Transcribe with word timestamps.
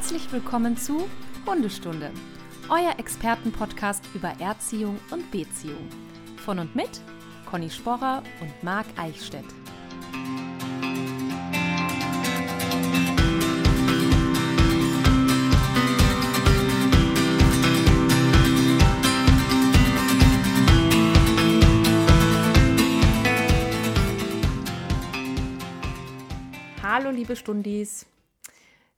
Herzlich 0.00 0.32
willkommen 0.32 0.78
zu 0.78 1.10
Hundestunde, 1.44 2.10
euer 2.70 2.98
Expertenpodcast 2.98 4.02
über 4.14 4.32
Erziehung 4.40 4.98
und 5.10 5.30
Beziehung. 5.30 5.86
Von 6.38 6.58
und 6.58 6.74
mit 6.74 7.02
Conny 7.44 7.68
Sporrer 7.68 8.22
und 8.40 8.62
Marc 8.62 8.86
Eichstädt. 8.96 9.44
Hallo 26.82 27.10
liebe 27.10 27.36
Stundis. 27.36 28.06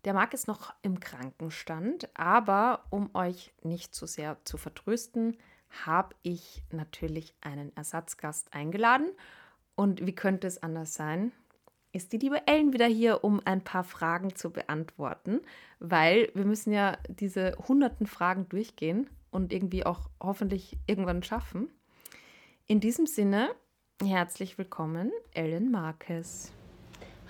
Der 0.05 0.15
Marc 0.15 0.34
ist 0.34 0.48
noch 0.48 0.74
im 0.83 0.98
Krankenstand, 0.98 2.09
aber 2.15 2.84
um 2.91 3.15
euch 3.15 3.52
nicht 3.62 3.95
zu 3.95 4.06
sehr 4.06 4.37
zu 4.45 4.56
vertrösten, 4.56 5.37
habe 5.84 6.16
ich 6.23 6.65
natürlich 6.70 7.34
einen 7.41 7.75
Ersatzgast 7.77 8.52
eingeladen. 8.52 9.12
Und 9.77 10.05
wie 10.05 10.15
könnte 10.15 10.48
es 10.48 10.61
anders 10.62 10.95
sein? 10.95 11.30
Ist 11.92 12.12
die 12.12 12.19
liebe 12.19 12.47
Ellen 12.47 12.73
wieder 12.73 12.87
hier, 12.87 13.23
um 13.23 13.41
ein 13.45 13.62
paar 13.62 13.84
Fragen 13.84 14.34
zu 14.34 14.51
beantworten, 14.51 15.41
weil 15.78 16.30
wir 16.34 16.47
müssen 16.47 16.73
ja 16.73 16.98
diese 17.09 17.56
hunderten 17.69 18.06
Fragen 18.06 18.48
durchgehen 18.48 19.09
und 19.30 19.53
irgendwie 19.53 19.87
auch 19.87 20.09
hoffentlich 20.20 20.78
irgendwann 20.87 21.23
schaffen. 21.23 21.69
In 22.66 22.80
diesem 22.80 23.06
Sinne, 23.06 23.50
herzlich 24.03 24.59
willkommen, 24.59 25.12
Ellen 25.33 25.70
Marquez. 25.70 26.50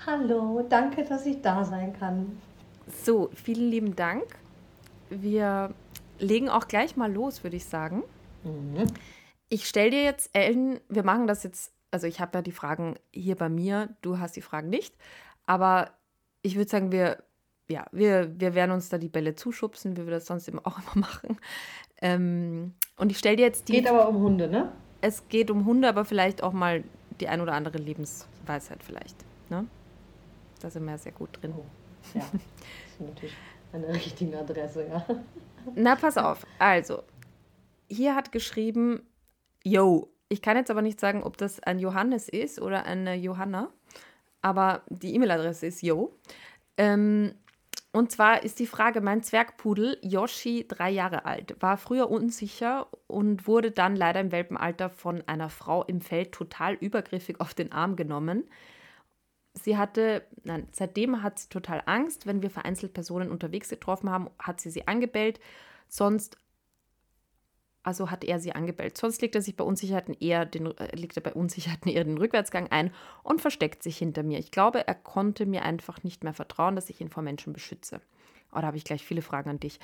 Hallo, 0.07 0.65
danke, 0.69 1.05
dass 1.05 1.27
ich 1.27 1.43
da 1.43 1.65
sein 1.65 1.93
kann. 1.93 2.41
So, 3.03 3.31
vielen 3.35 3.71
lieben 3.71 3.97
Dank. 3.97 4.25
Wir 5.11 5.75
legen 6.19 6.49
auch 6.49 6.69
gleich 6.69 6.97
mal 6.97 7.13
los, 7.13 7.43
würde 7.43 7.57
ich 7.57 7.65
sagen. 7.65 8.03
Mhm. 8.45 8.87
Ich 9.49 9.67
stelle 9.67 9.91
dir 9.91 10.03
jetzt, 10.03 10.31
Ellen, 10.33 10.81
wir 10.89 11.03
machen 11.03 11.27
das 11.27 11.43
jetzt, 11.43 11.73
also 11.91 12.07
ich 12.07 12.21
habe 12.21 12.39
ja 12.39 12.43
die 12.43 12.53
Fragen 12.53 12.97
hier 13.11 13.37
bei 13.37 13.49
mir, 13.49 13.91
du 14.01 14.19
hast 14.19 14.37
die 14.37 14.41
Fragen 14.41 14.71
nicht, 14.71 14.95
aber 15.47 15.91
ich 16.43 16.57
würde 16.57 16.71
sagen, 16.71 16.91
wir, 16.93 17.23
ja, 17.69 17.87
wir, 17.93 18.33
wir 18.39 18.55
werden 18.55 18.71
uns 18.71 18.89
da 18.89 18.99
die 18.99 19.09
Bälle 19.09 19.35
zuschubsen, 19.35 19.97
wie 19.97 20.05
wir 20.05 20.11
das 20.13 20.27
sonst 20.27 20.49
immer 20.49 20.63
auch 20.65 20.79
immer 20.79 21.07
machen. 21.07 21.39
Ähm, 22.01 22.75
und 22.97 23.11
ich 23.11 23.19
stelle 23.19 23.37
dir 23.37 23.47
jetzt 23.47 23.69
die. 23.69 23.73
Geht 23.73 23.89
aber 23.89 24.09
um 24.09 24.21
Hunde, 24.21 24.49
ne? 24.49 24.73
Es 25.01 25.29
geht 25.29 25.51
um 25.51 25.67
Hunde, 25.67 25.89
aber 25.89 26.05
vielleicht 26.05 26.43
auch 26.43 26.53
mal 26.53 26.85
die 27.21 27.29
ein 27.29 27.41
oder 27.41 27.55
andere 27.55 27.79
Lebensweisheit 27.79 28.83
vielleicht. 28.83 29.17
Ne? 29.51 29.67
Da 30.61 30.71
sind 30.71 30.85
wir 30.85 30.93
ja 30.93 30.99
sehr 30.99 31.13
gut 31.13 31.31
drin. 31.41 31.53
Oh. 31.57 31.65
Das 32.15 32.25
ist 32.35 33.01
natürlich 33.01 33.37
eine 33.73 33.89
richtige 33.89 34.39
Adresse, 34.39 34.87
ja. 34.87 35.07
Na, 35.75 35.97
pass 35.97 36.17
auf. 36.17 36.47
Also, 36.59 37.03
hier 37.89 38.15
hat 38.15 38.33
geschrieben, 38.33 39.07
yo, 39.65 40.13
ich 40.29 40.43
kann 40.43 40.57
jetzt 40.57 40.71
aber 40.71 40.83
nicht 40.83 41.01
sagen, 41.01 41.23
ob 41.23 41.37
das 41.37 41.61
ein 41.61 41.79
Johannes 41.79 42.29
ist 42.29 42.61
oder 42.61 42.85
eine 42.85 43.15
Johanna, 43.15 43.71
aber 44.41 44.83
die 44.89 45.15
E-Mail-Adresse 45.15 45.67
ist 45.67 45.83
yo. 45.83 46.17
Ähm, 46.77 47.35
und 47.93 48.11
zwar 48.11 48.43
ist 48.43 48.59
die 48.59 48.67
Frage, 48.67 49.03
mein 49.03 49.23
Zwergpudel 49.23 49.99
Yoshi, 50.01 50.67
drei 50.67 50.91
Jahre 50.91 51.27
alt, 51.27 51.57
war 51.61 51.77
früher 51.77 52.11
unsicher 52.11 52.87
und 53.07 53.47
wurde 53.47 53.71
dann 53.71 53.95
leider 53.95 54.21
im 54.21 54.33
Welpenalter 54.33 54.89
von 54.89 55.23
einer 55.29 55.51
Frau 55.51 55.85
im 55.85 56.01
Feld 56.01 56.33
total 56.33 56.75
übergriffig 56.75 57.39
auf 57.39 57.53
den 57.53 57.71
Arm 57.71 57.97
genommen 57.97 58.45
sie 59.55 59.77
hatte, 59.77 60.25
nein, 60.45 60.69
seitdem 60.73 61.23
hat 61.23 61.39
sie 61.39 61.49
total 61.49 61.83
Angst. 61.87 62.27
Wenn 62.27 62.43
wir 62.43 62.51
vereinzelt 62.51 62.95
Personen 62.95 63.31
unterwegs 63.31 63.69
getroffen 63.69 64.11
haben, 64.11 64.31
hat 64.39 64.61
sie 64.61 64.71
sie 64.71 64.89
angebellt. 64.89 65.41
Sonst, 65.89 66.39
also 67.83 68.11
hat 68.11 68.25
er 68.25 68.41
sie 68.41 68.53
angebellt. 68.53 68.97
Sonst 68.97 69.21
legt 69.21 69.35
er 69.35 69.43
sich 69.43 69.57
bei 69.57 69.65
Unsicherheiten 69.65 70.15
eher 70.19 70.47
den, 70.47 70.67
äh, 70.79 70.95
legt 70.97 71.17
er 71.17 71.23
bei 71.23 71.35
Unsicherheiten 71.35 71.91
eher 71.91 72.05
den 72.05 72.19
Rückwärtsgang 72.19 72.69
ein 72.71 72.93
und 73.23 73.41
versteckt 73.41 73.83
sich 73.83 73.99
hinter 73.99 74.23
mir. 74.23 74.39
Ich 74.39 74.51
glaube, 74.51 74.87
er 74.87 74.95
konnte 74.95 75.47
mir 75.47 75.63
einfach 75.63 76.03
nicht 76.03 76.25
mehr 76.25 76.35
vertrauen, 76.35 76.77
dass 76.77 76.91
ich 76.91 77.01
ihn 77.01 77.11
vor 77.11 77.23
Menschen 77.23 77.53
beschütze. 77.53 78.01
Oh, 78.53 78.61
da 78.61 78.67
habe 78.67 78.77
ich 78.77 78.85
gleich 78.85 79.05
viele 79.05 79.23
Fragen 79.23 79.51
an 79.51 79.61
dich. 79.61 79.81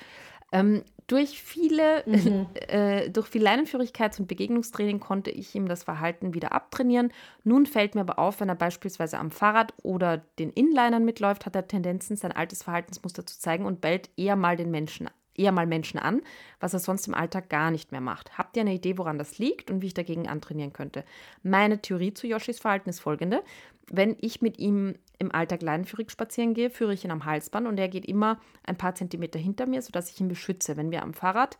Ähm, 0.51 0.83
durch 1.07 1.41
viele, 1.41 2.03
mhm. 2.05 2.47
äh, 2.67 3.09
durch 3.09 3.27
viel 3.27 3.45
Leinenführigkeits- 3.45 4.19
und 4.19 4.27
Begegnungstraining 4.27 4.99
konnte 4.99 5.31
ich 5.31 5.53
ihm 5.55 5.67
das 5.67 5.83
Verhalten 5.83 6.33
wieder 6.33 6.53
abtrainieren. 6.53 7.11
Nun 7.43 7.65
fällt 7.65 7.95
mir 7.95 8.01
aber 8.01 8.19
auf, 8.19 8.39
wenn 8.39 8.49
er 8.49 8.55
beispielsweise 8.55 9.17
am 9.17 9.31
Fahrrad 9.31 9.73
oder 9.83 10.17
den 10.39 10.51
Inlinern 10.51 11.05
mitläuft, 11.05 11.45
hat 11.45 11.55
er 11.55 11.67
Tendenzen, 11.67 12.15
sein 12.15 12.31
altes 12.31 12.63
Verhaltensmuster 12.63 13.25
zu 13.25 13.39
zeigen 13.39 13.65
und 13.65 13.81
bellt 13.81 14.09
eher 14.17 14.35
mal 14.35 14.55
den 14.55 14.71
Menschen 14.71 15.09
eher 15.39 15.51
mal 15.53 15.65
Menschen 15.65 15.99
an, 15.99 16.21
was 16.59 16.73
er 16.73 16.79
sonst 16.79 17.07
im 17.07 17.13
Alltag 17.13 17.49
gar 17.49 17.71
nicht 17.71 17.93
mehr 17.93 18.01
macht. 18.01 18.37
Habt 18.37 18.57
ihr 18.57 18.61
eine 18.61 18.73
Idee, 18.73 18.97
woran 18.97 19.17
das 19.17 19.37
liegt 19.37 19.71
und 19.71 19.81
wie 19.81 19.87
ich 19.87 19.93
dagegen 19.93 20.27
antrainieren 20.27 20.73
könnte? 20.73 21.05
Meine 21.43 21.81
Theorie 21.81 22.13
zu 22.13 22.27
Yoshis 22.27 22.59
Verhalten 22.59 22.89
ist 22.89 22.99
folgende. 22.99 23.41
Wenn 23.89 24.17
ich 24.19 24.41
mit 24.41 24.59
ihm 24.59 24.95
im 25.19 25.33
Alltag 25.33 25.61
leinenführig 25.61 26.09
spazieren 26.09 26.53
gehe, 26.53 26.69
führe 26.69 26.93
ich 26.93 27.05
ihn 27.05 27.11
am 27.11 27.25
Halsband 27.25 27.67
und 27.67 27.77
er 27.77 27.89
geht 27.89 28.05
immer 28.05 28.39
ein 28.63 28.77
paar 28.77 28.95
Zentimeter 28.95 29.37
hinter 29.37 29.67
mir, 29.67 29.81
sodass 29.81 30.09
ich 30.09 30.19
ihn 30.19 30.29
beschütze. 30.29 30.77
Wenn 30.77 30.91
wir 30.91 31.03
am 31.03 31.13
Fahrrad 31.13 31.57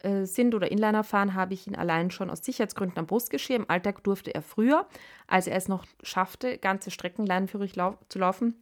äh, 0.00 0.24
sind 0.24 0.54
oder 0.54 0.70
Inliner 0.70 1.04
fahren, 1.04 1.34
habe 1.34 1.54
ich 1.54 1.66
ihn 1.66 1.76
allein 1.76 2.10
schon 2.10 2.28
aus 2.28 2.44
Sicherheitsgründen 2.44 2.98
am 2.98 3.06
Brustgeschirr. 3.06 3.56
Im 3.56 3.70
Alltag 3.70 4.02
durfte 4.04 4.34
er 4.34 4.42
früher, 4.42 4.86
als 5.28 5.46
er 5.46 5.56
es 5.56 5.68
noch 5.68 5.86
schaffte, 6.02 6.58
ganze 6.58 6.90
Strecken 6.90 7.24
leinenführig 7.24 7.76
lau 7.76 7.96
zu 8.08 8.18
laufen, 8.18 8.54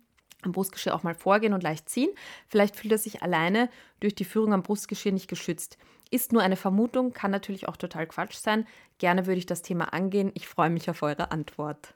am 0.43 0.53
Brustgeschirr 0.53 0.95
auch 0.95 1.03
mal 1.03 1.15
vorgehen 1.15 1.55
und 1.55 1.63
leicht 1.63 1.89
ziehen. 1.89 2.11
Vielleicht 2.47 2.77
fühlt 2.77 2.93
er 2.93 2.99
sich 2.99 3.23
alleine 3.23 3.71
durch 4.01 4.15
die 4.15 4.25
Führung 4.25 4.53
am 4.53 4.63
Brustgeschirr 4.63 5.13
nicht 5.13 5.29
geschützt. 5.29 5.79
Ist 6.11 6.33
nur 6.33 6.43
eine 6.43 6.57
Vermutung, 6.57 7.13
kann 7.13 7.31
natürlich 7.31 7.69
auch 7.69 7.77
total 7.77 8.07
Quatsch 8.07 8.37
sein. 8.37 8.67
Gerne 8.99 9.27
würde 9.27 9.39
ich 9.39 9.47
das 9.47 9.63
Thema 9.63 9.93
angehen. 9.93 10.31
Ich 10.35 10.47
freue 10.47 10.71
mich 10.71 10.89
auf 10.89 11.03
eure 11.03 11.33
Antwort. 11.33 11.96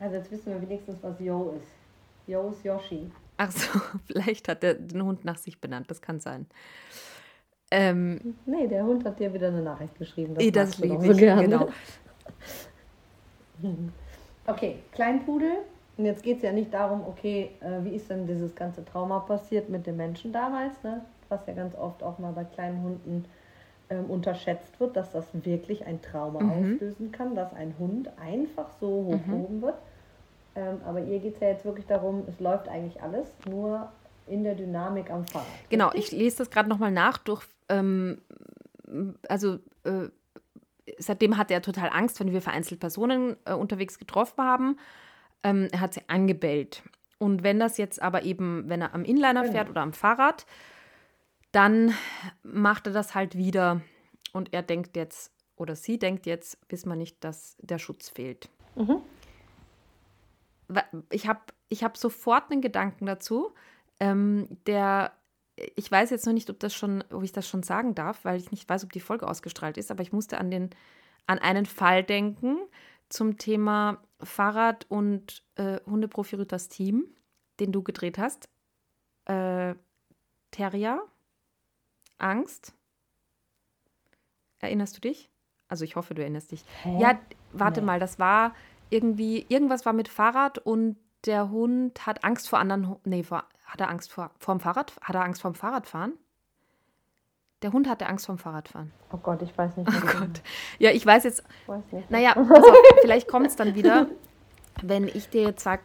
Also 0.00 0.16
jetzt 0.16 0.30
wissen 0.30 0.52
wir 0.52 0.60
wenigstens, 0.62 0.96
was 1.02 1.18
Yo 1.20 1.54
ist. 1.56 1.68
Yo 2.26 2.50
ist 2.50 2.64
Yoshi. 2.64 3.10
Ach 3.36 3.50
so, 3.50 3.80
vielleicht 4.06 4.48
hat 4.48 4.62
er 4.64 4.74
den 4.74 5.02
Hund 5.02 5.24
nach 5.24 5.38
sich 5.38 5.60
benannt, 5.60 5.90
das 5.90 6.00
kann 6.00 6.20
sein. 6.20 6.46
Ähm, 7.70 8.34
nee, 8.46 8.66
der 8.66 8.84
Hund 8.84 9.04
hat 9.04 9.18
dir 9.18 9.32
wieder 9.32 9.48
eine 9.48 9.62
Nachricht 9.62 9.96
geschrieben. 9.98 10.34
Das, 10.34 10.52
das 10.52 10.78
liebe 10.78 11.04
so 11.04 11.12
ich, 11.12 11.18
gerne. 11.18 11.42
genau. 11.42 11.68
okay, 14.46 14.76
Kleinpudel. 14.92 15.58
Und 15.96 16.04
jetzt 16.04 16.22
geht 16.22 16.36
es 16.36 16.44
ja 16.44 16.52
nicht 16.52 16.72
darum, 16.72 17.02
okay, 17.06 17.50
äh, 17.60 17.84
wie 17.84 17.96
ist 17.96 18.08
denn 18.08 18.26
dieses 18.26 18.54
ganze 18.54 18.84
Trauma 18.84 19.18
passiert 19.18 19.68
mit 19.68 19.86
den 19.86 19.96
Menschen 19.96 20.32
damals, 20.32 20.80
ne? 20.84 21.04
was 21.28 21.44
ja 21.46 21.52
ganz 21.54 21.74
oft 21.74 22.02
auch 22.02 22.18
mal 22.18 22.32
bei 22.32 22.44
kleinen 22.44 22.82
Hunden 22.82 23.24
ähm, 23.90 24.04
unterschätzt 24.06 24.78
wird, 24.80 24.96
dass 24.96 25.12
das 25.12 25.26
wirklich 25.32 25.86
ein 25.86 26.02
Trauma 26.02 26.40
mhm. 26.40 26.50
auslösen 26.50 27.12
kann, 27.12 27.34
dass 27.34 27.52
ein 27.54 27.74
Hund 27.78 28.10
einfach 28.18 28.70
so 28.80 28.86
hochgehoben 28.86 29.58
mhm. 29.58 29.62
wird. 29.62 29.78
Ähm, 30.54 30.80
aber 30.84 31.00
ihr 31.00 31.18
geht 31.20 31.34
es 31.34 31.40
ja 31.40 31.48
jetzt 31.48 31.64
wirklich 31.64 31.86
darum, 31.86 32.24
es 32.26 32.40
läuft 32.40 32.68
eigentlich 32.68 33.02
alles, 33.02 33.28
nur 33.48 33.90
in 34.26 34.44
der 34.44 34.54
Dynamik 34.54 35.10
am 35.10 35.24
Fahrrad. 35.24 35.46
Genau, 35.70 35.88
richtig? 35.88 36.12
ich 36.12 36.18
lese 36.18 36.38
das 36.38 36.50
gerade 36.50 36.68
nochmal 36.68 36.90
nach 36.90 37.18
durch, 37.18 37.44
ähm, 37.68 38.20
also 39.28 39.58
äh, 39.84 40.08
seitdem 40.98 41.36
hat 41.36 41.50
er 41.50 41.62
total 41.62 41.90
Angst, 41.90 42.20
wenn 42.20 42.32
wir 42.32 42.42
vereinzelt 42.42 42.80
Personen 42.80 43.36
äh, 43.44 43.54
unterwegs 43.54 43.98
getroffen 43.98 44.42
haben. 44.42 44.78
Ähm, 45.42 45.68
er 45.72 45.80
hat 45.80 45.94
sie 45.94 46.02
angebellt. 46.08 46.82
Und 47.18 47.42
wenn 47.42 47.58
das 47.58 47.78
jetzt 47.78 48.00
aber 48.00 48.22
eben, 48.22 48.68
wenn 48.68 48.80
er 48.80 48.94
am 48.94 49.04
Inliner 49.04 49.42
genau. 49.42 49.52
fährt 49.52 49.70
oder 49.70 49.82
am 49.82 49.92
Fahrrad, 49.92 50.46
dann 51.52 51.94
macht 52.42 52.86
er 52.86 52.92
das 52.92 53.14
halt 53.14 53.36
wieder 53.36 53.80
und 54.32 54.52
er 54.52 54.62
denkt 54.62 54.96
jetzt 54.96 55.32
oder 55.56 55.74
sie 55.74 55.98
denkt 55.98 56.26
jetzt, 56.26 56.58
wissen 56.68 56.88
wir 56.88 56.96
nicht, 56.96 57.22
dass 57.24 57.56
der 57.60 57.78
Schutz 57.78 58.08
fehlt. 58.08 58.48
Mhm. 58.76 59.02
Ich 61.10 61.26
habe 61.26 61.40
ich 61.68 61.82
hab 61.82 61.96
sofort 61.96 62.50
einen 62.50 62.60
Gedanken 62.60 63.06
dazu, 63.06 63.52
ähm, 64.00 64.48
der 64.66 65.12
ich 65.74 65.90
weiß 65.90 66.10
jetzt 66.10 66.24
noch 66.24 66.32
nicht, 66.32 66.50
ob 66.50 66.60
das 66.60 66.72
schon, 66.72 67.02
ob 67.10 67.24
ich 67.24 67.32
das 67.32 67.48
schon 67.48 67.64
sagen 67.64 67.94
darf, 67.96 68.24
weil 68.24 68.38
ich 68.38 68.52
nicht 68.52 68.68
weiß, 68.68 68.84
ob 68.84 68.92
die 68.92 69.00
Folge 69.00 69.26
ausgestrahlt 69.26 69.76
ist, 69.76 69.90
aber 69.90 70.02
ich 70.02 70.12
musste 70.12 70.38
an 70.38 70.50
den 70.50 70.70
an 71.26 71.38
einen 71.38 71.66
Fall 71.66 72.04
denken 72.04 72.58
zum 73.08 73.38
Thema 73.38 74.02
Fahrrad 74.22 74.86
und 74.88 75.42
äh, 75.56 75.80
Hundeprofi 75.86 76.36
Rütters 76.36 76.68
Team, 76.68 77.04
den 77.60 77.72
du 77.72 77.82
gedreht 77.82 78.18
hast. 78.18 78.48
Äh, 79.24 79.74
Terrier, 80.50 81.02
Angst. 82.18 82.74
Erinnerst 84.60 84.96
du 84.96 85.00
dich? 85.00 85.30
Also 85.68 85.84
ich 85.84 85.96
hoffe, 85.96 86.14
du 86.14 86.22
erinnerst 86.22 86.52
dich. 86.52 86.64
Hä? 86.82 86.98
Ja, 87.00 87.18
warte 87.52 87.80
nee. 87.80 87.86
mal, 87.86 88.00
das 88.00 88.18
war 88.18 88.54
irgendwie, 88.90 89.46
irgendwas 89.48 89.86
war 89.86 89.92
mit 89.92 90.08
Fahrrad 90.08 90.58
und 90.58 90.96
der 91.26 91.50
Hund 91.50 92.06
hat 92.06 92.24
Angst 92.24 92.48
vor 92.48 92.58
anderen, 92.58 92.96
nee, 93.04 93.22
vor, 93.22 93.44
hat 93.66 93.80
er 93.80 93.90
Angst 93.90 94.12
vor 94.12 94.30
vom 94.38 94.60
Fahrrad, 94.60 94.94
hat 95.00 95.14
er 95.14 95.24
Angst 95.24 95.42
vorm 95.42 95.54
Fahrradfahren? 95.54 96.14
Der 97.62 97.72
Hund 97.72 97.88
hatte 97.88 98.06
Angst 98.06 98.26
vorm 98.26 98.38
Fahrradfahren. 98.38 98.92
Oh 99.12 99.16
Gott, 99.16 99.42
ich 99.42 99.56
weiß 99.56 99.76
nicht. 99.76 99.88
Oh 99.88 100.06
Gott. 100.06 100.42
Ja, 100.78 100.92
ich 100.92 101.04
weiß 101.04 101.24
jetzt. 101.24 101.42
Weiß 101.66 101.82
nicht. 101.90 102.08
Naja, 102.08 102.32
also, 102.36 102.72
vielleicht 103.02 103.28
kommt 103.28 103.48
es 103.48 103.56
dann 103.56 103.74
wieder, 103.74 104.06
wenn 104.82 105.08
ich 105.08 105.28
dir 105.28 105.42
jetzt 105.42 105.64
sage, 105.64 105.82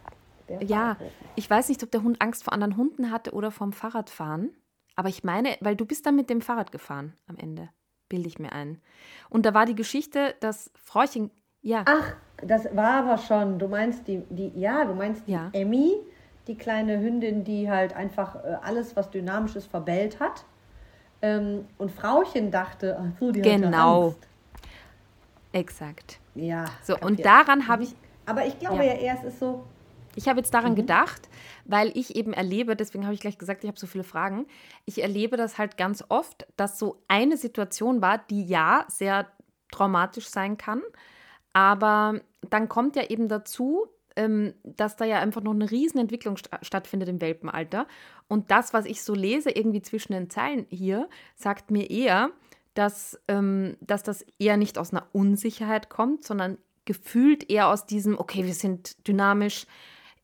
ja, 0.60 0.98
ich 1.36 1.50
weiß 1.50 1.70
nicht, 1.70 1.82
ob 1.82 1.90
der 1.90 2.04
Hund 2.04 2.22
Angst 2.22 2.44
vor 2.44 2.54
anderen 2.54 2.78
Hunden 2.78 3.12
hatte 3.12 3.32
oder 3.32 3.50
vom 3.50 3.74
Fahrradfahren. 3.74 4.52
Aber 4.96 5.10
ich 5.10 5.24
meine, 5.24 5.58
weil 5.62 5.76
du 5.76 5.86
bist 5.86 6.06
dann 6.06 6.16
mit 6.16 6.30
dem 6.30 6.42
Fahrrad 6.42 6.72
gefahren 6.72 7.14
am 7.28 7.38
Ende, 7.38 7.70
bilde 8.10 8.28
ich 8.28 8.40
mir 8.40 8.52
ein. 8.54 8.80
Und 9.30 9.46
da 9.46 9.54
war 9.54 9.66
die 9.66 9.76
Geschichte, 9.76 10.36
dass 10.40 10.72
Frauchen, 10.76 11.32
ja, 11.62 11.84
Ach, 11.88 12.16
das 12.38 12.66
war 12.76 13.04
aber 13.06 13.18
schon. 13.18 13.58
Du 13.58 13.68
meinst 13.68 14.08
die, 14.08 14.24
die 14.30 14.52
ja, 14.60 14.86
du 14.86 14.94
meinst 14.94 15.28
die 15.28 15.32
Ja. 15.32 15.50
Emmy, 15.54 15.94
die 16.48 16.56
kleine 16.56 17.00
Hündin, 17.00 17.44
die 17.44 17.70
halt 17.70 17.94
einfach 17.96 18.36
äh, 18.36 18.58
alles, 18.62 18.96
was 18.96 19.10
dynamisch 19.10 19.56
ist, 19.56 19.68
verbellt 19.68 20.20
hat. 20.20 20.46
Ähm, 21.22 21.66
und 21.78 21.90
Frauchen 21.92 22.52
dachte, 22.52 22.98
ach 23.00 23.18
so, 23.20 23.32
die 23.32 23.40
hat 23.40 23.46
Genau. 23.46 24.08
Angst. 24.08 24.28
exakt. 25.54 26.20
Ja. 26.36 26.66
So, 26.84 26.98
und 27.00 27.24
daran 27.24 27.68
habe 27.68 27.84
ich, 27.84 27.96
Aber 28.26 28.46
ich 28.46 28.58
glaube 28.60 28.78
Ja. 28.78 28.94
ja, 28.94 28.94
eher, 28.94 29.16
es 29.16 29.24
ist 29.24 29.40
so, 29.40 29.64
Ich 30.16 30.28
habe 30.28 30.40
jetzt 30.40 30.54
daran 30.54 30.76
gedacht, 30.76 31.30
weil 31.66 31.92
ich 31.98 32.16
eben 32.16 32.34
erlebe, 32.34 32.76
deswegen 32.76 33.06
habe 33.06 33.14
ich 33.14 33.20
gleich 33.20 33.38
gesagt, 33.38 33.64
ich 33.64 33.68
habe 33.68 33.80
so 33.80 33.88
viele 33.88 34.04
Fragen. 34.04 34.46
Ich 34.86 35.02
erlebe 35.02 35.38
das 35.38 35.58
halt 35.58 35.78
ganz 35.78 36.04
oft, 36.10 36.46
dass 36.56 36.78
so 36.80 37.02
eine 37.08 37.38
Situation 37.38 38.02
war, 38.02 38.18
die 38.18 38.44
ja 38.44 38.86
sehr 38.90 39.28
traumatisch 39.72 40.28
sein 40.28 40.58
kann, 40.58 40.82
aber 41.54 42.20
dann 42.50 42.68
kommt 42.68 42.96
ja 42.96 43.04
eben 43.10 43.28
dazu, 43.28 43.88
ähm, 44.16 44.54
dass 44.64 44.96
da 44.96 45.06
ja 45.06 45.20
einfach 45.20 45.42
noch 45.42 45.54
eine 45.54 45.70
riesen 45.72 46.00
Entwicklung 46.00 46.38
sta 46.38 46.60
stattfindet 46.62 47.10
im 47.10 47.22
Welpenalter. 47.22 47.88
Und 48.28 48.52
das, 48.52 48.74
was 48.74 48.86
ich 48.86 49.02
so 49.02 49.14
lese, 49.14 49.50
irgendwie 49.50 49.82
zwischen 49.82 50.14
den 50.14 50.30
Zeilen 50.30 50.66
hier, 50.70 51.10
sagt 51.36 51.72
mir 51.72 51.90
eher, 51.90 52.32
dass, 52.74 53.20
ähm, 53.28 53.78
dass 53.82 54.04
das 54.04 54.26
eher 54.40 54.58
nicht 54.58 54.78
aus 54.78 54.92
einer 54.92 55.08
Unsicherheit 55.14 55.90
kommt, 55.90 56.24
sondern 56.24 56.58
gefühlt 56.86 57.50
eher 57.50 57.70
aus 57.70 57.86
diesem, 57.86 58.20
okay, 58.20 58.46
wir 58.46 58.54
sind 58.54 59.08
dynamisch, 59.08 59.68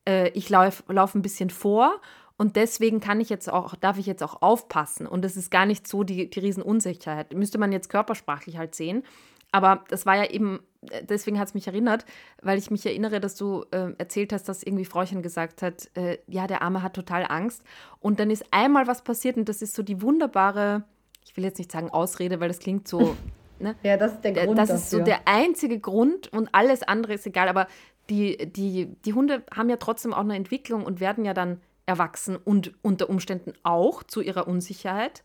äh, 0.08 0.30
ich 0.30 0.50
laufe 0.50 0.84
lauf 0.92 1.16
ein 1.16 1.22
bisschen 1.22 1.50
vor 1.50 2.00
und 2.38 2.56
deswegen 2.56 3.00
kann 3.00 3.20
ich 3.20 3.30
jetzt 3.30 3.52
auch, 3.52 3.76
darf 3.76 3.98
ich 3.98 4.06
jetzt 4.06 4.24
auch 4.24 4.42
aufpassen. 4.42 5.08
Und 5.08 5.26
es 5.26 5.36
ist 5.36 5.52
gar 5.52 5.66
nicht 5.66 5.88
so 5.88 6.04
die, 6.04 6.30
die 6.30 6.40
Riesenunsicherheit. 6.40 7.34
Müsste 7.34 7.58
man 7.58 7.72
jetzt 7.72 7.90
körpersprachlich 7.90 8.58
halt 8.58 8.76
sehen. 8.76 9.04
Aber 9.52 9.84
das 9.90 10.06
war 10.06 10.16
ja 10.16 10.30
eben, 10.30 10.60
äh, 10.90 11.04
deswegen 11.04 11.40
hat 11.40 11.48
es 11.50 11.54
mich 11.56 11.68
erinnert, 11.68 12.06
weil 12.42 12.58
ich 12.60 12.70
mich 12.72 12.86
erinnere, 12.86 13.20
dass 13.20 13.36
du 13.36 13.66
äh, 13.72 13.94
erzählt 13.98 14.32
hast, 14.32 14.48
dass 14.48 14.62
irgendwie 14.64 14.86
Frauchen 14.86 15.22
gesagt 15.24 15.62
hat, 15.64 15.90
äh, 15.96 16.20
ja, 16.28 16.46
der 16.48 16.62
Arme 16.62 16.84
hat 16.84 16.94
total 16.94 17.26
Angst. 17.28 17.64
Und 18.00 18.20
dann 18.20 18.30
ist 18.30 18.46
einmal 18.52 18.86
was 18.88 19.04
passiert 19.04 19.38
und 19.38 19.50
das 19.50 19.62
ist 19.64 19.74
so 19.74 19.82
die 19.84 20.02
wunderbare, 20.04 20.84
ich 21.26 21.36
will 21.36 21.44
jetzt 21.44 21.58
nicht 21.58 21.72
sagen 21.72 21.90
Ausrede, 21.90 22.40
weil 22.40 22.48
das 22.48 22.60
klingt 22.60 22.88
so, 22.88 23.16
ne? 23.60 23.76
ja, 23.82 23.98
das 23.98 24.14
ist 24.14 24.22
der 24.24 24.32
Der- 24.34 24.46
Grund 24.46 24.60
das 24.60 24.70
dafür. 24.70 24.82
ist 24.84 24.90
so 24.92 25.00
der 25.02 25.28
einzige 25.28 25.80
Grund 25.80 26.32
und 26.32 26.50
alles 26.54 26.84
andere 26.84 27.16
ist 27.16 27.26
egal. 27.26 27.50
Aber 27.50 27.66
die, 28.10 28.38
die, 28.52 28.88
die 29.06 29.14
Hunde 29.14 29.44
haben 29.56 29.70
ja 29.70 29.78
trotzdem 29.78 30.14
auch 30.14 30.20
eine 30.20 30.36
Entwicklung 30.36 30.86
und 30.86 31.00
werden 31.00 31.26
ja 31.26 31.34
dann 31.34 31.62
erwachsen 31.86 32.36
und 32.36 32.74
unter 32.82 33.10
Umständen 33.10 33.54
auch 33.64 34.04
zu 34.04 34.22
ihrer 34.22 34.48
Unsicherheit 34.48 35.24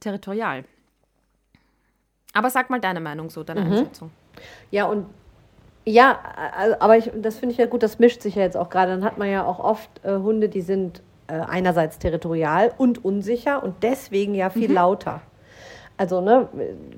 territorial. 0.00 0.64
Aber 2.32 2.50
sag 2.50 2.70
mal 2.70 2.80
deine 2.80 3.00
Meinung 3.00 3.30
so, 3.30 3.44
deine 3.44 3.60
Mhm. 3.60 3.72
Einschätzung. 3.72 4.10
Ja, 4.70 4.86
und 4.86 5.06
ja, 5.84 6.18
aber 6.78 6.96
ich, 6.96 7.10
das 7.16 7.38
finde 7.38 7.52
ich 7.52 7.58
ja 7.58 7.66
gut, 7.66 7.82
das 7.82 7.98
mischt 7.98 8.22
sich 8.22 8.36
ja 8.36 8.42
jetzt 8.42 8.56
auch 8.56 8.70
gerade. 8.70 8.92
Dann 8.92 9.04
hat 9.04 9.18
man 9.18 9.28
ja 9.28 9.44
auch 9.44 9.58
oft 9.58 9.90
äh, 10.04 10.12
Hunde, 10.12 10.48
die 10.48 10.60
sind 10.60 11.02
äh, 11.26 11.34
einerseits 11.34 11.98
territorial 11.98 12.72
und 12.78 13.04
unsicher 13.04 13.62
und 13.62 13.82
deswegen 13.82 14.34
ja 14.34 14.48
viel 14.50 14.72
lauter. 14.72 15.20
Also, 16.02 16.20
ne, 16.20 16.48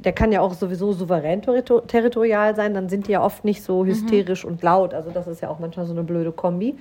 der 0.02 0.14
kann 0.14 0.32
ja 0.32 0.40
auch 0.40 0.54
sowieso 0.54 0.94
souverän 0.94 1.42
territor 1.42 1.86
territorial 1.86 2.56
sein, 2.56 2.72
dann 2.72 2.88
sind 2.88 3.06
die 3.06 3.12
ja 3.12 3.22
oft 3.22 3.44
nicht 3.44 3.62
so 3.62 3.84
hysterisch 3.84 4.46
und 4.46 4.62
laut. 4.62 4.94
Also, 4.94 5.10
das 5.10 5.26
ist 5.26 5.42
ja 5.42 5.50
auch 5.50 5.58
manchmal 5.58 5.84
so 5.84 5.92
eine 5.92 6.04
blöde 6.04 6.32
Kombi. 6.32 6.74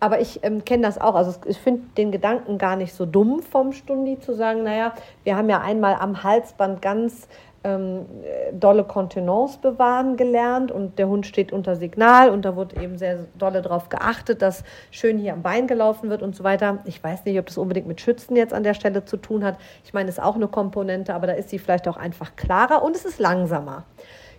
Aber 0.00 0.18
ich 0.18 0.42
ähm, 0.42 0.64
kenne 0.64 0.84
das 0.84 0.98
auch. 0.98 1.14
Also, 1.14 1.38
ich 1.44 1.58
finde 1.58 1.82
den 1.98 2.12
Gedanken 2.12 2.56
gar 2.56 2.76
nicht 2.76 2.94
so 2.94 3.04
dumm 3.04 3.42
vom 3.42 3.74
Stundi 3.74 4.18
zu 4.18 4.32
sagen, 4.32 4.62
naja, 4.62 4.94
wir 5.24 5.36
haben 5.36 5.50
ja 5.50 5.60
einmal 5.60 5.96
am 5.96 6.22
Halsband 6.22 6.80
ganz 6.80 7.28
ähm, 7.66 8.06
äh, 8.22 8.52
dolle 8.52 8.84
Kontenance 8.84 9.58
bewahren 9.58 10.16
gelernt 10.16 10.70
und 10.70 10.98
der 10.98 11.08
Hund 11.08 11.26
steht 11.26 11.52
unter 11.52 11.74
Signal 11.74 12.30
und 12.30 12.44
da 12.44 12.54
wurde 12.54 12.80
eben 12.80 12.96
sehr 12.96 13.26
dolle 13.36 13.60
darauf 13.60 13.88
geachtet, 13.88 14.40
dass 14.40 14.62
schön 14.92 15.18
hier 15.18 15.32
am 15.32 15.42
Bein 15.42 15.66
gelaufen 15.66 16.08
wird 16.08 16.22
und 16.22 16.36
so 16.36 16.44
weiter. 16.44 16.78
Ich 16.84 17.02
weiß 17.02 17.24
nicht, 17.24 17.38
ob 17.38 17.46
das 17.46 17.58
unbedingt 17.58 17.88
mit 17.88 18.00
Schützen 18.00 18.36
jetzt 18.36 18.54
an 18.54 18.62
der 18.62 18.74
Stelle 18.74 19.04
zu 19.04 19.16
tun 19.16 19.42
hat. 19.42 19.58
Ich 19.84 19.92
meine, 19.92 20.08
es 20.08 20.18
ist 20.18 20.24
auch 20.24 20.36
eine 20.36 20.48
Komponente, 20.48 21.12
aber 21.12 21.26
da 21.26 21.32
ist 21.32 21.50
sie 21.50 21.58
vielleicht 21.58 21.88
auch 21.88 21.96
einfach 21.96 22.36
klarer 22.36 22.82
und 22.84 22.94
es 22.94 23.04
ist 23.04 23.18
langsamer. 23.18 23.84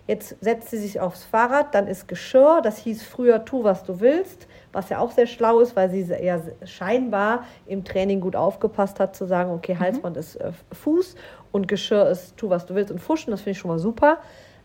Jetzt 0.08 0.36
setzt 0.40 0.70
sie 0.70 0.78
sich 0.78 1.00
aufs 1.00 1.24
Fahrrad, 1.24 1.74
dann 1.74 1.86
ist 1.86 2.08
Geschirr. 2.08 2.60
Das 2.62 2.78
hieß 2.78 3.02
früher, 3.02 3.44
tu, 3.44 3.62
was 3.62 3.84
du 3.84 4.00
willst, 4.00 4.48
was 4.72 4.88
ja 4.88 5.00
auch 5.00 5.10
sehr 5.10 5.26
schlau 5.26 5.60
ist, 5.60 5.76
weil 5.76 5.90
sie 5.90 6.00
ja 6.00 6.40
scheinbar 6.64 7.44
im 7.66 7.84
Training 7.84 8.20
gut 8.20 8.34
aufgepasst 8.34 9.00
hat, 9.00 9.14
zu 9.14 9.26
sagen, 9.26 9.52
okay, 9.52 9.76
Halsband 9.78 10.16
ist 10.16 10.36
äh, 10.36 10.52
Fuß 10.72 11.14
und 11.52 11.68
Geschirr 11.68 12.08
ist, 12.08 12.38
tu, 12.38 12.48
was 12.48 12.64
du 12.64 12.74
willst 12.74 12.90
und 12.90 13.00
Fuschen. 13.00 13.30
Das 13.32 13.42
finde 13.42 13.50
ich 13.50 13.58
schon 13.58 13.70
mal 13.70 13.78
super. 13.78 14.18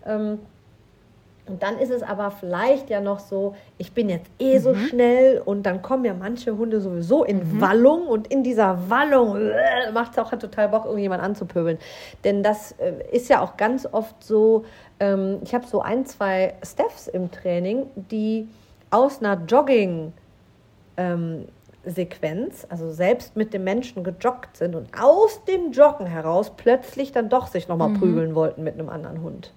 Ähm, 0.06 0.40
und 1.45 1.62
dann 1.62 1.78
ist 1.78 1.92
es 1.92 2.04
aber 2.04 2.31
vielleicht 2.31 2.90
ja 2.90 3.01
noch 3.01 3.19
so, 3.19 3.56
ich 3.78 3.92
bin 3.92 4.07
jetzt 4.07 4.31
eh 4.40 4.60
so 4.60 4.74
schnell 4.75 5.42
und 5.44 5.63
dann 5.63 5.81
kommen 5.81 6.06
ja 6.06 6.13
manche 6.13 6.57
Hunde 6.57 6.80
sowieso 6.80 7.25
in 7.25 7.60
Wallung 7.60 8.07
und 8.07 8.28
in 8.28 8.44
dieser 8.44 8.90
Wallung 8.90 9.36
äh, 9.36 9.92
macht 9.92 10.13
es 10.13 10.19
auch 10.19 10.30
total 10.31 10.69
Bock, 10.69 10.86
irgendjemand 10.86 11.22
anzupöbeln. 11.22 11.80
Denn 12.24 12.44
das 12.44 12.72
äh, 12.74 12.94
ist 13.12 13.28
ja 13.30 13.42
auch 13.42 13.57
ganz 13.57 13.86
oft 13.92 14.24
so, 14.24 14.63
ähm, 15.01 15.40
ich 15.44 15.54
habe 15.54 15.68
so 15.68 15.81
ein, 15.81 16.06
zwei 16.06 16.54
Staffs 16.66 17.07
im 17.10 17.30
Training, 17.30 17.88
die 17.96 18.48
aus 18.89 19.19
einer 19.19 19.42
Jogging 19.46 20.13
ähm, 20.96 21.46
Sequenz, 21.86 22.66
also 22.69 22.89
selbst 22.89 23.36
mit 23.36 23.54
dem 23.54 23.66
Menschen 23.66 24.06
gejoggt 24.06 24.56
sind 24.56 24.75
und 24.75 24.88
aus 24.98 25.44
dem 25.44 25.74
Joggen 25.74 26.07
heraus 26.07 26.54
plötzlich 26.56 27.12
dann 27.12 27.28
doch 27.28 27.48
sich 27.48 27.68
nochmal 27.68 27.89
prügeln 27.89 28.34
wollten 28.34 28.63
mit 28.63 28.75
einem 28.75 28.88
anderen 28.88 29.22
Hund. 29.22 29.51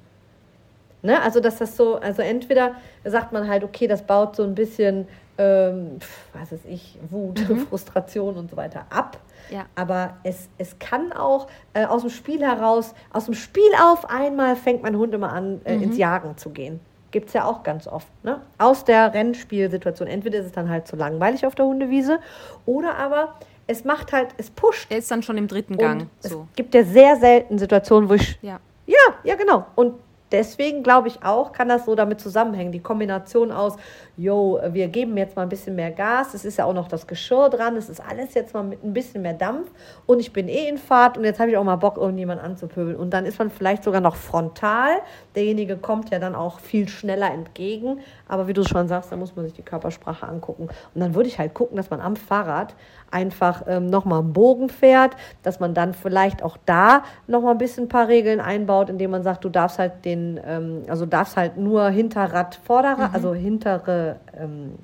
Ne? 1.02 1.20
Also, 1.22 1.40
dass 1.40 1.56
das 1.58 1.76
so, 1.76 1.96
also 1.96 2.22
entweder 2.22 2.72
sagt 3.04 3.32
man 3.32 3.48
halt, 3.48 3.64
okay, 3.64 3.87
das 3.87 4.02
baut 4.02 4.37
so 4.37 4.43
ein 4.43 4.54
bisschen, 4.54 5.06
ähm, 5.38 5.98
was 6.32 6.52
weiß 6.52 6.64
ich, 6.69 6.98
Wut, 7.10 7.38
Frustration 7.69 8.37
und 8.37 8.50
so 8.50 8.56
weiter 8.56 8.87
ab. 8.90 9.19
Ja. 9.50 9.66
Aber 9.76 10.16
es, 10.25 10.48
es 10.58 10.78
kann 10.78 11.12
auch 11.12 11.46
äh, 11.75 11.84
aus 11.84 12.00
dem 12.02 12.10
Spiel 12.10 12.40
heraus, 12.43 12.94
aus 13.12 13.26
dem 13.26 13.34
Spiel 13.34 13.70
auf 13.81 14.10
einmal 14.10 14.56
fängt 14.56 14.82
mein 14.82 14.96
Hund 14.96 15.14
immer 15.14 15.32
an, 15.32 15.60
äh, 15.64 15.75
ins 15.76 15.96
Jagen 15.96 16.37
zu 16.37 16.50
gehen. 16.50 16.81
Gibt 17.12 17.28
es 17.28 17.34
ja 17.34 17.44
auch 17.44 17.62
ganz 17.62 17.87
oft. 17.87 18.08
Ne? 18.25 18.40
Aus 18.58 18.84
der 18.84 19.14
Rennspielsituation. 19.14 20.08
Entweder 20.08 20.40
ist 20.40 20.46
es 20.46 20.52
dann 20.52 20.69
halt 20.69 20.88
zu 20.88 20.96
langweilig 20.96 21.46
auf 21.46 21.54
der 21.54 21.64
Hundewiese 21.66 22.19
oder 22.67 22.96
aber 22.96 23.34
es 23.69 23.84
macht 23.84 24.12
halt, 24.12 24.29
es 24.36 24.50
pusht. 24.50 24.91
Er 24.91 24.98
ist 24.98 25.10
dann 25.10 25.22
schon 25.22 25.38
im 25.38 25.48
dritten 25.48 25.76
Gang. 25.76 26.08
es 26.22 26.31
So. 26.31 26.48
gibt 26.56 26.74
ja 26.74 26.84
sehr 26.84 27.17
selten 27.17 27.58
Situationen, 27.58 28.08
wo 28.08 28.15
ich 28.15 28.38
Ja. 28.43 28.58
ja, 28.86 28.96
ja, 29.24 29.34
genau. 29.36 29.67
Und 29.76 29.94
deswegen 30.33 30.83
glaube 30.83 31.09
ich 31.09 31.23
auch, 31.23 31.53
kann 31.53 31.69
das 31.69 31.87
so 31.87 31.95
damit 31.95 32.21
zusammenhängen. 32.21 32.73
Die 32.73 32.83
Kombination 32.83 33.53
aus, 33.53 33.77
yo, 34.17 34.61
wir 34.73 34.89
geben 34.89 35.17
jetzt 35.17 35.37
mal 35.37 35.43
ein 35.43 35.49
bisschen 35.49 35.77
mehr 35.77 35.91
Gas, 35.91 36.35
es 36.35 36.44
ist 36.44 36.58
ja 36.58 36.65
auch 36.65 36.75
noch 36.75 36.89
das 36.89 37.06
Geschirr 37.06 37.51
dran, 37.51 37.77
es 37.77 37.89
ist 37.89 38.01
alles 38.01 38.35
jetzt 38.35 38.55
mal 38.55 38.63
mit 38.63 38.82
ein 38.82 38.93
bisschen 38.93 39.23
mehr 39.23 39.35
Dampf 39.35 39.70
und 40.06 40.20
ich 40.20 40.32
bin 40.32 40.49
eh 40.49 40.69
in 40.69 40.79
Fahrt 40.79 41.19
und 41.19 41.25
jetzt 41.25 41.41
habe 41.41 41.51
ich 41.51 41.56
auch 41.56 41.65
mal 41.65 41.77
Bock, 41.77 41.96
irgendjemand 41.96 42.43
anzupöbeln. 42.43 42.96
Und 42.96 43.11
dann 43.11 43.27
ist 43.27 43.39
man 43.39 43.51
vielleicht 43.51 43.85
sogar 43.85 44.01
noch 44.01 44.17
frontal. 44.17 44.96
Derjenige 45.35 45.77
kommt 45.77 46.11
ja 46.11 46.19
dann 46.19 46.35
auch 46.35 46.61
viel 46.61 46.89
schneller 46.89 47.31
entgegen. 47.31 48.01
Aber 48.29 48.49
wie 48.49 48.53
du 48.53 48.65
schon 48.65 48.89
sagst, 48.89 49.13
da 49.13 49.17
muss 49.17 49.37
man 49.37 49.44
sich 49.44 49.55
die 49.55 49.63
Körpersprache 49.63 50.27
angucken. 50.27 50.69
Und 50.94 51.01
dann 51.01 51.15
würde 51.15 51.29
ich 51.29 51.39
halt 51.39 51.55
gucken, 51.55 51.77
dass 51.77 51.91
man 51.91 52.01
am 52.01 52.17
Fahrrad 52.17 52.75
einfach 53.11 53.65
ähm, 53.67 53.87
nochmal 53.87 54.20
einen 54.20 54.32
Bogen 54.32 54.69
fährt, 54.69 55.17
dass 55.43 55.61
man 55.61 55.75
dann 55.75 55.94
vielleicht 55.94 56.43
auch 56.43 56.56
da 56.67 57.05
nochmal 57.27 57.53
ein 57.53 57.58
bisschen 57.58 57.85
ein 57.85 57.89
paar 57.89 58.08
Regeln 58.08 58.41
einbaut, 58.41 58.91
indem 58.91 59.11
man 59.11 59.23
sagt, 59.23 59.44
du 59.44 59.49
darfst 59.49 59.79
halt 59.79 60.05
den, 60.05 60.41
ähm, 60.44 60.82
also 60.89 61.06
darfst 61.06 61.37
halt 61.37 61.56
nur 61.56 61.89
Hinterrad, 61.89 62.61
Vorderrad, 62.65 63.15
also 63.15 63.35
hintere 63.35 64.06
ähm, 64.39 64.75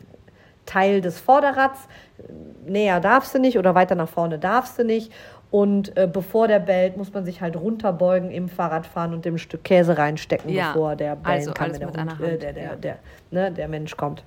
Teil 0.66 1.00
des 1.00 1.20
Vorderrads, 1.20 1.88
äh, 2.18 2.70
näher 2.70 3.00
darfst 3.00 3.34
du 3.34 3.38
nicht 3.38 3.58
oder 3.58 3.74
weiter 3.74 3.94
nach 3.94 4.08
vorne 4.08 4.38
darfst 4.38 4.78
du 4.78 4.84
nicht. 4.84 5.12
Und 5.50 5.94
äh, 5.98 6.08
bevor 6.10 6.48
der 6.48 6.60
bellt, 6.60 6.96
muss 6.96 7.12
man 7.12 7.26
sich 7.26 7.42
halt 7.42 7.56
runterbeugen 7.56 8.30
im 8.30 8.48
Fahrradfahren 8.48 9.12
und 9.12 9.26
dem 9.26 9.36
Stück 9.36 9.64
Käse 9.64 9.98
reinstecken, 9.98 10.50
Ja, 10.50 10.72
bevor 10.72 10.96
der 10.96 11.14
bellen 11.14 11.40
also 11.40 11.52
kann, 11.52 11.72
der, 11.72 11.86
mit 11.88 11.98
Hund, 11.98 12.20
äh, 12.22 12.38
der, 12.38 12.52
der, 12.54 12.64
ja. 12.64 12.76
der, 12.76 12.98
ne, 13.30 13.52
der 13.52 13.68
Mensch 13.68 13.96
kommt. 13.96 14.24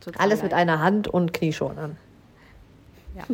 Total 0.00 0.20
Alles 0.20 0.42
mit 0.42 0.52
einer 0.52 0.80
Hand 0.80 1.06
und 1.06 1.32
Knieschonen 1.32 1.78
an. 1.78 1.96
Ja. 3.16 3.24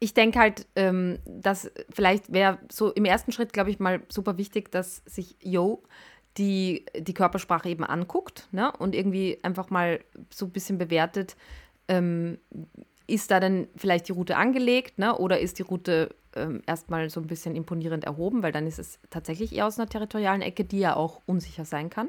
Ich 0.00 0.12
denke 0.12 0.38
halt, 0.38 0.66
ähm, 0.76 1.18
dass 1.24 1.70
vielleicht 1.88 2.30
wäre 2.30 2.58
so 2.70 2.92
im 2.92 3.06
ersten 3.06 3.32
Schritt, 3.32 3.54
glaube 3.54 3.70
ich, 3.70 3.78
mal 3.78 4.02
super 4.10 4.36
wichtig, 4.36 4.70
dass 4.70 5.02
sich 5.06 5.36
Yo 5.40 5.82
die, 6.36 6.86
die 6.96 7.14
Körpersprache 7.14 7.68
eben 7.68 7.84
anguckt 7.84 8.48
ne? 8.52 8.72
und 8.78 8.94
irgendwie 8.94 9.38
einfach 9.42 9.70
mal 9.70 10.00
so 10.30 10.46
ein 10.46 10.52
bisschen 10.52 10.78
bewertet, 10.78 11.36
ähm, 11.88 12.38
ist 13.06 13.30
da 13.30 13.38
denn 13.38 13.68
vielleicht 13.76 14.08
die 14.08 14.12
Route 14.12 14.36
angelegt 14.36 14.98
ne? 14.98 15.16
oder 15.16 15.38
ist 15.38 15.58
die 15.58 15.62
Route 15.62 16.14
ähm, 16.34 16.62
erstmal 16.66 17.10
so 17.10 17.20
ein 17.20 17.26
bisschen 17.26 17.54
imponierend 17.54 18.04
erhoben, 18.04 18.42
weil 18.42 18.52
dann 18.52 18.66
ist 18.66 18.78
es 18.78 18.98
tatsächlich 19.10 19.54
eher 19.54 19.66
aus 19.66 19.78
einer 19.78 19.88
territorialen 19.88 20.42
Ecke, 20.42 20.64
die 20.64 20.80
ja 20.80 20.96
auch 20.96 21.22
unsicher 21.26 21.64
sein 21.64 21.90
kann. 21.90 22.08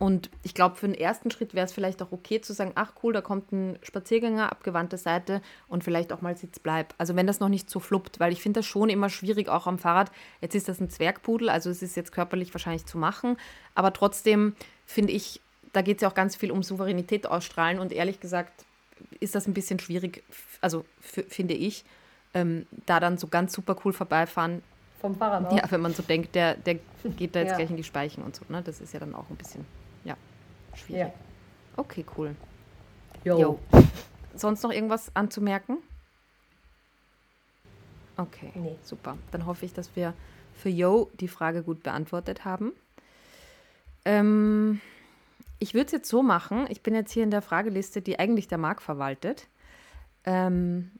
Und 0.00 0.30
ich 0.44 0.54
glaube, 0.54 0.76
für 0.76 0.86
den 0.86 0.94
ersten 0.94 1.32
Schritt 1.32 1.54
wäre 1.54 1.66
es 1.66 1.72
vielleicht 1.72 2.00
auch 2.02 2.12
okay 2.12 2.40
zu 2.40 2.52
sagen, 2.52 2.70
ach 2.76 2.92
cool, 3.02 3.12
da 3.12 3.20
kommt 3.20 3.50
ein 3.50 3.80
Spaziergänger, 3.82 4.52
abgewandte 4.52 4.96
Seite 4.96 5.42
und 5.66 5.82
vielleicht 5.82 6.12
auch 6.12 6.20
mal 6.20 6.36
Sitzbleib. 6.36 6.94
Also 6.98 7.16
wenn 7.16 7.26
das 7.26 7.40
noch 7.40 7.48
nicht 7.48 7.68
so 7.68 7.80
fluppt, 7.80 8.20
weil 8.20 8.32
ich 8.32 8.40
finde 8.40 8.60
das 8.60 8.66
schon 8.66 8.90
immer 8.90 9.10
schwierig, 9.10 9.48
auch 9.48 9.66
am 9.66 9.78
Fahrrad. 9.78 10.12
Jetzt 10.40 10.54
ist 10.54 10.68
das 10.68 10.80
ein 10.80 10.88
Zwergpudel, 10.88 11.48
also 11.48 11.68
es 11.68 11.82
ist 11.82 11.96
jetzt 11.96 12.12
körperlich 12.12 12.54
wahrscheinlich 12.54 12.86
zu 12.86 12.96
machen, 12.96 13.36
aber 13.74 13.92
trotzdem 13.92 14.54
finde 14.86 15.12
ich, 15.12 15.40
da 15.72 15.82
geht 15.82 15.96
es 15.96 16.02
ja 16.02 16.08
auch 16.08 16.14
ganz 16.14 16.36
viel 16.36 16.52
um 16.52 16.62
Souveränität 16.62 17.26
ausstrahlen 17.26 17.80
und 17.80 17.92
ehrlich 17.92 18.20
gesagt 18.20 18.64
ist 19.18 19.34
das 19.34 19.48
ein 19.48 19.54
bisschen 19.54 19.80
schwierig, 19.80 20.22
also 20.60 20.84
finde 21.00 21.54
ich, 21.54 21.84
ähm, 22.34 22.66
da 22.86 23.00
dann 23.00 23.18
so 23.18 23.26
ganz 23.26 23.52
super 23.52 23.76
cool 23.84 23.92
vorbeifahren. 23.92 24.62
Vom 25.00 25.16
Fahrrad. 25.16 25.52
Ja, 25.52 25.68
wenn 25.70 25.80
man 25.80 25.94
so 25.94 26.02
denkt, 26.04 26.36
der, 26.36 26.54
der 26.54 26.76
geht 27.16 27.34
da 27.34 27.40
jetzt 27.40 27.50
ja. 27.50 27.56
gleich 27.56 27.70
in 27.70 27.76
die 27.76 27.84
Speichen 27.84 28.22
und 28.22 28.36
so. 28.36 28.42
Ne? 28.48 28.62
Das 28.62 28.80
ist 28.80 28.92
ja 28.92 29.00
dann 29.00 29.14
auch 29.14 29.28
ein 29.30 29.36
bisschen 29.36 29.64
Schwierig. 30.78 31.02
Ja. 31.02 31.12
Okay, 31.76 32.04
cool. 32.16 32.34
Jo. 33.24 33.38
Jo. 33.38 33.58
Sonst 34.34 34.62
noch 34.62 34.72
irgendwas 34.72 35.10
anzumerken? 35.14 35.78
Okay, 38.16 38.52
nee. 38.54 38.76
super. 38.82 39.16
Dann 39.30 39.46
hoffe 39.46 39.64
ich, 39.64 39.72
dass 39.72 39.94
wir 39.94 40.12
für 40.54 40.68
Yo 40.68 41.10
die 41.20 41.28
Frage 41.28 41.62
gut 41.62 41.82
beantwortet 41.82 42.44
haben. 42.44 42.72
Ähm, 44.04 44.80
ich 45.60 45.74
würde 45.74 45.86
es 45.86 45.92
jetzt 45.92 46.08
so 46.08 46.22
machen. 46.22 46.66
Ich 46.68 46.82
bin 46.82 46.94
jetzt 46.94 47.12
hier 47.12 47.22
in 47.22 47.30
der 47.30 47.42
Frageliste, 47.42 48.02
die 48.02 48.18
eigentlich 48.18 48.48
der 48.48 48.58
Marc 48.58 48.82
verwaltet. 48.82 49.46
Ähm, 50.24 50.90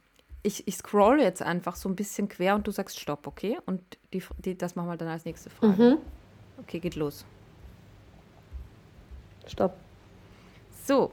ich, 0.42 0.66
ich 0.68 0.76
scrolle 0.76 1.23
jetzt 1.23 1.42
einfach 1.42 1.76
so 1.76 1.88
ein 1.88 1.97
bisschen 1.97 2.28
quer 2.28 2.54
und 2.54 2.66
du 2.66 2.70
sagst 2.70 3.00
Stopp, 3.00 3.26
okay? 3.26 3.58
Und 3.66 3.80
die, 4.12 4.23
die, 4.38 4.56
das 4.56 4.76
machen 4.76 4.88
wir 4.88 4.97
dann 4.97 5.08
als 5.08 5.25
nächste 5.25 5.50
Frage. 5.50 5.82
Mhm. 5.82 5.99
Okay, 6.61 6.78
geht 6.78 6.94
los. 6.94 7.25
Stopp. 9.48 9.76
So. 10.84 11.12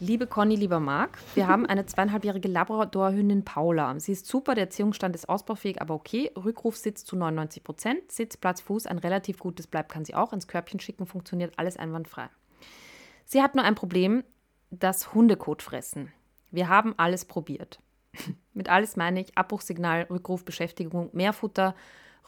Liebe 0.00 0.26
Conny, 0.26 0.56
lieber 0.56 0.80
Marc, 0.80 1.18
wir 1.34 1.46
haben 1.46 1.66
eine 1.66 1.86
zweieinhalbjährige 1.86 2.48
Labradorhündin 2.48 3.44
Paula. 3.44 3.98
Sie 4.00 4.12
ist 4.12 4.26
super, 4.26 4.54
der 4.54 4.64
Erziehungsstand 4.64 5.14
ist 5.14 5.28
ausbaufähig, 5.28 5.80
aber 5.80 5.94
okay. 5.94 6.32
Rückruf 6.36 6.76
sitzt 6.76 7.06
zu 7.06 7.16
99 7.16 7.62
Prozent. 7.62 8.12
Sitz, 8.12 8.36
Platz, 8.36 8.60
Fuß, 8.60 8.86
ein 8.86 8.98
relativ 8.98 9.38
gutes 9.38 9.68
Bleib 9.68 9.88
kann 9.88 10.04
sie 10.04 10.14
auch. 10.14 10.32
Ins 10.32 10.48
Körbchen 10.48 10.80
schicken, 10.80 11.06
funktioniert 11.06 11.58
alles 11.58 11.76
einwandfrei. 11.76 12.28
Sie 13.24 13.40
hat 13.40 13.54
nur 13.54 13.64
ein 13.64 13.76
Problem, 13.76 14.24
das 14.70 15.14
Hundekot 15.14 15.62
fressen. 15.62 16.12
Wir 16.50 16.68
haben 16.68 16.94
alles 16.96 17.24
probiert. 17.24 17.78
Mit 18.52 18.68
alles 18.68 18.96
meine 18.96 19.20
ich 19.20 19.38
Abbruchsignal, 19.38 20.02
Rückruf, 20.10 20.44
Beschäftigung, 20.44 21.08
Mehrfutter, 21.12 21.74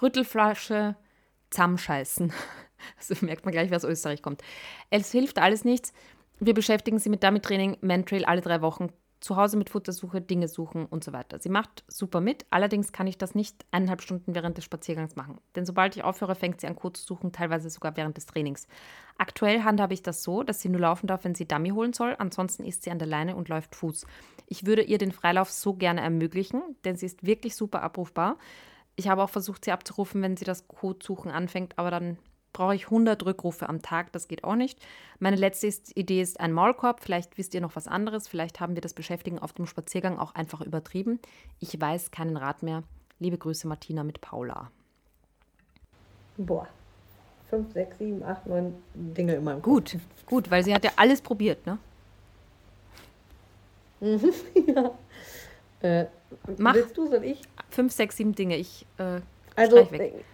Rüttelflasche, 0.00 0.94
Zammscheißen. 1.50 2.32
Also 2.99 3.14
merkt 3.25 3.45
man 3.45 3.52
gleich, 3.52 3.71
wer 3.71 3.76
aus 3.76 3.85
Österreich 3.85 4.23
kommt. 4.23 4.42
Es 4.90 5.11
hilft 5.12 5.38
alles 5.38 5.64
nichts. 5.64 5.92
Wir 6.38 6.54
beschäftigen 6.54 6.99
sie 6.99 7.09
mit 7.09 7.23
Dummy-Training, 7.23 7.78
Mentrail 7.80 8.25
alle 8.25 8.42
drei 8.42 8.61
Wochen, 8.61 8.90
zu 9.21 9.37
Hause 9.37 9.56
mit 9.56 9.71
Futtersuche, 9.71 10.21
Dinge 10.21 10.47
suchen 10.47 10.87
und 10.87 11.02
so 11.02 11.12
weiter. 11.12 11.38
Sie 11.38 11.49
macht 11.49 11.85
super 11.88 12.21
mit, 12.21 12.45
allerdings 12.50 12.92
kann 12.92 13.06
ich 13.06 13.16
das 13.16 13.35
nicht 13.35 13.64
eineinhalb 13.71 14.02
Stunden 14.02 14.35
während 14.35 14.59
des 14.59 14.64
Spaziergangs 14.64 15.16
machen. 15.16 15.38
Denn 15.54 15.64
sobald 15.64 15.97
ich 15.97 16.04
aufhöre, 16.04 16.35
fängt 16.35 16.61
sie 16.61 16.66
an, 16.66 16.76
Code 16.76 16.99
zu 16.99 17.06
suchen, 17.06 17.33
teilweise 17.33 17.71
sogar 17.71 17.97
während 17.97 18.16
des 18.16 18.26
Trainings. 18.26 18.68
Aktuell 19.16 19.62
handhabe 19.62 19.95
ich 19.95 20.02
das 20.02 20.23
so, 20.23 20.42
dass 20.42 20.61
sie 20.61 20.68
nur 20.68 20.83
laufen 20.83 21.06
darf, 21.06 21.25
wenn 21.25 21.35
sie 21.35 21.49
Dummy 21.49 21.71
holen 21.71 21.92
soll, 21.92 22.14
ansonsten 22.18 22.64
ist 22.64 22.83
sie 22.83 22.90
an 22.90 22.99
der 22.99 23.09
Leine 23.09 23.37
und 23.37 23.49
läuft 23.49 23.75
Fuß. 23.75 24.06
Ich 24.47 24.66
würde 24.66 24.83
ihr 24.83 24.99
den 24.99 25.12
Freilauf 25.12 25.50
so 25.50 25.75
gerne 25.75 26.02
ermöglichen, 26.02 26.62
denn 26.85 26.97
sie 26.97 27.06
ist 27.06 27.26
wirklich 27.26 27.56
super 27.56 27.83
abrufbar. 27.83 28.37
Ich 28.97 29.09
habe 29.09 29.23
auch 29.23 29.30
versucht, 29.30 29.64
sie 29.64 29.73
abzurufen, 29.73 30.23
wenn 30.23 30.37
sie 30.37 30.45
das 30.45 30.68
Codesuchen 30.68 31.30
anfängt, 31.30 31.78
aber 31.78 31.90
dann 31.90 32.18
brauche 32.56 32.75
ich 32.75 32.84
100 32.84 33.26
Rückrufe 33.26 33.68
am 33.68 33.82
Tag, 33.82 34.12
das 34.12 34.28
geht 34.28 34.42
auch 34.42 34.54
nicht. 34.54 34.78
Meine 35.18 35.36
letzte 35.36 35.68
Idee 35.94 36.22
ist 36.22 36.40
ein 36.40 36.54
Maulkorb, 36.54 37.00
vielleicht 37.00 37.36
wisst 37.36 37.52
ihr 37.52 37.60
noch 37.60 37.76
was 37.76 37.86
anderes, 37.86 38.28
vielleicht 38.28 38.60
haben 38.60 38.75
wir 38.75 38.80
das 38.80 38.94
Beschäftigen 38.94 39.38
auf 39.38 39.52
dem 39.52 39.66
Spaziergang 39.66 40.18
auch 40.18 40.34
einfach 40.34 40.62
übertrieben. 40.62 41.20
Ich 41.60 41.78
weiß 41.78 42.12
keinen 42.12 42.38
Rat 42.38 42.62
mehr. 42.62 42.82
Liebe 43.18 43.36
Grüße 43.36 43.68
Martina 43.68 44.04
mit 44.04 44.22
Paula. 44.22 44.70
Boah. 46.38 46.66
5, 47.50 47.75
6, 47.75 47.98
7, 47.98 48.22
8, 48.22 48.46
9 48.46 48.75
Dinge 48.94 49.34
immer 49.34 49.52
im 49.52 49.62
Kopf. 49.62 49.64
Gut, 49.64 49.96
gut, 50.25 50.50
weil 50.50 50.64
sie 50.64 50.75
hat 50.75 50.82
ja 50.82 50.92
alles 50.96 51.20
probiert, 51.20 51.66
ne? 51.66 51.78
Mhm, 54.00 54.32
ja. 54.75 54.90
Äh, 55.82 56.06
Mach 56.56 56.75
willst 56.75 56.96
du, 56.96 57.06
soll 57.06 57.22
ich? 57.22 57.42
5, 57.68 57.92
6, 57.92 58.16
7 58.16 58.34
Dinge, 58.34 58.56
ich 58.56 58.86
äh, 58.96 59.20
also, 59.54 59.90
weg. 59.90 60.25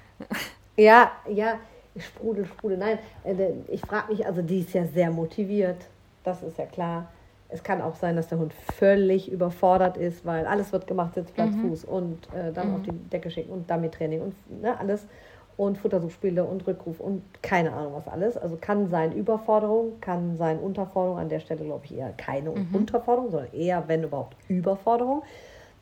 Ja, 0.76 1.12
ja, 1.28 1.58
Sprudel, 1.96 2.46
Sprudel. 2.46 2.78
Nein, 2.78 2.98
äh, 3.24 3.52
ich 3.68 3.80
frage 3.80 4.12
mich, 4.12 4.26
also 4.26 4.42
die 4.42 4.60
ist 4.60 4.72
ja 4.72 4.84
sehr 4.86 5.10
motiviert, 5.10 5.86
das 6.24 6.42
ist 6.42 6.58
ja 6.58 6.66
klar. 6.66 7.08
Es 7.48 7.62
kann 7.62 7.82
auch 7.82 7.96
sein, 7.96 8.16
dass 8.16 8.28
der 8.28 8.38
Hund 8.38 8.54
völlig 8.54 9.30
überfordert 9.30 9.98
ist, 9.98 10.24
weil 10.24 10.46
alles 10.46 10.72
wird 10.72 10.86
gemacht, 10.86 11.14
Sitz, 11.14 11.30
Platz, 11.32 11.54
mhm. 11.54 11.68
Fuß 11.68 11.84
und 11.84 12.28
äh, 12.34 12.50
dann 12.52 12.70
mhm. 12.70 12.74
auf 12.76 12.82
die 12.82 12.92
Decke 12.92 13.30
schicken 13.30 13.52
und 13.52 13.70
Dummy-Training 13.70 14.22
und 14.22 14.62
ne, 14.62 14.78
alles 14.78 15.06
und 15.58 15.76
Futtersuchspiele 15.76 16.44
und 16.44 16.66
Rückruf 16.66 16.98
und 16.98 17.22
keine 17.42 17.72
Ahnung 17.72 17.92
was 17.94 18.08
alles. 18.08 18.38
Also 18.38 18.56
kann 18.58 18.88
sein 18.88 19.12
Überforderung, 19.12 20.00
kann 20.00 20.38
sein 20.38 20.58
Unterforderung, 20.58 21.18
an 21.18 21.28
der 21.28 21.40
Stelle 21.40 21.64
glaube 21.64 21.84
ich 21.84 21.96
eher 21.96 22.12
keine 22.12 22.50
mhm. 22.50 22.74
Unterforderung, 22.74 23.30
sondern 23.30 23.52
eher, 23.52 23.84
wenn 23.86 24.02
überhaupt, 24.02 24.36
Überforderung 24.48 25.22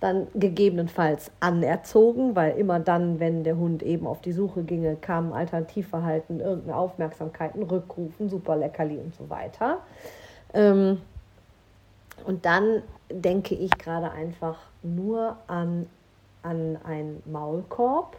dann 0.01 0.29
gegebenenfalls 0.35 1.31
anerzogen, 1.41 2.35
weil 2.35 2.57
immer 2.57 2.81
dann, 2.81 3.21
wenn 3.21 3.45
der 3.45 3.59
Hund 3.59 3.83
eben 3.83 4.07
auf 4.07 4.23
die 4.23 4.33
Suche 4.33 4.63
ginge, 4.63 4.97
kam 4.97 5.35
Alternativverhalten, 5.35 6.41
irgendeine 6.41 6.77
Aufmerksamkeit, 6.77 7.55
ein 7.55 7.63
Rückrufen, 7.63 8.31
super 8.31 8.57
Leckerli 8.57 8.97
und 8.97 9.15
so 9.15 9.29
weiter. 9.29 9.79
Ähm, 10.55 11.03
und 12.25 12.47
dann 12.47 12.83
denke 13.11 13.55
ich 13.55 13.71
gerade 13.73 14.11
einfach 14.11 14.59
nur 14.83 15.37
an, 15.47 15.87
an 16.43 16.79
einen 16.85 17.23
Maulkorb, 17.27 18.17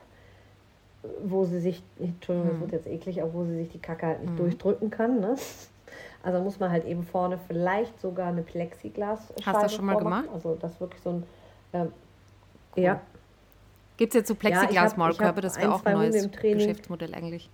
wo 1.23 1.45
sie 1.45 1.59
sich, 1.59 1.81
Entschuldigung, 2.00 2.50
das 2.50 2.53
hm. 2.53 2.61
wird 2.61 2.71
jetzt 2.73 2.88
eklig, 2.88 3.21
aber 3.23 3.33
wo 3.33 3.43
sie 3.43 3.55
sich 3.55 3.69
die 3.69 3.79
Kacke 3.79 4.05
halt 4.05 4.21
nicht 4.21 4.33
mhm. 4.33 4.38
durchdrücken 4.38 4.91
kann. 4.91 5.19
Ne? 5.19 5.35
Also 6.21 6.39
muss 6.39 6.59
man 6.59 6.69
halt 6.69 6.85
eben 6.85 7.03
vorne 7.03 7.39
vielleicht 7.47 8.00
sogar 8.00 8.27
eine 8.27 8.43
Plexiglas. 8.43 9.33
Hast 9.43 9.57
du 9.57 9.61
das 9.63 9.73
schon 9.73 9.85
mal 9.85 9.97
gemacht? 9.97 10.29
Also 10.31 10.55
das 10.61 10.79
wirklich 10.79 11.01
so 11.01 11.09
ein 11.09 11.23
ähm, 11.73 11.91
cool. 12.75 12.83
Ja. 12.83 13.01
Gibt 13.97 14.13
es 14.13 14.19
jetzt 14.19 14.27
so 14.29 14.35
Plexiglas-Maulkörper? 14.35 15.41
Das 15.41 15.57
wäre 15.57 15.73
auch 15.73 15.85
ein 15.85 15.93
neues 15.93 16.29
Geschäftsmodell 16.31 17.13
eigentlich. 17.13 17.49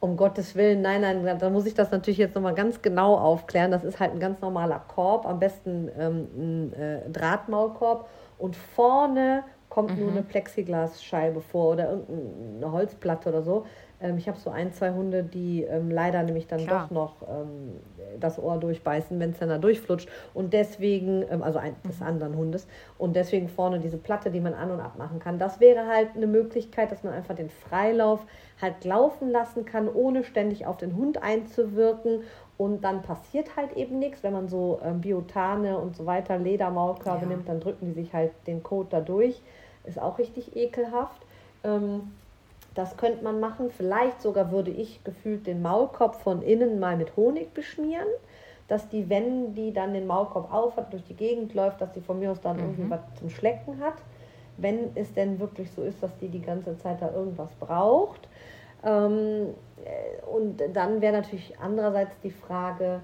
Um 0.00 0.16
Gottes 0.16 0.54
Willen, 0.54 0.82
nein, 0.82 1.00
nein, 1.00 1.38
da 1.38 1.50
muss 1.50 1.66
ich 1.66 1.74
das 1.74 1.90
natürlich 1.90 2.18
jetzt 2.18 2.34
nochmal 2.34 2.54
ganz 2.54 2.82
genau 2.82 3.16
aufklären. 3.16 3.70
Das 3.70 3.84
ist 3.84 4.00
halt 4.00 4.12
ein 4.12 4.20
ganz 4.20 4.40
normaler 4.40 4.80
Korb, 4.88 5.26
am 5.26 5.38
besten 5.38 5.90
ähm, 5.98 6.28
ein 6.36 6.72
äh, 6.74 7.10
Drahtmaulkorb. 7.10 8.08
Und 8.38 8.56
vorne 8.56 9.44
kommt 9.70 9.96
mhm. 9.96 10.00
nur 10.00 10.10
eine 10.12 10.22
Plexiglasscheibe 10.22 11.40
vor 11.40 11.72
oder 11.72 11.90
irgendeine 11.90 12.70
Holzplatte 12.70 13.28
oder 13.30 13.42
so. 13.42 13.66
Ähm, 14.04 14.18
ich 14.18 14.28
habe 14.28 14.38
so 14.38 14.50
ein, 14.50 14.72
zwei 14.72 14.92
Hunde, 14.92 15.24
die 15.24 15.62
ähm, 15.62 15.90
leider 15.90 16.22
nämlich 16.22 16.46
dann 16.46 16.64
Klar. 16.64 16.84
doch 16.84 16.90
noch 16.90 17.14
ähm, 17.22 17.80
das 18.20 18.38
Ohr 18.38 18.58
durchbeißen, 18.58 19.18
wenn 19.18 19.30
es 19.30 19.38
dann 19.38 19.48
da 19.48 19.58
durchflutscht. 19.58 20.08
Und 20.34 20.52
deswegen, 20.52 21.24
ähm, 21.30 21.42
also 21.42 21.58
ein, 21.58 21.74
des 21.88 22.00
mhm. 22.00 22.06
anderen 22.06 22.36
Hundes, 22.36 22.68
und 22.98 23.16
deswegen 23.16 23.48
vorne 23.48 23.80
diese 23.80 23.96
Platte, 23.96 24.30
die 24.30 24.40
man 24.40 24.52
an- 24.52 24.70
und 24.70 24.80
abmachen 24.80 25.18
kann. 25.18 25.38
Das 25.38 25.58
wäre 25.58 25.86
halt 25.86 26.10
eine 26.14 26.26
Möglichkeit, 26.26 26.92
dass 26.92 27.02
man 27.02 27.14
einfach 27.14 27.34
den 27.34 27.48
Freilauf 27.48 28.20
halt 28.60 28.84
laufen 28.84 29.30
lassen 29.30 29.64
kann, 29.64 29.88
ohne 29.88 30.22
ständig 30.22 30.66
auf 30.66 30.76
den 30.76 30.96
Hund 30.96 31.22
einzuwirken. 31.22 32.20
Und 32.56 32.84
dann 32.84 33.02
passiert 33.02 33.56
halt 33.56 33.72
eben 33.72 33.98
nichts. 33.98 34.22
Wenn 34.22 34.34
man 34.34 34.48
so 34.48 34.80
ähm, 34.84 35.00
Biotane 35.00 35.78
und 35.78 35.96
so 35.96 36.04
weiter, 36.04 36.38
Ledermaulkörbe 36.38 37.22
ja. 37.22 37.28
nimmt, 37.28 37.48
dann 37.48 37.60
drücken 37.60 37.86
die 37.86 37.92
sich 37.92 38.12
halt 38.12 38.32
den 38.46 38.62
Kot 38.62 38.92
da 38.92 39.00
durch. 39.00 39.40
Ist 39.84 40.00
auch 40.00 40.18
richtig 40.18 40.54
ekelhaft. 40.54 41.22
Ähm, 41.64 42.12
das 42.74 42.96
könnte 42.96 43.22
man 43.22 43.40
machen. 43.40 43.70
Vielleicht 43.70 44.20
sogar 44.20 44.50
würde 44.50 44.70
ich 44.70 45.02
gefühlt 45.04 45.46
den 45.46 45.62
Maulkorb 45.62 46.16
von 46.16 46.42
innen 46.42 46.80
mal 46.80 46.96
mit 46.96 47.16
Honig 47.16 47.54
beschmieren, 47.54 48.08
dass 48.68 48.88
die, 48.88 49.08
wenn 49.08 49.54
die 49.54 49.72
dann 49.72 49.92
den 49.92 50.06
Maulkorb 50.06 50.52
aufhat, 50.52 50.92
durch 50.92 51.04
die 51.04 51.14
Gegend 51.14 51.54
läuft, 51.54 51.80
dass 51.80 51.92
die 51.92 52.00
von 52.00 52.18
mir 52.18 52.32
aus 52.32 52.40
dann 52.40 52.56
mhm. 52.56 52.62
irgendwie 52.62 52.90
was 52.90 53.00
zum 53.18 53.30
Schlecken 53.30 53.80
hat. 53.80 53.94
Wenn 54.56 54.90
es 54.94 55.12
denn 55.14 55.40
wirklich 55.40 55.70
so 55.70 55.82
ist, 55.82 56.02
dass 56.02 56.16
die 56.18 56.28
die 56.28 56.40
ganze 56.40 56.78
Zeit 56.78 57.02
da 57.02 57.12
irgendwas 57.12 57.50
braucht. 57.58 58.28
Ähm, 58.84 59.48
äh, 59.84 60.24
und 60.26 60.62
dann 60.72 61.00
wäre 61.00 61.12
natürlich 61.12 61.58
andererseits 61.58 62.18
die 62.22 62.30
Frage, 62.30 63.00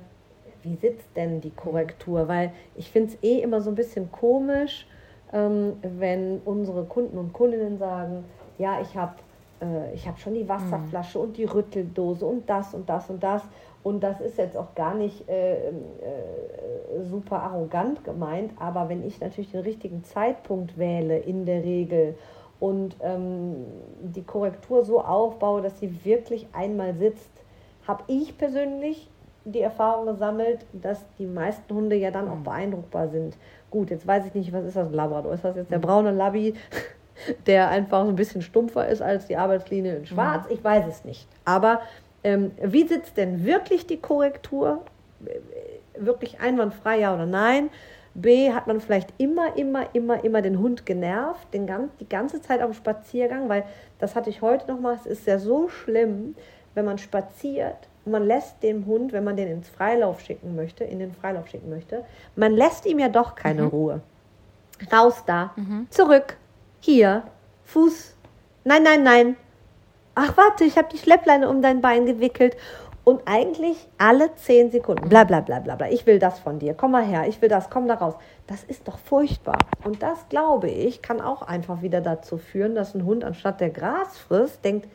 wie 0.62 0.76
sitzt 0.76 1.08
denn 1.16 1.40
die 1.40 1.50
Korrektur? 1.50 2.28
Weil 2.28 2.52
ich 2.76 2.90
finde 2.90 3.12
es 3.12 3.22
eh 3.22 3.40
immer 3.40 3.60
so 3.60 3.70
ein 3.70 3.74
bisschen 3.74 4.12
komisch, 4.12 4.86
ähm, 5.32 5.74
wenn 5.82 6.40
unsere 6.44 6.84
Kunden 6.84 7.18
und 7.18 7.32
Kundinnen 7.32 7.78
sagen, 7.78 8.24
ja, 8.58 8.80
ich 8.80 8.96
habe 8.96 9.14
äh, 9.60 9.94
ich 9.94 10.06
habe 10.06 10.18
schon 10.18 10.34
die 10.34 10.48
Wasserflasche 10.48 11.18
mhm. 11.18 11.24
und 11.24 11.36
die 11.36 11.44
Rütteldose 11.44 12.24
und 12.26 12.48
das 12.48 12.74
und 12.74 12.88
das 12.88 13.10
und 13.10 13.22
das. 13.22 13.42
Und 13.82 14.00
das 14.02 14.20
ist 14.20 14.36
jetzt 14.36 14.56
auch 14.56 14.74
gar 14.74 14.94
nicht 14.94 15.26
äh, 15.28 15.68
äh, 15.68 15.72
super 17.08 17.42
arrogant 17.42 18.04
gemeint, 18.04 18.52
aber 18.58 18.88
wenn 18.90 19.06
ich 19.06 19.20
natürlich 19.20 19.50
den 19.52 19.62
richtigen 19.62 20.04
Zeitpunkt 20.04 20.76
wähle 20.76 21.18
in 21.18 21.46
der 21.46 21.64
Regel 21.64 22.14
und 22.58 22.96
ähm, 23.02 23.64
die 24.02 24.22
Korrektur 24.22 24.84
so 24.84 25.00
aufbaue, 25.00 25.62
dass 25.62 25.80
sie 25.80 26.04
wirklich 26.04 26.46
einmal 26.52 26.94
sitzt, 26.94 27.30
habe 27.88 28.02
ich 28.06 28.36
persönlich 28.36 29.08
die 29.46 29.62
Erfahrung 29.62 30.06
gesammelt, 30.06 30.66
dass 30.74 31.02
die 31.18 31.24
meisten 31.26 31.74
Hunde 31.74 31.96
ja 31.96 32.10
dann 32.10 32.28
auch 32.28 32.36
Mhm. 32.36 32.44
beeindruckbar 32.44 33.08
sind. 33.08 33.38
Gut, 33.70 33.88
jetzt 33.90 34.06
weiß 34.06 34.26
ich 34.26 34.34
nicht, 34.34 34.52
was 34.52 34.66
ist 34.66 34.76
das 34.76 34.92
Labrador? 34.92 35.32
Ist 35.32 35.44
das 35.44 35.56
jetzt 35.56 35.70
der 35.72 35.78
braune 35.78 36.10
Labby, 36.10 36.54
der 37.46 37.68
einfach 37.68 38.04
so 38.04 38.10
ein 38.10 38.16
bisschen 38.16 38.42
stumpfer 38.42 38.88
ist 38.88 39.02
als 39.02 39.26
die 39.26 39.36
Arbeitslinie 39.36 39.96
in 39.96 40.06
Schwarz? 40.06 40.46
Mhm. 40.46 40.54
Ich 40.54 40.64
weiß 40.64 40.84
es 40.88 41.04
nicht. 41.04 41.26
Aber 41.44 41.80
ähm, 42.24 42.52
wie 42.62 42.86
sitzt 42.86 43.16
denn 43.16 43.44
wirklich 43.44 43.86
die 43.86 43.98
Korrektur? 43.98 44.82
Wirklich 45.96 46.40
einwandfrei, 46.40 47.00
ja 47.00 47.14
oder 47.14 47.26
nein? 47.26 47.70
B, 48.14 48.52
hat 48.52 48.66
man 48.66 48.80
vielleicht 48.80 49.14
immer, 49.18 49.56
immer, 49.56 49.94
immer, 49.94 50.24
immer 50.24 50.42
den 50.42 50.58
Hund 50.58 50.84
genervt, 50.84 51.52
den 51.54 51.66
ganz, 51.66 51.94
die 52.00 52.08
ganze 52.08 52.40
Zeit 52.40 52.60
auf 52.60 52.70
dem 52.70 52.74
Spaziergang, 52.74 53.48
weil 53.48 53.64
das 53.98 54.16
hatte 54.16 54.30
ich 54.30 54.42
heute 54.42 54.66
noch 54.66 54.80
mal, 54.80 54.94
es 54.94 55.06
ist 55.06 55.26
ja 55.26 55.38
so 55.38 55.68
schlimm, 55.68 56.34
wenn 56.74 56.84
man 56.84 56.98
spaziert 56.98 57.88
und 58.04 58.12
man 58.12 58.26
lässt 58.26 58.62
dem 58.62 58.86
Hund, 58.86 59.12
wenn 59.12 59.24
man 59.24 59.36
den 59.36 59.48
ins 59.48 59.68
Freilauf 59.68 60.20
schicken 60.20 60.56
möchte, 60.56 60.84
in 60.84 60.98
den 60.98 61.12
Freilauf 61.12 61.48
schicken 61.48 61.70
möchte, 61.70 62.04
man 62.34 62.52
lässt 62.52 62.84
ihm 62.86 62.98
ja 62.98 63.08
doch 63.08 63.34
keine 63.36 63.64
Ruhe. 63.64 64.00
Raus 64.92 65.22
da, 65.26 65.54
zurück, 65.90 66.36
hier, 66.80 67.24
Fuß, 67.64 68.16
nein, 68.64 68.82
nein, 68.82 69.02
nein. 69.02 69.36
Ach, 70.14 70.36
warte, 70.36 70.64
ich 70.64 70.76
habe 70.76 70.88
die 70.92 70.98
Schleppleine 70.98 71.48
um 71.48 71.62
dein 71.62 71.80
Bein 71.80 72.06
gewickelt. 72.06 72.56
Und 73.02 73.22
eigentlich 73.24 73.88
alle 73.96 74.34
zehn 74.34 74.70
Sekunden, 74.70 75.08
bla 75.08 75.24
bla 75.24 75.40
bla 75.40 75.58
bla 75.58 75.74
bla, 75.74 75.90
ich 75.90 76.04
will 76.06 76.18
das 76.18 76.38
von 76.38 76.58
dir, 76.58 76.74
komm 76.74 76.92
mal 76.92 77.04
her, 77.04 77.26
ich 77.26 77.40
will 77.40 77.48
das, 77.48 77.70
komm 77.70 77.88
da 77.88 77.94
raus. 77.94 78.14
Das 78.46 78.62
ist 78.62 78.86
doch 78.86 78.98
furchtbar. 78.98 79.58
Und 79.84 80.02
das, 80.02 80.28
glaube 80.28 80.68
ich, 80.68 81.00
kann 81.00 81.20
auch 81.20 81.42
einfach 81.42 81.80
wieder 81.82 82.02
dazu 82.02 82.36
führen, 82.36 82.74
dass 82.74 82.94
ein 82.94 83.04
Hund 83.04 83.24
anstatt 83.24 83.60
der 83.60 83.70
Gras 83.70 84.18
frisst, 84.18 84.64
denkt, 84.64 84.88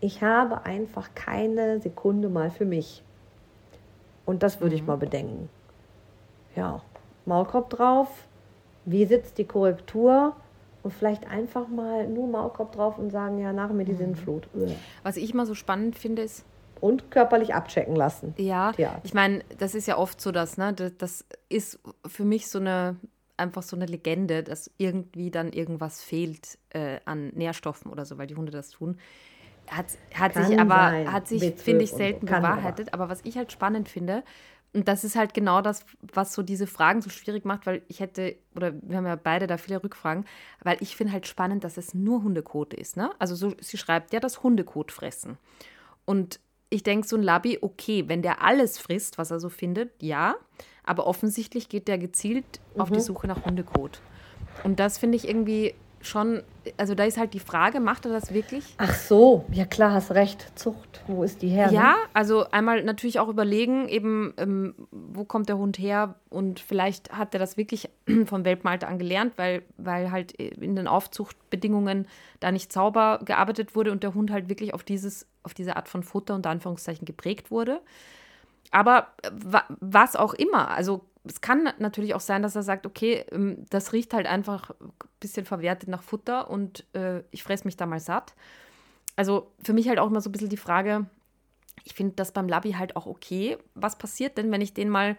ich 0.00 0.22
habe 0.22 0.64
einfach 0.64 1.10
keine 1.14 1.80
Sekunde 1.80 2.28
mal 2.28 2.50
für 2.50 2.64
mich. 2.64 3.02
Und 4.24 4.42
das 4.42 4.60
würde 4.60 4.74
ich 4.74 4.86
mal 4.86 4.96
bedenken. 4.96 5.48
Ja, 6.56 6.80
Maulkorb 7.26 7.70
drauf, 7.70 8.08
wie 8.86 9.04
sitzt 9.04 9.38
die 9.38 9.44
Korrektur? 9.44 10.34
Und 10.84 10.92
vielleicht 10.92 11.26
einfach 11.26 11.66
mal 11.66 12.06
nur 12.06 12.28
Maulkorb 12.28 12.72
drauf 12.72 12.98
und 12.98 13.10
sagen, 13.10 13.38
ja, 13.38 13.52
nach 13.52 13.70
mir 13.70 13.84
die 13.84 13.94
Sinnflut. 13.94 14.46
Uah. 14.54 14.68
Was 15.02 15.16
ich 15.16 15.32
immer 15.32 15.46
so 15.46 15.54
spannend 15.54 15.96
finde, 15.96 16.22
ist, 16.22 16.44
Und 16.80 17.10
körperlich 17.10 17.54
abchecken 17.54 17.96
lassen. 17.96 18.34
ja, 18.36 18.72
Tierarzt. 18.72 19.00
ich 19.04 19.14
meine, 19.14 19.42
das 19.58 19.74
ist 19.74 19.86
ja 19.88 19.96
oft 19.96 20.20
so, 20.20 20.30
dass, 20.30 20.58
ne, 20.58 20.72
das, 20.74 20.92
das 20.98 21.24
ist 21.48 21.80
für 22.06 22.24
mich 22.24 22.48
so 22.48 22.58
eine, 22.58 22.96
einfach 23.38 23.62
so 23.62 23.76
eine 23.76 23.86
Legende, 23.86 24.42
dass 24.42 24.70
irgendwie 24.76 25.30
dann 25.30 25.52
irgendwas 25.52 26.02
fehlt 26.02 26.58
äh, 26.70 27.00
an 27.06 27.28
Nährstoffen 27.34 27.90
oder 27.90 28.04
so, 28.04 28.18
weil 28.18 28.26
die 28.26 28.36
Hunde 28.36 28.52
das 28.52 28.68
tun. 28.70 28.98
Hat, 29.68 29.86
hat 30.12 30.34
Kann 30.34 30.44
sich 30.44 30.60
aber, 30.60 30.74
sein. 30.90 31.10
hat 31.12 31.26
sich, 31.26 31.42
B12 31.42 31.56
finde 31.56 31.84
ich, 31.84 31.90
so. 31.92 31.96
selten 31.96 32.28
aber. 32.28 32.40
bewahrheitet. 32.40 32.92
Aber 32.92 33.08
was 33.08 33.20
ich 33.24 33.38
halt 33.38 33.50
spannend 33.50 33.88
finde, 33.88 34.22
und 34.74 34.88
das 34.88 35.04
ist 35.04 35.14
halt 35.16 35.34
genau 35.34 35.62
das, 35.62 35.86
was 36.12 36.34
so 36.34 36.42
diese 36.42 36.66
Fragen 36.66 37.00
so 37.00 37.08
schwierig 37.08 37.44
macht, 37.44 37.64
weil 37.64 37.82
ich 37.88 38.00
hätte, 38.00 38.36
oder 38.56 38.74
wir 38.82 38.96
haben 38.96 39.06
ja 39.06 39.16
beide 39.16 39.46
da 39.46 39.56
viele 39.56 39.82
Rückfragen, 39.82 40.24
weil 40.62 40.76
ich 40.80 40.96
finde 40.96 41.12
halt 41.12 41.26
spannend, 41.26 41.62
dass 41.62 41.76
es 41.76 41.94
nur 41.94 42.22
Hundekot 42.24 42.74
ist. 42.74 42.96
Ne? 42.96 43.10
Also 43.18 43.36
so, 43.36 43.54
sie 43.60 43.78
schreibt 43.78 44.12
ja 44.12 44.20
das 44.20 44.42
Hundekot 44.42 44.90
fressen. 44.90 45.38
Und 46.04 46.40
ich 46.70 46.82
denke, 46.82 47.06
so 47.06 47.16
ein 47.16 47.22
Labby, 47.22 47.58
okay, 47.60 48.04
wenn 48.08 48.20
der 48.22 48.42
alles 48.42 48.78
frisst, 48.78 49.16
was 49.16 49.30
er 49.30 49.38
so 49.38 49.48
findet, 49.48 49.90
ja. 50.02 50.34
Aber 50.82 51.06
offensichtlich 51.06 51.68
geht 51.68 51.86
der 51.86 51.98
gezielt 51.98 52.60
auf 52.76 52.90
Mhm. 52.90 52.94
die 52.94 53.00
Suche 53.00 53.28
nach 53.28 53.44
Hundekot. 53.44 54.00
Und 54.64 54.80
das 54.80 54.98
finde 54.98 55.16
ich 55.16 55.28
irgendwie 55.28 55.74
schon, 56.06 56.42
also 56.76 56.94
da 56.94 57.04
ist 57.04 57.18
halt 57.18 57.34
die 57.34 57.40
Frage, 57.40 57.80
macht 57.80 58.04
er 58.06 58.12
das 58.12 58.32
wirklich? 58.32 58.74
Ach 58.78 58.94
so, 58.94 59.44
ja 59.50 59.64
klar, 59.64 59.92
hast 59.92 60.12
recht. 60.12 60.52
Zucht, 60.58 61.02
wo 61.06 61.22
ist 61.22 61.42
die 61.42 61.48
her? 61.48 61.70
Ja, 61.72 61.92
Ne? 61.92 61.94
also 62.12 62.44
einmal 62.50 62.82
natürlich 62.84 63.18
auch 63.18 63.28
überlegen, 63.28 63.88
eben, 63.88 64.34
ähm, 64.36 64.74
wo 64.90 65.24
kommt 65.24 65.48
der 65.48 65.58
Hund 65.58 65.78
her 65.78 66.14
und 66.30 66.60
vielleicht 66.60 67.12
hat 67.12 67.34
er 67.34 67.40
das 67.40 67.56
wirklich 67.56 67.88
vom 68.26 68.44
Welpenalter 68.44 68.88
an 68.88 68.98
gelernt, 68.98 69.34
weil, 69.36 69.62
weil 69.76 70.10
halt 70.10 70.32
in 70.32 70.76
den 70.76 70.86
Aufzuchtbedingungen 70.88 72.06
da 72.40 72.52
nicht 72.52 72.72
sauber 72.72 73.20
gearbeitet 73.24 73.74
wurde 73.74 73.92
und 73.92 74.02
der 74.02 74.14
Hund 74.14 74.30
halt 74.30 74.48
wirklich 74.48 74.74
auf, 74.74 74.82
dieses, 74.84 75.26
auf 75.42 75.54
diese 75.54 75.76
Art 75.76 75.88
von 75.88 76.02
Futter 76.02 76.34
unter 76.34 76.50
Anführungszeichen 76.50 77.04
geprägt 77.04 77.50
wurde. 77.50 77.80
Aber 78.70 79.08
äh, 79.22 79.30
wa 79.32 79.64
was 79.80 80.16
auch 80.16 80.34
immer, 80.34 80.70
also 80.70 81.04
es 81.24 81.40
kann 81.40 81.72
natürlich 81.78 82.14
auch 82.14 82.20
sein, 82.20 82.42
dass 82.42 82.54
er 82.54 82.62
sagt, 82.62 82.86
okay, 82.86 83.24
ähm, 83.32 83.64
das 83.70 83.92
riecht 83.92 84.12
halt 84.12 84.26
einfach 84.26 84.70
ein 84.80 84.92
bisschen 85.20 85.46
verwertet 85.46 85.88
nach 85.88 86.02
Futter 86.02 86.50
und 86.50 86.84
äh, 86.94 87.22
ich 87.30 87.42
fresse 87.42 87.64
mich 87.64 87.76
da 87.76 87.86
mal 87.86 88.00
satt. 88.00 88.34
Also 89.16 89.52
für 89.62 89.72
mich 89.72 89.88
halt 89.88 89.98
auch 89.98 90.08
immer 90.08 90.20
so 90.20 90.28
ein 90.28 90.32
bisschen 90.32 90.50
die 90.50 90.56
Frage, 90.56 91.06
ich 91.84 91.94
finde 91.94 92.14
das 92.16 92.32
beim 92.32 92.48
Labby 92.48 92.72
halt 92.72 92.96
auch 92.96 93.06
okay. 93.06 93.58
Was 93.74 93.96
passiert 93.96 94.38
denn, 94.38 94.50
wenn 94.52 94.60
ich 94.60 94.74
den 94.74 94.88
mal, 94.88 95.16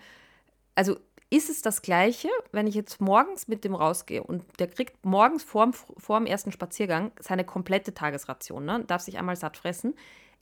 also 0.75 0.97
ist 1.29 1.49
es 1.49 1.61
das 1.61 1.81
Gleiche, 1.81 2.29
wenn 2.51 2.67
ich 2.67 2.75
jetzt 2.75 3.01
morgens 3.01 3.47
mit 3.47 3.63
dem 3.63 3.73
rausgehe 3.73 4.21
und 4.21 4.43
der 4.59 4.67
kriegt 4.67 5.05
morgens 5.05 5.43
vorm, 5.43 5.73
vorm 5.73 6.25
ersten 6.27 6.51
Spaziergang 6.51 7.11
seine 7.19 7.43
komplette 7.43 7.93
Tagesration, 7.93 8.65
ne? 8.65 8.83
darf 8.85 9.01
sich 9.01 9.17
einmal 9.17 9.35
satt 9.35 9.57
fressen. 9.57 9.95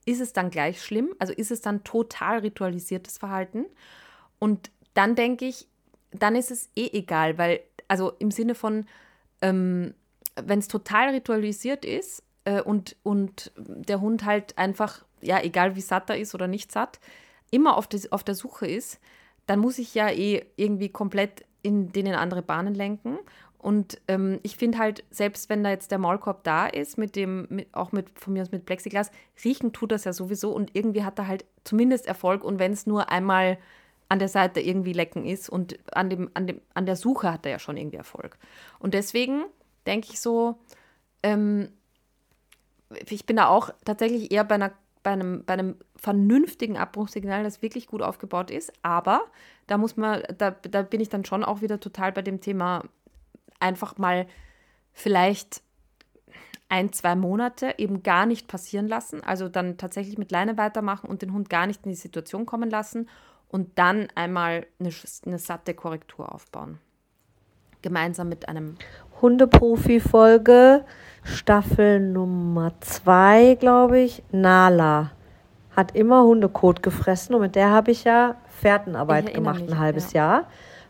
Ist 0.04 0.20
es 0.20 0.34
dann 0.34 0.50
gleich 0.50 0.82
schlimm? 0.82 1.14
Also 1.18 1.32
ist 1.32 1.50
es 1.50 1.62
dann 1.62 1.84
total 1.84 2.40
ritualisiertes 2.40 3.16
Verhalten? 3.16 3.64
Und 4.38 4.70
dann 4.94 5.14
denke 5.14 5.44
ich, 5.44 5.66
dann 6.12 6.36
ist 6.36 6.50
es 6.50 6.70
eh 6.76 6.88
egal, 6.92 7.38
weil, 7.38 7.60
also 7.88 8.12
im 8.18 8.30
Sinne 8.30 8.54
von, 8.54 8.86
ähm, 9.42 9.94
wenn 10.36 10.58
es 10.58 10.68
total 10.68 11.10
ritualisiert 11.10 11.84
ist 11.84 12.22
äh, 12.44 12.60
und, 12.60 12.96
und 13.02 13.52
der 13.56 14.00
Hund 14.00 14.24
halt 14.24 14.56
einfach, 14.58 15.04
ja, 15.20 15.40
egal 15.42 15.76
wie 15.76 15.80
satt 15.80 16.10
er 16.10 16.18
ist 16.18 16.34
oder 16.34 16.46
nicht 16.46 16.72
satt, 16.72 17.00
immer 17.50 17.76
auf, 17.76 17.86
des, 17.86 18.10
auf 18.12 18.24
der 18.24 18.34
Suche 18.34 18.66
ist, 18.66 19.00
dann 19.46 19.58
muss 19.58 19.78
ich 19.78 19.94
ja 19.94 20.08
eh 20.10 20.44
irgendwie 20.56 20.88
komplett 20.88 21.44
in 21.62 21.92
den 21.92 22.06
in 22.06 22.14
andere 22.14 22.42
Bahnen 22.42 22.74
lenken. 22.74 23.18
Und 23.58 23.98
ähm, 24.08 24.40
ich 24.42 24.56
finde 24.58 24.78
halt, 24.78 25.04
selbst 25.10 25.48
wenn 25.48 25.64
da 25.64 25.70
jetzt 25.70 25.90
der 25.90 25.98
Maulkorb 25.98 26.44
da 26.44 26.66
ist, 26.66 26.98
mit 26.98 27.16
dem, 27.16 27.46
mit, 27.48 27.74
auch 27.74 27.92
mit, 27.92 28.10
von 28.18 28.34
mir 28.34 28.42
aus 28.42 28.52
mit 28.52 28.66
Plexiglas, 28.66 29.10
riechen 29.42 29.72
tut 29.72 29.90
das 29.90 30.04
ja 30.04 30.12
sowieso 30.12 30.52
und 30.52 30.76
irgendwie 30.76 31.02
hat 31.02 31.18
er 31.18 31.28
halt 31.28 31.46
zumindest 31.64 32.06
Erfolg 32.06 32.44
und 32.44 32.58
wenn 32.58 32.72
es 32.72 32.86
nur 32.86 33.10
einmal 33.10 33.56
an 34.08 34.18
der 34.18 34.28
Seite 34.28 34.60
irgendwie 34.60 34.92
lecken 34.92 35.24
ist 35.24 35.48
und 35.48 35.78
an, 35.94 36.10
dem, 36.10 36.30
an, 36.34 36.46
dem, 36.46 36.60
an 36.74 36.86
der 36.86 36.96
Suche 36.96 37.32
hat 37.32 37.46
er 37.46 37.52
ja 37.52 37.58
schon 37.58 37.76
irgendwie 37.76 37.96
Erfolg. 37.96 38.38
Und 38.78 38.94
deswegen 38.94 39.44
denke 39.86 40.08
ich 40.10 40.20
so, 40.20 40.58
ähm, 41.22 41.70
ich 43.08 43.26
bin 43.26 43.36
da 43.36 43.48
auch 43.48 43.70
tatsächlich 43.84 44.30
eher 44.30 44.44
bei, 44.44 44.56
einer, 44.56 44.72
bei, 45.02 45.12
einem, 45.12 45.44
bei 45.44 45.54
einem 45.54 45.76
vernünftigen 45.96 46.76
Abbruchssignal, 46.76 47.42
das 47.42 47.62
wirklich 47.62 47.86
gut 47.86 48.02
aufgebaut 48.02 48.50
ist. 48.50 48.72
Aber 48.82 49.22
da 49.66 49.78
muss 49.78 49.96
man, 49.96 50.22
da, 50.36 50.50
da 50.50 50.82
bin 50.82 51.00
ich 51.00 51.08
dann 51.08 51.24
schon 51.24 51.44
auch 51.44 51.62
wieder 51.62 51.80
total 51.80 52.12
bei 52.12 52.22
dem 52.22 52.40
Thema 52.40 52.84
einfach 53.58 53.96
mal 53.98 54.26
vielleicht 54.92 55.62
ein, 56.68 56.92
zwei 56.92 57.14
Monate 57.14 57.74
eben 57.78 58.02
gar 58.02 58.26
nicht 58.26 58.48
passieren 58.48 58.86
lassen. 58.86 59.22
Also 59.22 59.48
dann 59.48 59.76
tatsächlich 59.76 60.18
mit 60.18 60.30
Leine 60.30 60.56
weitermachen 60.56 61.08
und 61.08 61.22
den 61.22 61.32
Hund 61.32 61.48
gar 61.48 61.66
nicht 61.66 61.84
in 61.84 61.90
die 61.90 61.96
Situation 61.96 62.46
kommen 62.46 62.70
lassen 62.70 63.08
und 63.48 63.78
dann 63.78 64.08
einmal 64.14 64.66
eine, 64.80 64.90
eine 65.26 65.38
satte 65.38 65.74
Korrektur 65.74 66.34
aufbauen. 66.34 66.78
Gemeinsam 67.82 68.28
mit 68.28 68.48
einem 68.48 68.76
Hundeprofi-Folge, 69.20 70.84
Staffel 71.22 72.00
Nummer 72.00 72.72
2, 72.80 73.56
glaube 73.60 74.00
ich. 74.00 74.22
Nala 74.32 75.12
hat 75.76 75.94
immer 75.94 76.22
Hundekot 76.22 76.82
gefressen 76.82 77.34
und 77.34 77.40
mit 77.40 77.54
der 77.56 77.70
habe 77.70 77.90
ich 77.90 78.04
ja 78.04 78.36
Fährtenarbeit 78.48 79.28
Ich 79.28 79.34
gemacht, 79.34 79.60
mich, 79.60 79.72
ein 79.72 79.78
halbes 79.78 80.12
ja. 80.12 80.22
Jahr. 80.22 80.46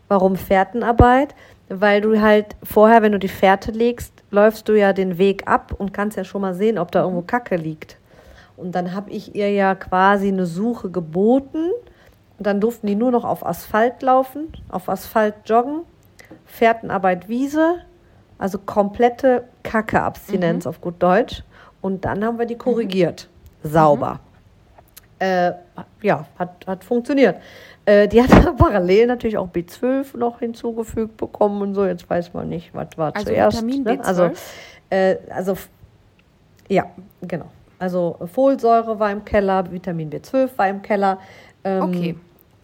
Warum 0.07 0.35
Fährtenarbeit? 0.35 1.35
Weil 1.67 2.01
du 2.01 2.21
halt 2.21 2.55
vorher, 2.63 3.01
wenn 3.01 3.11
du 3.11 3.19
die 3.19 3.27
Fährte 3.27 3.71
legst, 3.71 4.23
läufst 4.29 4.69
du 4.69 4.73
ja 4.73 4.93
den 4.93 5.17
Weg 5.17 5.47
ab 5.47 5.73
und 5.75 5.93
kannst 5.93 6.15
ja 6.15 6.23
schon 6.23 6.41
mal 6.41 6.53
sehen, 6.53 6.77
ob 6.77 6.91
da 6.91 7.01
irgendwo 7.01 7.23
Kacke 7.23 7.55
liegt. 7.55 7.97
Und 8.55 8.73
dann 8.75 8.93
habe 8.93 9.09
ich 9.09 9.35
ihr 9.35 9.51
ja 9.51 9.73
quasi 9.75 10.27
eine 10.27 10.45
Suche 10.45 10.89
geboten. 10.91 11.71
Und 12.37 12.47
dann 12.47 12.59
durften 12.59 12.87
die 12.87 12.95
nur 12.95 13.11
noch 13.11 13.23
auf 13.23 13.45
Asphalt 13.45 14.01
laufen, 14.01 14.51
auf 14.69 14.89
Asphalt 14.89 15.35
joggen, 15.45 15.81
Fährtenarbeit 16.45 17.29
Wiese, 17.29 17.75
also 18.37 18.59
komplette 18.59 19.45
Kacke-Abstinenz 19.63 20.67
auf 20.67 20.81
gut 20.81 20.95
Deutsch. 21.01 21.43
Und 21.81 22.03
dann 22.03 22.25
haben 22.25 22.39
wir 22.39 22.45
die 22.45 22.57
korrigiert. 22.57 23.29
Sauber. 23.63 24.19
Äh, 25.19 25.53
ja, 26.01 26.25
hat, 26.37 26.67
hat 26.67 26.83
funktioniert. 26.83 27.37
Äh, 27.85 28.07
die 28.07 28.21
hat 28.21 28.29
parallel 28.57 29.07
natürlich 29.07 29.37
auch 29.37 29.47
B12 29.47 30.17
noch 30.17 30.39
hinzugefügt 30.39 31.15
bekommen 31.17 31.61
und 31.61 31.73
so. 31.73 31.85
Jetzt 31.85 32.09
weiß 32.09 32.33
man 32.33 32.49
nicht, 32.49 32.73
was 32.73 32.87
war 32.97 33.15
Also 33.15 33.27
zuerst. 33.27 33.57
Vitamin 33.57 33.83
ne? 33.83 33.93
B12? 33.93 34.01
Also, 34.01 34.31
äh, 34.89 35.17
also, 35.29 35.57
ja, 36.67 36.85
genau. 37.21 37.45
Also 37.77 38.17
Folsäure 38.33 38.99
war 38.99 39.11
im 39.11 39.23
Keller, 39.25 39.71
Vitamin 39.71 40.09
B12 40.09 40.49
war 40.57 40.69
im 40.69 40.81
Keller. 40.81 41.19
Ähm, 41.65 41.81
Okay. 41.81 42.15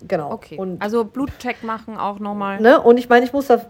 Genau. 0.08 0.32
Okay. 0.32 0.58
Und 0.58 0.82
also 0.82 1.06
Blutcheck 1.06 1.64
machen 1.64 1.98
auch 1.98 2.20
nochmal. 2.20 2.60
Ne? 2.60 2.82
Und 2.82 2.98
ich 2.98 3.10
meine, 3.10 3.26
ich 3.26 3.34
muss 3.34 3.48
das. 3.48 3.66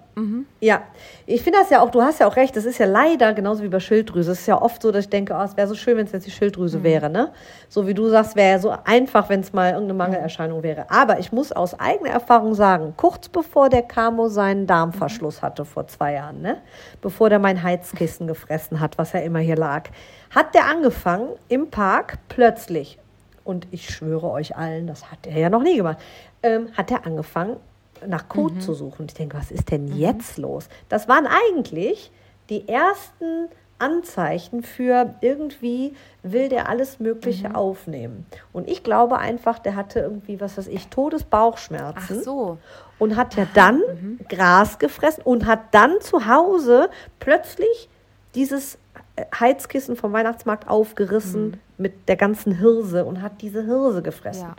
Ja, 0.59 0.83
ich 1.25 1.41
finde 1.41 1.59
das 1.59 1.69
ja 1.69 1.81
auch, 1.81 1.89
du 1.89 2.01
hast 2.01 2.19
ja 2.19 2.27
auch 2.27 2.35
recht, 2.35 2.55
das 2.55 2.65
ist 2.65 2.77
ja 2.77 2.85
leider 2.85 3.33
genauso 3.33 3.63
wie 3.63 3.69
bei 3.69 3.79
Schilddrüse. 3.79 4.31
Es 4.31 4.41
ist 4.41 4.47
ja 4.47 4.61
oft 4.61 4.81
so, 4.81 4.91
dass 4.91 5.05
ich 5.05 5.09
denke, 5.09 5.33
oh, 5.37 5.41
es 5.41 5.57
wäre 5.57 5.67
so 5.67 5.75
schön, 5.75 5.97
wenn 5.97 6.05
es 6.05 6.11
jetzt 6.11 6.27
die 6.27 6.31
Schilddrüse 6.31 6.83
wäre. 6.83 7.09
Ne? 7.09 7.31
So 7.69 7.87
wie 7.87 7.93
du 7.93 8.07
sagst, 8.07 8.35
wäre 8.35 8.51
ja 8.51 8.59
so 8.59 8.73
einfach, 8.83 9.29
wenn 9.29 9.39
es 9.39 9.51
mal 9.51 9.71
irgendeine 9.71 9.95
Mangelerscheinung 9.95 10.63
wäre. 10.63 10.89
Aber 10.89 11.19
ich 11.19 11.31
muss 11.31 11.51
aus 11.51 11.79
eigener 11.79 12.11
Erfahrung 12.11 12.53
sagen, 12.53 12.93
kurz 12.97 13.29
bevor 13.29 13.69
der 13.69 13.81
Camo 13.81 14.27
seinen 14.27 14.67
Darmverschluss 14.67 15.41
hatte 15.41 15.65
vor 15.65 15.87
zwei 15.87 16.13
Jahren, 16.13 16.41
ne? 16.41 16.57
bevor 17.01 17.29
der 17.29 17.39
mein 17.39 17.63
Heizkissen 17.63 18.27
gefressen 18.27 18.79
hat, 18.79 18.97
was 18.97 19.13
ja 19.13 19.21
immer 19.21 19.39
hier 19.39 19.55
lag, 19.55 19.89
hat 20.29 20.53
der 20.53 20.65
angefangen 20.67 21.29
im 21.49 21.69
Park 21.69 22.19
plötzlich 22.29 22.99
und 23.51 23.67
ich 23.71 23.89
schwöre 23.89 24.31
euch 24.31 24.55
allen, 24.55 24.87
das 24.87 25.11
hat 25.11 25.27
er 25.27 25.37
ja 25.37 25.49
noch 25.49 25.61
nie 25.61 25.75
gemacht, 25.75 25.97
ähm, 26.41 26.69
hat 26.73 26.89
er 26.89 27.05
angefangen, 27.05 27.57
nach 28.07 28.29
Code 28.29 28.57
zu 28.59 28.73
suchen. 28.73 29.05
Ich 29.07 29.13
denke, 29.13 29.37
was 29.37 29.51
ist 29.51 29.69
denn 29.69 29.95
jetzt 29.95 30.37
los? 30.37 30.69
Das 30.89 31.07
waren 31.07 31.27
eigentlich 31.27 32.11
die 32.49 32.67
ersten 32.67 33.49
Anzeichen 33.77 34.63
für 34.63 35.15
irgendwie 35.21 35.93
will 36.23 36.49
der 36.49 36.69
alles 36.69 36.99
Mögliche 36.99 37.55
aufnehmen. 37.55 38.25
Und 38.53 38.69
ich 38.69 38.83
glaube 38.83 39.17
einfach, 39.17 39.59
der 39.59 39.75
hatte 39.75 39.99
irgendwie, 39.99 40.39
was 40.39 40.57
weiß 40.57 40.67
ich, 40.67 40.85
Ach 40.85 40.93
Todesbauchschmerzen 40.93 42.23
so. 42.23 42.57
und 42.99 43.15
hat 43.15 43.35
ja 43.35 43.47
dann 43.53 43.77
mhm. 44.01 44.19
Gras 44.29 44.79
gefressen 44.79 45.23
und 45.23 45.45
hat 45.45 45.59
dann 45.71 45.99
zu 45.99 46.27
Hause 46.27 46.89
plötzlich 47.19 47.89
dieses 48.35 48.77
äh, 49.15 49.25
Heizkissen 49.39 49.95
vom 49.95 50.13
Weihnachtsmarkt 50.13 50.69
aufgerissen 50.69 51.51
Mhm. 51.51 51.59
Mit 51.81 52.07
der 52.07 52.15
ganzen 52.15 52.57
Hirse 52.57 53.03
und 53.05 53.21
hat 53.21 53.41
diese 53.41 53.63
Hirse 53.65 54.01
gefressen. 54.01 54.47
Ja. 54.49 54.55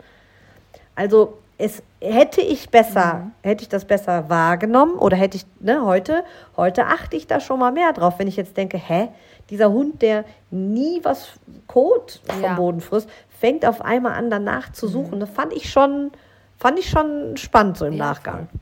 Also 0.95 1.37
es 1.57 1.81
hätte 2.01 2.41
ich 2.41 2.69
besser, 2.69 3.15
Mhm. 3.25 3.31
hätte 3.41 3.63
ich 3.63 3.69
das 3.69 3.85
besser 3.85 4.29
wahrgenommen 4.29 4.95
oder 4.95 5.15
hätte 5.15 5.37
ich, 5.37 5.45
ne, 5.59 5.85
heute, 5.85 6.23
heute 6.57 6.85
achte 6.87 7.15
ich 7.15 7.27
da 7.27 7.39
schon 7.39 7.59
mal 7.59 7.71
mehr 7.71 7.93
drauf, 7.93 8.15
wenn 8.17 8.27
ich 8.27 8.35
jetzt 8.35 8.57
denke, 8.57 8.77
hä, 8.77 9.07
dieser 9.49 9.71
Hund, 9.71 10.01
der 10.01 10.25
nie 10.51 10.99
was 11.03 11.29
Kot 11.67 12.21
vom 12.27 12.41
Ja. 12.43 12.51
Mhm. 12.51 12.55
Boden 12.55 12.81
frisst, 12.81 13.09
fängt 13.39 13.65
auf 13.65 13.81
einmal 13.81 14.13
an, 14.13 14.29
danach 14.29 14.71
zu 14.71 14.87
suchen. 14.87 15.19
Das 15.19 15.29
fand 15.29 15.53
ich 15.53 15.69
schon, 15.71 16.11
fand 16.57 16.79
ich 16.79 16.89
schon 16.89 17.37
spannend 17.37 17.77
so 17.77 17.85
im 17.85 17.93
Ja, 17.93 18.05
Nachgang. 18.05 18.47
Voll. 18.49 18.59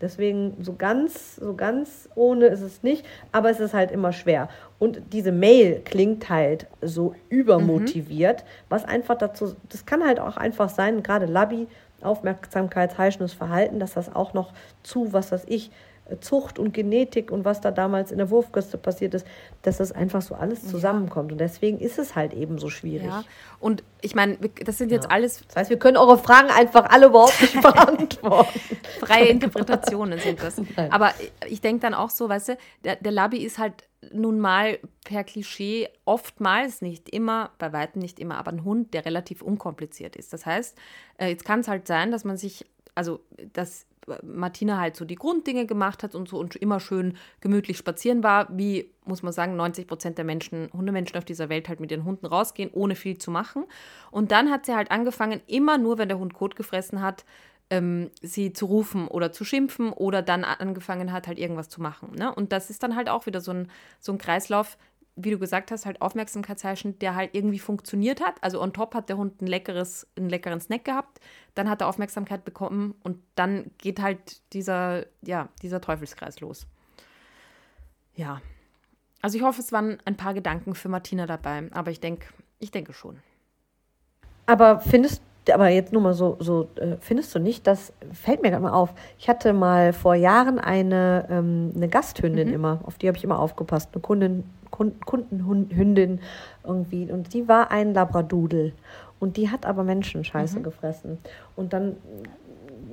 Deswegen 0.00 0.56
so 0.60 0.74
ganz, 0.74 1.36
so 1.36 1.54
ganz 1.54 2.08
ohne 2.14 2.46
ist 2.46 2.62
es 2.62 2.82
nicht, 2.82 3.04
aber 3.32 3.50
es 3.50 3.60
ist 3.60 3.74
halt 3.74 3.90
immer 3.90 4.12
schwer. 4.12 4.48
Und 4.78 5.00
diese 5.12 5.32
Mail 5.32 5.80
klingt 5.84 6.28
halt 6.28 6.66
so 6.80 7.14
übermotiviert, 7.28 8.44
was 8.68 8.84
einfach 8.84 9.16
dazu, 9.16 9.54
das 9.68 9.86
kann 9.86 10.04
halt 10.04 10.20
auch 10.20 10.36
einfach 10.36 10.68
sein, 10.68 11.02
gerade 11.02 11.26
Labi, 11.26 11.66
Aufmerksamkeits, 12.00 12.96
heischendes 12.96 13.32
Verhalten, 13.32 13.80
dass 13.80 13.94
das 13.94 14.14
auch 14.14 14.32
noch 14.32 14.52
zu, 14.82 15.12
was 15.12 15.32
weiß 15.32 15.44
ich, 15.48 15.70
Zucht 16.20 16.58
und 16.58 16.72
Genetik 16.72 17.30
und 17.30 17.44
was 17.44 17.60
da 17.60 17.70
damals 17.70 18.10
in 18.10 18.18
der 18.18 18.30
Wurfküste 18.30 18.78
passiert 18.78 19.14
ist, 19.14 19.26
dass 19.62 19.76
das 19.78 19.92
einfach 19.92 20.22
so 20.22 20.34
alles 20.34 20.66
zusammenkommt. 20.66 21.32
Und 21.32 21.38
deswegen 21.38 21.78
ist 21.78 21.98
es 21.98 22.14
halt 22.16 22.32
eben 22.32 22.58
so 22.58 22.70
schwierig. 22.70 23.06
Ja. 23.08 23.24
Und 23.60 23.82
ich 24.00 24.14
meine, 24.14 24.36
das 24.64 24.78
sind 24.78 24.90
jetzt 24.90 25.04
Ja. 25.04 25.10
alles 25.10 25.42
Das 25.48 25.56
heißt, 25.56 25.70
wir 25.70 25.78
können 25.78 25.96
eure 25.96 26.18
Fragen 26.18 26.48
einfach 26.50 26.90
alle 26.90 27.06
überhaupt 27.06 27.40
nicht 27.40 27.60
beantworten. 27.62 28.60
freie 29.00 29.26
Interpretationen 29.28 30.18
sind 30.18 30.42
das. 30.42 30.56
Nein. 30.76 30.90
Aber 30.92 31.12
ich 31.48 31.60
denke 31.60 31.80
dann 31.82 31.94
auch 31.94 32.10
so, 32.10 32.28
weißt 32.28 32.50
du, 32.50 32.58
der, 32.84 32.96
der 32.96 33.12
Labi 33.12 33.38
ist 33.38 33.58
halt 33.58 33.84
nun 34.12 34.38
mal 34.38 34.78
per 35.04 35.24
Klischee 35.24 35.88
oftmals 36.04 36.82
nicht 36.82 37.08
immer, 37.10 37.50
bei 37.58 37.72
weitem 37.72 38.00
nicht 38.00 38.20
immer, 38.20 38.38
aber 38.38 38.52
ein 38.52 38.64
Hund, 38.64 38.94
der 38.94 39.04
relativ 39.04 39.42
unkompliziert 39.42 40.14
ist. 40.16 40.32
Das 40.32 40.46
heißt, 40.46 40.78
äh, 41.18 41.26
jetzt 41.28 41.44
kann 41.44 41.60
es 41.60 41.68
halt 41.68 41.86
sein, 41.88 42.10
dass 42.12 42.24
man 42.24 42.36
sich, 42.36 42.64
also 42.94 43.20
dass 43.52 43.86
Martina 44.22 44.78
halt 44.78 44.96
so 44.96 45.04
die 45.04 45.14
Grunddinge 45.14 45.66
gemacht 45.66 46.02
hat 46.02 46.14
und 46.14 46.28
so 46.28 46.38
und 46.38 46.56
immer 46.56 46.80
schön 46.80 47.16
gemütlich 47.40 47.76
spazieren 47.76 48.22
war, 48.22 48.48
wie, 48.56 48.90
muss 49.04 49.22
man 49.22 49.32
sagen, 49.32 49.56
90 49.56 49.86
Prozent 49.86 50.18
der 50.18 50.24
Menschen, 50.24 50.70
Hundemenschen 50.72 51.16
auf 51.16 51.24
dieser 51.24 51.48
Welt 51.48 51.68
halt 51.68 51.80
mit 51.80 51.90
ihren 51.90 52.04
Hunden 52.04 52.26
rausgehen, 52.26 52.70
ohne 52.72 52.94
viel 52.94 53.18
zu 53.18 53.30
machen. 53.30 53.64
Und 54.10 54.32
dann 54.32 54.50
hat 54.50 54.66
sie 54.66 54.74
halt 54.74 54.90
angefangen, 54.90 55.40
immer 55.46 55.78
nur, 55.78 55.98
wenn 55.98 56.08
der 56.08 56.18
Hund 56.18 56.34
Kot 56.34 56.56
gefressen 56.56 57.00
hat, 57.02 57.24
ähm, 57.70 58.10
sie 58.22 58.52
zu 58.52 58.66
rufen 58.66 59.08
oder 59.08 59.32
zu 59.32 59.44
schimpfen 59.44 59.92
oder 59.92 60.22
dann 60.22 60.44
angefangen 60.44 61.12
hat, 61.12 61.26
halt 61.26 61.38
irgendwas 61.38 61.68
zu 61.68 61.82
machen. 61.82 62.12
Ne? 62.16 62.34
Und 62.34 62.52
das 62.52 62.70
ist 62.70 62.82
dann 62.82 62.96
halt 62.96 63.08
auch 63.08 63.26
wieder 63.26 63.40
so 63.40 63.52
ein, 63.52 63.70
so 64.00 64.12
ein 64.12 64.18
Kreislauf, 64.18 64.78
wie 65.18 65.30
du 65.30 65.38
gesagt 65.38 65.70
hast, 65.70 65.84
halt 65.84 66.00
Aufmerksamkeitsheischend, 66.00 67.02
der 67.02 67.14
halt 67.14 67.34
irgendwie 67.34 67.58
funktioniert 67.58 68.20
hat. 68.20 68.36
Also 68.42 68.62
on 68.62 68.72
top 68.72 68.94
hat 68.94 69.08
der 69.08 69.16
Hund 69.16 69.42
ein 69.42 69.46
leckeres, 69.46 70.06
einen 70.16 70.28
leckeren 70.28 70.60
Snack 70.60 70.84
gehabt, 70.84 71.20
dann 71.54 71.68
hat 71.68 71.80
er 71.80 71.88
Aufmerksamkeit 71.88 72.44
bekommen 72.44 72.94
und 73.02 73.18
dann 73.34 73.70
geht 73.78 74.00
halt 74.00 74.40
dieser, 74.52 75.06
ja, 75.22 75.48
dieser 75.62 75.80
Teufelskreis 75.80 76.40
los. 76.40 76.66
Ja. 78.14 78.40
Also 79.20 79.36
ich 79.36 79.42
hoffe, 79.42 79.60
es 79.60 79.72
waren 79.72 79.98
ein 80.04 80.16
paar 80.16 80.34
Gedanken 80.34 80.74
für 80.74 80.88
Martina 80.88 81.26
dabei, 81.26 81.68
aber 81.72 81.90
ich 81.90 82.00
denke, 82.00 82.28
ich 82.60 82.70
denke 82.70 82.92
schon. 82.92 83.20
Aber 84.46 84.80
findest 84.80 85.22
aber 85.54 85.68
jetzt 85.68 85.92
nur 85.92 86.02
mal 86.02 86.14
so, 86.14 86.36
so 86.40 86.68
äh, 86.76 86.96
findest 87.00 87.34
du 87.34 87.38
nicht, 87.38 87.66
das 87.66 87.92
fällt 88.12 88.42
mir 88.42 88.50
gerade 88.50 88.62
mal 88.62 88.72
auf. 88.72 88.92
Ich 89.18 89.28
hatte 89.28 89.52
mal 89.52 89.92
vor 89.92 90.14
Jahren 90.14 90.58
eine, 90.58 91.26
ähm, 91.30 91.72
eine 91.74 91.88
Gasthündin 91.88 92.52
immer, 92.52 92.80
auf 92.84 92.98
die 92.98 93.08
habe 93.08 93.16
ich 93.18 93.24
immer 93.24 93.38
aufgepasst, 93.38 93.90
eine 93.92 94.02
Kundin, 94.02 94.44
Kunden, 94.70 95.00
Kundenhündin 95.04 96.20
irgendwie. 96.64 97.10
Und 97.10 97.32
die 97.34 97.48
war 97.48 97.70
ein 97.70 97.94
Labradudel. 97.94 98.72
Und 99.20 99.36
die 99.36 99.50
hat 99.50 99.66
aber 99.66 99.82
Menschenscheiße 99.84 100.60
gefressen. 100.60 101.18
Und 101.56 101.72
dann, 101.72 101.96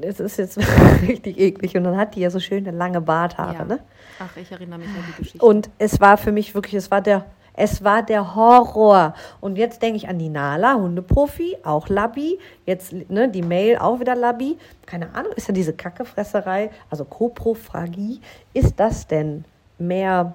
es 0.02 0.20
ist 0.20 0.38
jetzt 0.38 0.58
richtig 1.08 1.40
eklig. 1.40 1.76
Und 1.78 1.84
dann 1.84 1.98
hat 1.98 2.16
die 2.16 2.22
ja 2.22 2.30
so 2.30 2.40
schöne 2.40 2.72
lange 2.72 3.02
Barthaare, 3.02 3.54
Ja. 3.60 3.66
ne? 3.66 3.80
Ach, 4.20 4.36
ich 4.38 4.52
erinnere 4.52 4.80
mich 4.80 4.88
an 4.88 4.96
die 5.10 5.18
Geschichte. 5.24 5.46
Und 5.46 5.70
es 5.78 6.00
war 6.02 6.18
für 6.18 6.32
mich 6.32 6.56
wirklich, 6.56 6.74
es 6.76 6.90
war 6.90 7.02
der, 7.02 7.26
es 7.56 7.84
war 7.84 8.04
der 8.04 8.36
Horror. 8.36 9.14
Und 9.40 9.58
jetzt 9.58 9.82
denke 9.82 9.98
ich 9.98 10.08
an 10.08 10.20
die 10.20 10.30
Nala, 10.30 10.76
Hundeprofi, 10.76 11.58
auch 11.64 11.88
Labi. 11.90 12.40
Jetzt 12.66 12.94
ne, 13.10 13.30
die 13.30 13.42
Mail, 13.42 13.78
auch 13.78 14.00
wieder 14.00 14.16
Labi. 14.16 14.58
Keine 14.86 15.14
Ahnung, 15.16 15.32
ist 15.36 15.48
ja 15.48 15.54
diese 15.54 15.74
Kackefresserei, 15.74 16.70
also 16.90 17.06
Koprophagie. 17.06 18.20
Ist 18.54 18.80
das 18.80 19.08
denn 19.08 19.46
mehr 19.78 20.34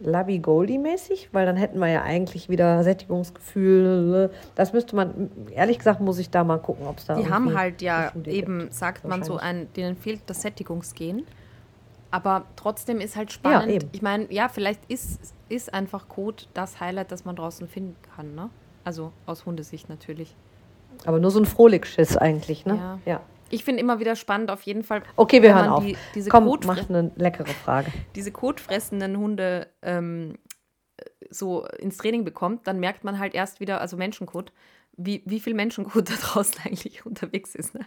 Labi 0.00 0.38
Goldie 0.40 0.78
mäßig? 0.78 1.28
Weil 1.32 1.46
dann 1.46 1.56
hätten 1.56 1.78
wir 1.78 1.88
ja 1.88 2.02
eigentlich 2.02 2.48
wieder 2.48 2.82
Sättigungsgefühl. 2.82 4.30
Das 4.56 4.72
müsste 4.72 4.96
man, 4.96 5.30
ehrlich 5.54 5.78
gesagt, 5.78 6.00
muss 6.00 6.18
ich 6.18 6.30
da 6.30 6.42
mal 6.42 6.58
gucken, 6.58 6.86
ob 6.86 6.98
es 6.98 7.06
da. 7.06 7.14
Die 7.14 7.30
haben 7.30 7.56
halt 7.56 7.80
ja 7.80 8.12
eben, 8.24 8.60
gibt. 8.60 8.74
sagt 8.74 9.06
man 9.06 9.22
so, 9.22 9.36
ein, 9.36 9.72
denen 9.74 9.96
fehlt 9.96 10.20
das 10.26 10.42
Sättigungsgen. 10.42 11.24
Aber 12.10 12.44
trotzdem 12.56 13.00
ist 13.00 13.16
halt 13.16 13.32
spannend. 13.32 13.70
eben. 13.70 13.88
ich 13.92 14.02
meine, 14.02 14.32
ja, 14.32 14.48
vielleicht 14.48 14.80
ist, 14.88 15.34
ist 15.48 15.74
einfach 15.74 16.08
Kot 16.08 16.48
das 16.54 16.80
Highlight, 16.80 17.10
das 17.12 17.24
man 17.24 17.36
draußen 17.36 17.68
finden 17.68 17.96
kann, 18.14 18.34
ne? 18.34 18.50
Also 18.84 19.12
aus 19.26 19.44
Hundesicht 19.46 19.88
natürlich. 19.88 20.34
Aber 21.04 21.18
nur 21.18 21.30
so 21.30 21.40
ein 21.40 21.46
Frohligschiss 21.46 22.16
eigentlich, 22.16 22.64
ne? 22.64 22.76
Ja. 22.76 23.12
ja. 23.12 23.20
Ich 23.50 23.64
finde 23.64 23.80
immer 23.80 24.00
wieder 24.00 24.16
spannend, 24.16 24.50
auf 24.50 24.62
jeden 24.62 24.82
Fall. 24.82 25.02
Okay, 25.16 25.42
wir 25.42 25.54
hören 25.54 25.68
auf. 25.68 25.84
Die, 25.84 25.96
diese, 26.14 26.30
Komm, 26.30 26.44
Kotfre- 26.48 26.66
mach 26.66 26.88
eine 26.88 27.12
leckere 27.16 27.46
Frage. 27.46 27.92
diese 28.14 28.32
kotfressenden 28.32 29.16
Hunde 29.18 29.68
ähm, 29.82 30.36
so 31.30 31.64
ins 31.66 31.96
Training 31.96 32.24
bekommt, 32.24 32.66
dann 32.66 32.80
merkt 32.80 33.04
man 33.04 33.18
halt 33.18 33.34
erst 33.34 33.60
wieder, 33.60 33.80
also 33.80 33.96
Menschenkot, 33.96 34.52
wie, 34.96 35.22
wie 35.26 35.40
viel 35.40 35.54
Menschenkot 35.54 36.10
da 36.10 36.14
draußen 36.14 36.56
eigentlich 36.64 37.06
unterwegs 37.06 37.54
ist. 37.54 37.74
Ne? 37.74 37.80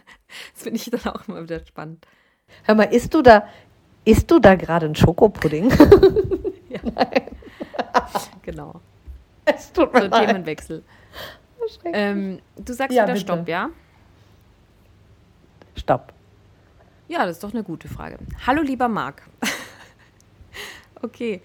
Das 0.54 0.62
finde 0.62 0.76
ich 0.78 0.90
dann 0.90 1.12
auch 1.12 1.28
immer 1.28 1.42
wieder 1.42 1.64
spannend. 1.66 2.06
Hör 2.64 2.74
mal, 2.74 2.84
isst 2.84 3.14
du 3.14 3.22
da, 3.22 3.46
isst 4.04 4.30
du 4.30 4.38
da 4.38 4.54
gerade 4.54 4.86
einen 4.86 4.94
Schokopudding? 4.94 5.70
Genau. 8.42 8.80
es 9.44 9.72
tut 9.72 9.92
So 9.92 10.08
Themenwechsel. 10.08 10.82
Ähm, 11.84 12.40
du 12.56 12.72
sagst 12.72 12.96
Ja, 12.96 13.04
wieder 13.04 13.12
bitte. 13.14 13.24
Stopp, 13.26 13.48
ja? 13.48 13.70
Stopp. 15.76 16.12
Ja, 17.08 17.26
das 17.26 17.36
ist 17.36 17.44
doch 17.44 17.52
eine 17.52 17.62
gute 17.62 17.88
Frage. 17.88 18.18
Hallo, 18.46 18.62
lieber 18.62 18.88
Marc. 18.88 19.22
okay, 21.02 21.42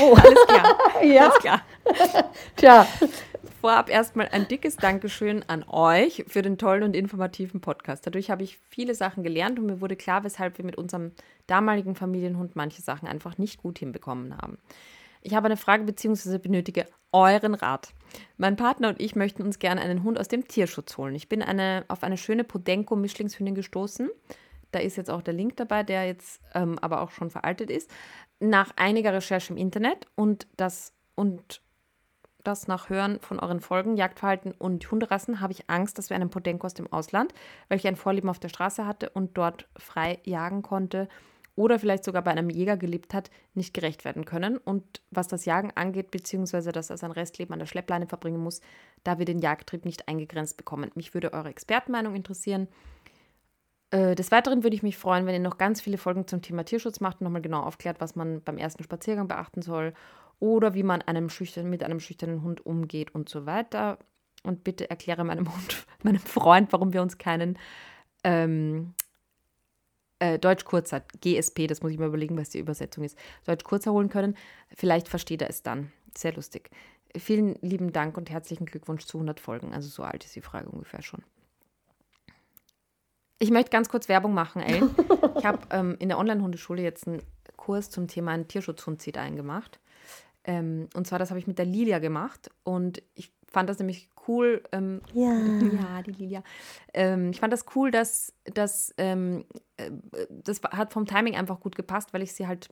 Oh, 0.00 0.14
alles 0.14 0.46
klar. 0.46 0.78
ja, 1.02 1.22
Alles 1.22 1.38
klar. 1.38 1.60
tja. 2.56 2.86
Vorab 3.60 3.90
erstmal 3.90 4.28
ein 4.28 4.46
dickes 4.46 4.76
Dankeschön 4.76 5.44
an 5.48 5.64
euch 5.68 6.24
für 6.28 6.42
den 6.42 6.58
tollen 6.58 6.84
und 6.84 6.94
informativen 6.94 7.60
Podcast. 7.60 8.06
Dadurch 8.06 8.30
habe 8.30 8.44
ich 8.44 8.60
viele 8.68 8.94
Sachen 8.94 9.24
gelernt 9.24 9.58
und 9.58 9.66
mir 9.66 9.80
wurde 9.80 9.96
klar, 9.96 10.22
weshalb 10.22 10.58
wir 10.58 10.64
mit 10.64 10.76
unserem 10.76 11.10
damaligen 11.48 11.96
Familienhund 11.96 12.54
manche 12.54 12.82
Sachen 12.82 13.08
einfach 13.08 13.36
nicht 13.36 13.60
gut 13.60 13.80
hinbekommen 13.80 14.38
haben. 14.38 14.58
Ich 15.22 15.34
habe 15.34 15.46
eine 15.46 15.56
Frage 15.56 15.82
bzw. 15.82 16.38
benötige 16.38 16.86
euren 17.10 17.54
Rat. 17.54 17.94
Mein 18.36 18.54
Partner 18.54 18.90
und 18.90 19.00
ich 19.00 19.16
möchten 19.16 19.42
uns 19.42 19.58
gerne 19.58 19.80
einen 19.80 20.04
Hund 20.04 20.20
aus 20.20 20.28
dem 20.28 20.46
Tierschutz 20.46 20.96
holen. 20.96 21.16
Ich 21.16 21.28
bin 21.28 21.42
eine, 21.42 21.84
auf 21.88 22.04
eine 22.04 22.16
schöne 22.16 22.44
Podenco-Mischlingshündin 22.44 23.56
gestoßen. 23.56 24.08
Da 24.70 24.78
ist 24.78 24.96
jetzt 24.96 25.10
auch 25.10 25.22
der 25.22 25.34
Link 25.34 25.56
dabei, 25.56 25.82
der 25.82 26.06
jetzt 26.06 26.40
ähm, 26.54 26.78
aber 26.80 27.00
auch 27.00 27.10
schon 27.10 27.30
veraltet 27.30 27.70
ist. 27.70 27.90
Nach 28.38 28.70
einiger 28.76 29.12
Recherche 29.12 29.52
im 29.52 29.56
Internet 29.56 30.06
und 30.14 30.46
das 30.56 30.92
und 31.16 31.60
das 32.48 32.66
nach 32.66 32.88
Hören 32.88 33.20
von 33.20 33.38
euren 33.38 33.60
Folgen, 33.60 33.96
Jagdverhalten 33.96 34.52
und 34.52 34.90
Hunderassen, 34.90 35.40
habe 35.40 35.52
ich 35.52 35.68
Angst, 35.68 35.98
dass 35.98 36.08
wir 36.08 36.16
einem 36.16 36.30
Podenko 36.30 36.66
aus 36.66 36.74
dem 36.74 36.90
Ausland, 36.90 37.34
ich 37.68 37.86
ein 37.86 37.96
Vorleben 37.96 38.30
auf 38.30 38.38
der 38.38 38.48
Straße 38.48 38.86
hatte 38.86 39.10
und 39.10 39.36
dort 39.36 39.68
frei 39.76 40.18
jagen 40.24 40.62
konnte 40.62 41.08
oder 41.54 41.78
vielleicht 41.78 42.04
sogar 42.04 42.22
bei 42.22 42.30
einem 42.30 42.50
Jäger 42.50 42.76
gelebt 42.76 43.12
hat, 43.12 43.30
nicht 43.52 43.74
gerecht 43.74 44.04
werden 44.04 44.24
können. 44.24 44.56
Und 44.56 45.02
was 45.10 45.28
das 45.28 45.44
Jagen 45.44 45.72
angeht, 45.74 46.10
beziehungsweise 46.10 46.72
dass 46.72 46.88
er 46.88 46.96
sein 46.96 47.10
Restleben 47.10 47.52
an 47.52 47.58
der 47.58 47.66
Schleppleine 47.66 48.06
verbringen 48.06 48.40
muss, 48.40 48.60
da 49.04 49.18
wir 49.18 49.24
den 49.24 49.40
Jagdtrieb 49.40 49.84
nicht 49.84 50.08
eingegrenzt 50.08 50.56
bekommen. 50.56 50.90
Mich 50.94 51.14
würde 51.14 51.32
eure 51.32 51.48
Expertenmeinung 51.50 52.14
interessieren. 52.14 52.68
Äh, 53.90 54.14
des 54.14 54.30
Weiteren 54.30 54.62
würde 54.62 54.76
ich 54.76 54.84
mich 54.84 54.96
freuen, 54.96 55.26
wenn 55.26 55.34
ihr 55.34 55.40
noch 55.40 55.58
ganz 55.58 55.80
viele 55.80 55.98
Folgen 55.98 56.26
zum 56.28 56.42
Thema 56.42 56.64
Tierschutz 56.64 57.00
macht 57.00 57.20
und 57.20 57.24
nochmal 57.24 57.42
genau 57.42 57.60
aufklärt, 57.62 58.00
was 58.00 58.14
man 58.14 58.40
beim 58.42 58.56
ersten 58.56 58.84
Spaziergang 58.84 59.26
beachten 59.26 59.60
soll 59.60 59.92
oder 60.40 60.74
wie 60.74 60.82
man 60.82 61.02
einem 61.02 61.30
schüchtern, 61.30 61.68
mit 61.68 61.82
einem 61.82 62.00
schüchternen 62.00 62.42
Hund 62.42 62.64
umgeht 62.64 63.14
und 63.14 63.28
so 63.28 63.46
weiter. 63.46 63.98
Und 64.44 64.64
bitte 64.64 64.88
erkläre 64.88 65.24
meinem 65.24 65.52
Hund, 65.52 65.86
meinem 66.02 66.20
Freund, 66.20 66.72
warum 66.72 66.92
wir 66.92 67.02
uns 67.02 67.18
keinen 67.18 67.58
ähm, 68.24 68.94
äh, 70.20 70.38
Deutsch 70.38 70.64
kurzer, 70.64 71.02
GSP, 71.20 71.66
das 71.66 71.82
muss 71.82 71.92
ich 71.92 71.98
mal 71.98 72.08
überlegen, 72.08 72.36
was 72.36 72.50
die 72.50 72.58
Übersetzung 72.58 73.04
ist, 73.04 73.18
Deutsch 73.46 73.64
kurzer 73.64 73.92
holen 73.92 74.08
können. 74.08 74.36
Vielleicht 74.74 75.08
versteht 75.08 75.42
er 75.42 75.50
es 75.50 75.62
dann. 75.62 75.92
Sehr 76.16 76.32
lustig. 76.34 76.70
Vielen 77.16 77.54
lieben 77.62 77.92
Dank 77.92 78.16
und 78.16 78.30
herzlichen 78.30 78.66
Glückwunsch 78.66 79.04
zu 79.04 79.18
100 79.18 79.40
Folgen. 79.40 79.72
Also 79.72 79.88
so 79.88 80.02
alt 80.02 80.24
ist 80.24 80.36
die 80.36 80.40
Frage 80.40 80.68
ungefähr 80.68 81.02
schon. 81.02 81.22
Ich 83.38 83.50
möchte 83.50 83.70
ganz 83.70 83.88
kurz 83.88 84.08
Werbung 84.08 84.34
machen, 84.34 84.62
ey. 84.62 84.82
Ich 85.38 85.44
habe 85.44 85.60
ähm, 85.70 85.96
in 86.00 86.08
der 86.08 86.18
Online-Hundeschule 86.18 86.82
jetzt 86.82 87.06
einen 87.06 87.22
Kurs 87.56 87.88
zum 87.88 88.08
Thema 88.08 88.32
ein 88.32 88.48
Tierschutzhund 88.48 89.00
zieht 89.00 89.16
eingemacht. 89.16 89.78
Ähm, 90.48 90.88
und 90.94 91.06
zwar, 91.06 91.18
das 91.18 91.28
habe 91.28 91.38
ich 91.38 91.46
mit 91.46 91.58
der 91.58 91.66
Lilia 91.66 91.98
gemacht. 91.98 92.50
Und 92.64 93.02
ich 93.14 93.30
fand 93.46 93.68
das 93.68 93.78
nämlich 93.78 94.08
cool. 94.26 94.62
Ähm, 94.72 95.02
ja. 95.12 95.28
Ja, 95.60 96.02
die 96.02 96.12
Lilia. 96.12 96.42
Ähm, 96.94 97.30
ich 97.30 97.40
fand 97.40 97.52
das 97.52 97.66
cool, 97.76 97.90
dass, 97.90 98.32
dass 98.54 98.94
ähm, 98.96 99.44
äh, 99.76 99.90
das 100.30 100.62
hat 100.62 100.92
vom 100.92 101.04
Timing 101.04 101.36
einfach 101.36 101.60
gut 101.60 101.76
gepasst, 101.76 102.14
weil 102.14 102.22
ich 102.22 102.32
sie 102.32 102.46
halt 102.46 102.70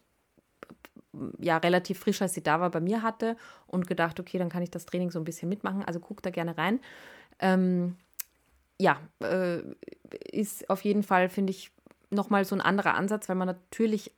ja 1.39 1.59
relativ 1.59 1.99
frisch, 1.99 2.21
als 2.23 2.35
sie 2.35 2.43
da 2.43 2.61
war, 2.61 2.71
bei 2.71 2.81
mir 2.81 3.03
hatte 3.03 3.37
und 3.67 3.87
gedacht, 3.87 4.19
okay, 4.21 4.39
dann 4.39 4.49
kann 4.49 4.63
ich 4.63 4.71
das 4.71 4.87
Training 4.87 5.11
so 5.11 5.19
ein 5.19 5.25
bisschen 5.25 5.49
mitmachen. 5.49 5.85
Also 5.85 6.01
guck 6.01 6.23
da 6.23 6.31
gerne 6.31 6.57
rein. 6.57 6.81
Ähm, 7.41 7.97
ja, 8.79 8.99
äh, 9.21 9.63
ist 10.31 10.69
auf 10.71 10.83
jeden 10.83 11.03
Fall, 11.03 11.29
finde 11.29 11.51
ich, 11.51 11.73
nochmal 12.11 12.45
so 12.47 12.55
ein 12.55 12.61
anderer 12.63 12.95
Ansatz, 12.95 13.29
weil 13.29 13.37
man 13.37 13.49
natürlich 13.49 14.13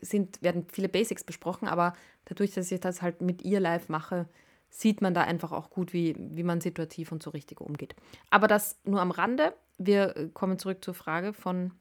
sind, 0.00 0.42
werden 0.42 0.66
viele 0.70 0.88
Basics 0.88 1.24
besprochen, 1.24 1.68
aber 1.68 1.94
dadurch, 2.24 2.52
dass 2.52 2.70
ich 2.70 2.80
das 2.80 3.02
halt 3.02 3.20
mit 3.20 3.42
ihr 3.42 3.60
live 3.60 3.88
mache, 3.88 4.28
sieht 4.68 5.00
man 5.00 5.14
da 5.14 5.22
einfach 5.22 5.52
auch 5.52 5.70
gut, 5.70 5.92
wie, 5.92 6.16
wie 6.18 6.42
man 6.42 6.60
situativ 6.60 7.12
und 7.12 7.22
so 7.22 7.30
richtig 7.30 7.60
umgeht. 7.60 7.94
Aber 8.30 8.48
das 8.48 8.80
nur 8.84 9.00
am 9.00 9.12
Rande. 9.12 9.54
Wir 9.78 10.16
äh, 10.16 10.28
kommen 10.28 10.58
zurück 10.58 10.84
zur 10.84 10.94
Frage 10.94 11.32
von 11.32 11.72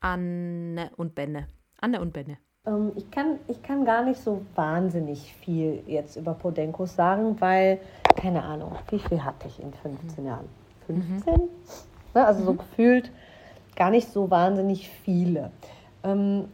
Anne 0.00 0.90
und 0.96 1.14
Benne. 1.14 1.48
Anne 1.80 2.00
und 2.00 2.12
Benne. 2.12 2.38
Ähm, 2.66 2.92
ich, 2.96 3.10
kann, 3.10 3.38
ich 3.48 3.62
kann 3.62 3.84
gar 3.84 4.04
nicht 4.04 4.20
so 4.20 4.44
wahnsinnig 4.54 5.34
viel 5.40 5.82
jetzt 5.86 6.16
über 6.16 6.34
Podenkos 6.34 6.94
sagen, 6.94 7.40
weil, 7.40 7.80
keine 8.16 8.42
Ahnung, 8.42 8.76
wie 8.90 8.98
viel 8.98 9.24
hatte 9.24 9.48
ich 9.48 9.58
in 9.60 9.72
15 9.72 10.22
mhm. 10.22 10.28
Jahren? 10.28 10.48
15? 10.86 11.34
Mhm. 11.34 11.48
Ne, 12.14 12.26
also 12.26 12.40
mhm. 12.40 12.46
so 12.46 12.54
gefühlt 12.54 13.10
gar 13.76 13.90
nicht 13.90 14.08
so 14.08 14.30
wahnsinnig 14.30 14.88
viele. 14.88 15.50
Ähm, 16.04 16.48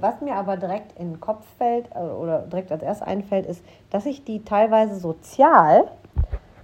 was 0.00 0.20
mir 0.22 0.34
aber 0.34 0.56
direkt 0.56 0.98
in 0.98 1.12
den 1.12 1.20
Kopf 1.20 1.44
fällt 1.58 1.90
äh, 1.94 1.98
oder 1.98 2.40
direkt 2.40 2.72
als 2.72 2.82
erstes 2.82 3.06
einfällt, 3.06 3.46
ist, 3.46 3.62
dass 3.90 4.06
ich 4.06 4.24
die 4.24 4.42
teilweise 4.44 4.96
sozial 4.96 5.88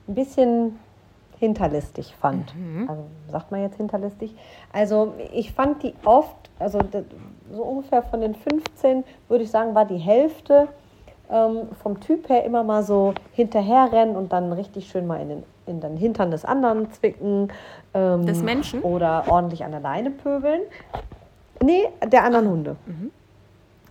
ein 0.08 0.14
bisschen 0.14 0.78
hinterlistig 1.38 2.14
fand. 2.14 2.54
Mhm. 2.56 2.88
Also 2.88 3.02
sagt 3.30 3.50
man 3.50 3.60
jetzt 3.62 3.76
hinterlistig. 3.76 4.34
Also 4.72 5.14
ich 5.32 5.52
fand 5.52 5.82
die 5.82 5.94
oft, 6.04 6.50
also 6.58 6.78
so 7.52 7.62
ungefähr 7.62 8.02
von 8.02 8.20
den 8.20 8.34
15 8.34 9.04
würde 9.28 9.44
ich 9.44 9.50
sagen, 9.50 9.74
war 9.74 9.84
die 9.84 9.98
Hälfte 9.98 10.68
ähm, 11.30 11.68
vom 11.82 12.00
Typ 12.00 12.28
her 12.28 12.44
immer 12.44 12.64
mal 12.64 12.82
so 12.82 13.14
hinterherrennen 13.32 14.16
und 14.16 14.32
dann 14.32 14.52
richtig 14.52 14.88
schön 14.88 15.06
mal 15.06 15.20
in 15.20 15.28
den, 15.28 15.42
in 15.66 15.80
den 15.80 15.96
Hintern 15.96 16.30
des 16.30 16.44
anderen 16.44 16.90
zwicken. 16.92 17.48
Ähm, 17.92 18.26
des 18.26 18.42
Menschen? 18.42 18.82
Oder 18.82 19.24
ordentlich 19.28 19.64
an 19.64 19.72
der 19.72 19.80
Leine 19.80 20.10
pöbeln. 20.10 20.62
Nee, 21.62 21.88
der 22.06 22.24
anderen 22.24 22.48
Hunde. 22.48 22.76
Mhm. 22.86 23.10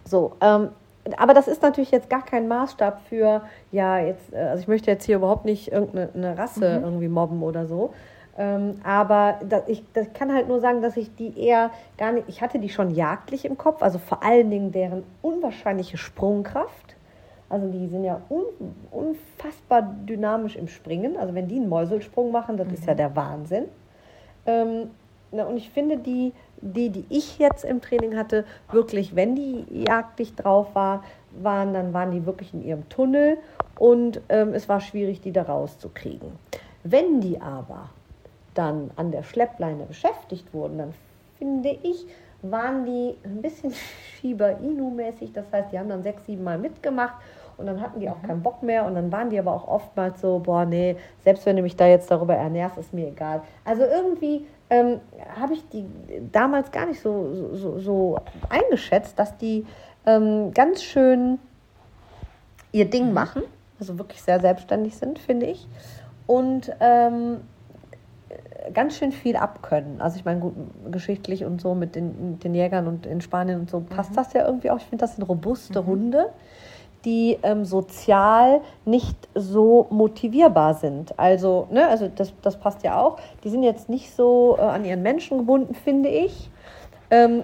So, 0.06 0.34
ähm, 0.42 0.70
aber 1.18 1.34
das 1.34 1.48
ist 1.48 1.62
natürlich 1.62 1.92
jetzt 1.92 2.10
gar 2.10 2.24
kein 2.24 2.48
Maßstab 2.48 3.02
für, 3.10 3.42
ja, 3.72 4.00
jetzt, 4.00 4.34
äh, 4.34 4.38
also 4.38 4.62
ich 4.62 4.68
möchte 4.68 4.90
jetzt 4.90 5.06
hier 5.06 5.18
überhaupt 5.18 5.46
nicht 5.46 5.72
irgendeine 5.72 6.38
Rasse 6.38 6.80
mhm. 6.80 6.86
irgendwie 6.86 7.08
mobben 7.08 7.44
oder 7.44 7.66
so. 7.66 7.94
Ähm, 8.38 8.80
aber 8.84 9.40
das, 9.48 9.68
ich 9.68 9.84
das 9.94 10.12
kann 10.14 10.34
halt 10.34 10.48
nur 10.48 10.60
sagen, 10.60 10.82
dass 10.82 10.98
ich 10.98 11.14
die 11.16 11.38
eher 11.40 11.70
gar 11.98 12.14
nicht, 12.14 12.28
ich 12.28 12.42
hatte 12.42 12.58
die 12.58 12.70
schon 12.70 12.92
jagdlich 12.92 13.46
im 13.46 13.58
Kopf, 13.58 13.84
also 13.84 14.00
vor 14.00 14.24
allen 14.24 14.50
Dingen 14.50 14.72
deren 14.72 15.04
unwahrscheinliche 15.22 15.98
Sprungkraft. 15.98 16.96
Also 17.50 17.68
die 17.68 17.88
sind 17.88 18.04
ja 18.04 18.20
un, 18.30 18.46
unfassbar 18.90 19.84
dynamisch 20.08 20.56
im 20.56 20.68
Springen. 20.68 21.18
Also 21.18 21.36
wenn 21.36 21.48
die 21.48 21.58
einen 21.58 21.70
Mäuselsprung 21.70 22.32
machen, 22.32 22.58
das 22.58 22.68
mhm. 22.68 22.74
ist 22.74 22.86
ja 22.86 22.94
mhm. 22.94 22.98
der 22.98 23.16
Wahnsinn. 23.16 23.66
Ähm, 24.48 24.90
na, 25.32 25.44
und 25.44 25.58
ich 25.58 25.70
finde 25.70 25.98
die 25.98 26.34
die, 26.64 26.90
die 26.90 27.06
ich 27.10 27.38
jetzt 27.40 27.66
im 27.66 27.82
Training 27.82 28.16
hatte, 28.16 28.46
wirklich, 28.72 29.16
wenn 29.16 29.36
die 29.36 29.66
jagdlich 29.70 30.34
drauf 30.36 30.74
war, 30.74 31.04
waren, 31.42 31.74
dann 31.74 31.94
waren 31.94 32.12
die 32.12 32.26
wirklich 32.26 32.54
in 32.54 32.64
ihrem 32.64 32.88
Tunnel 32.90 33.38
und 33.78 34.22
ähm, 34.30 34.54
es 34.54 34.70
war 34.70 34.80
schwierig, 34.80 35.20
die 35.22 35.32
da 35.32 35.44
rauszukriegen. 35.44 36.32
Wenn 36.84 37.22
die 37.22 37.42
aber 37.42 37.90
dann 38.54 38.92
an 38.96 39.12
der 39.12 39.24
Schleppleine 39.24 39.84
beschäftigt 39.86 40.54
wurden, 40.54 40.78
dann 40.78 40.94
finde 41.38 41.78
ich, 41.84 42.06
waren 42.42 42.86
die 42.86 43.16
ein 43.26 43.42
bisschen 43.42 43.74
Shiba 44.22 44.50
Inu-mäßig. 44.50 45.34
Das 45.34 45.46
heißt, 45.52 45.72
die 45.72 45.80
haben 45.80 45.90
dann 45.90 46.04
sechs, 46.04 46.26
sieben 46.26 46.44
Mal 46.44 46.58
mitgemacht 46.58 47.16
und 47.58 47.66
dann 47.66 47.82
hatten 47.82 48.00
die 48.00 48.10
auch 48.10 48.22
keinen 48.22 48.42
Bock 48.42 48.64
mehr 48.64 48.86
und 48.86 48.96
dann 48.96 49.12
waren 49.12 49.30
die 49.30 49.40
aber 49.40 49.54
auch 49.54 49.68
oftmals 49.68 50.22
so, 50.22 50.40
boah, 50.40 50.66
nee, 50.66 50.96
selbst 51.24 51.46
wenn 51.46 51.56
du 51.56 51.62
mich 51.62 51.76
da 51.76 51.88
jetzt 51.88 52.10
darüber 52.10 52.36
ernährst, 52.36 52.78
ist 52.78 52.94
mir 52.94 53.08
egal. 53.08 53.42
Also 53.66 53.84
irgendwie 53.84 54.46
ähm, 54.70 55.00
habe 55.40 55.54
ich 55.54 55.68
die 55.70 55.86
damals 56.32 56.72
gar 56.72 56.86
nicht 56.86 57.00
so, 57.00 57.54
so, 57.54 57.80
so 57.80 58.20
eingeschätzt, 58.50 59.18
dass 59.20 59.38
die 59.38 59.66
ähm, 60.06 60.54
ganz 60.54 60.84
schön 60.84 61.40
ihr 62.72 62.90
Ding 62.90 63.08
mhm. 63.08 63.14
machen, 63.14 63.44
also 63.80 63.98
wirklich 63.98 64.22
sehr 64.22 64.40
selbstständig 64.40 64.96
sind, 64.96 65.20
finde 65.20 65.46
ich. 65.46 65.68
Und 66.26 66.72
ähm, 66.80 67.42
ganz 68.74 68.98
schön 68.98 69.12
viel 69.12 69.36
abkönnen. 69.36 70.02
Also 70.02 70.18
ich 70.18 70.26
meine, 70.26 70.40
gut, 70.40 70.54
geschichtlich 70.92 71.46
und 71.46 71.62
so 71.62 71.76
mit 71.76 71.96
den, 71.96 72.40
den 72.40 72.56
Jägern 72.56 72.88
und 72.88 73.06
in 73.06 73.22
Spanien 73.22 73.60
und 73.60 73.70
so 73.70 73.82
passt 73.82 74.12
mhm. 74.12 74.16
das 74.16 74.34
ja 74.34 74.46
irgendwie 74.46 74.72
auch. 74.72 74.78
Ich 74.78 74.86
finde, 74.86 75.04
das 75.04 75.16
sind 75.16 75.24
robuste 75.24 75.82
mhm. 75.82 75.86
Hunde 75.86 76.30
die 77.06 77.38
ähm, 77.44 77.66
sozial 77.66 78.62
nicht 78.86 79.18
so 79.36 79.88
motivierbar 79.90 80.74
sind. 80.74 81.18
Also, 81.20 81.68
ne, 81.72 81.88
also 81.88 82.08
das, 82.08 82.34
das 82.42 82.58
passt 82.58 82.84
ja 82.84 83.00
auch. 83.00 83.18
Die 83.44 83.50
sind 83.50 83.64
jetzt 83.64 83.90
nicht 83.90 84.16
so 84.16 84.56
äh, 84.58 84.62
an 84.62 84.86
ihren 84.86 85.02
Menschen 85.02 85.40
gebunden, 85.40 85.76
finde 85.76 86.10
ich. 86.10 86.50
Ähm, 87.12 87.44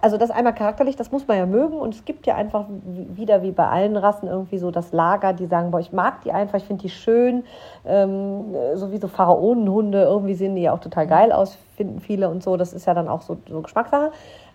also 0.00 0.16
das 0.16 0.30
einmal 0.30 0.54
charakterlich, 0.54 0.94
das 0.96 1.10
muss 1.10 1.26
man 1.26 1.38
ja 1.38 1.46
mögen 1.46 1.74
und 1.74 1.94
es 1.94 2.04
gibt 2.04 2.26
ja 2.26 2.36
einfach 2.36 2.66
wieder 2.86 3.42
wie 3.42 3.50
bei 3.50 3.66
allen 3.66 3.96
Rassen 3.96 4.28
irgendwie 4.28 4.58
so 4.58 4.70
das 4.70 4.92
Lager, 4.92 5.32
die 5.32 5.46
sagen, 5.46 5.72
boah, 5.72 5.80
ich 5.80 5.92
mag 5.92 6.22
die 6.22 6.30
einfach, 6.30 6.58
ich 6.58 6.64
finde 6.64 6.82
die 6.82 6.90
schön, 6.90 7.44
ähm, 7.84 8.54
so 8.74 8.92
wie 8.92 8.98
so 8.98 9.08
Pharaonenhunde, 9.08 10.02
irgendwie 10.02 10.34
sehen 10.34 10.54
die 10.54 10.62
ja 10.62 10.72
auch 10.72 10.78
total 10.78 11.06
geil 11.08 11.32
aus, 11.32 11.58
finden 11.76 11.98
viele 11.98 12.28
und 12.28 12.42
so, 12.44 12.56
das 12.56 12.72
ist 12.72 12.86
ja 12.86 12.94
dann 12.94 13.08
auch 13.08 13.22
so, 13.22 13.38
so 13.48 13.60
Geschmackssache. 13.60 14.12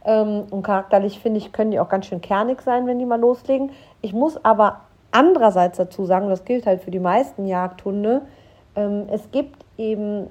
Ähm, 0.08 0.46
und 0.50 0.64
charakterlich 0.64 1.20
finde 1.20 1.38
ich, 1.38 1.52
können 1.52 1.70
die 1.70 1.80
auch 1.80 1.90
ganz 1.90 2.08
schön 2.08 2.22
kernig 2.22 2.64
sein, 2.64 2.88
wenn 2.88 2.98
die 2.98 3.06
mal 3.06 3.20
loslegen. 3.20 3.72
Ich 4.02 4.14
muss 4.14 4.44
aber 4.44 4.80
andererseits 5.12 5.78
dazu 5.78 6.06
sagen, 6.06 6.30
das 6.30 6.46
gilt 6.46 6.66
halt 6.66 6.82
für 6.82 6.92
die 6.92 7.00
meisten 7.00 7.46
Jagdhunde, 7.46 8.24
ähm, 8.76 9.08
es 9.12 9.30
gibt 9.32 9.66
eben 9.78 10.28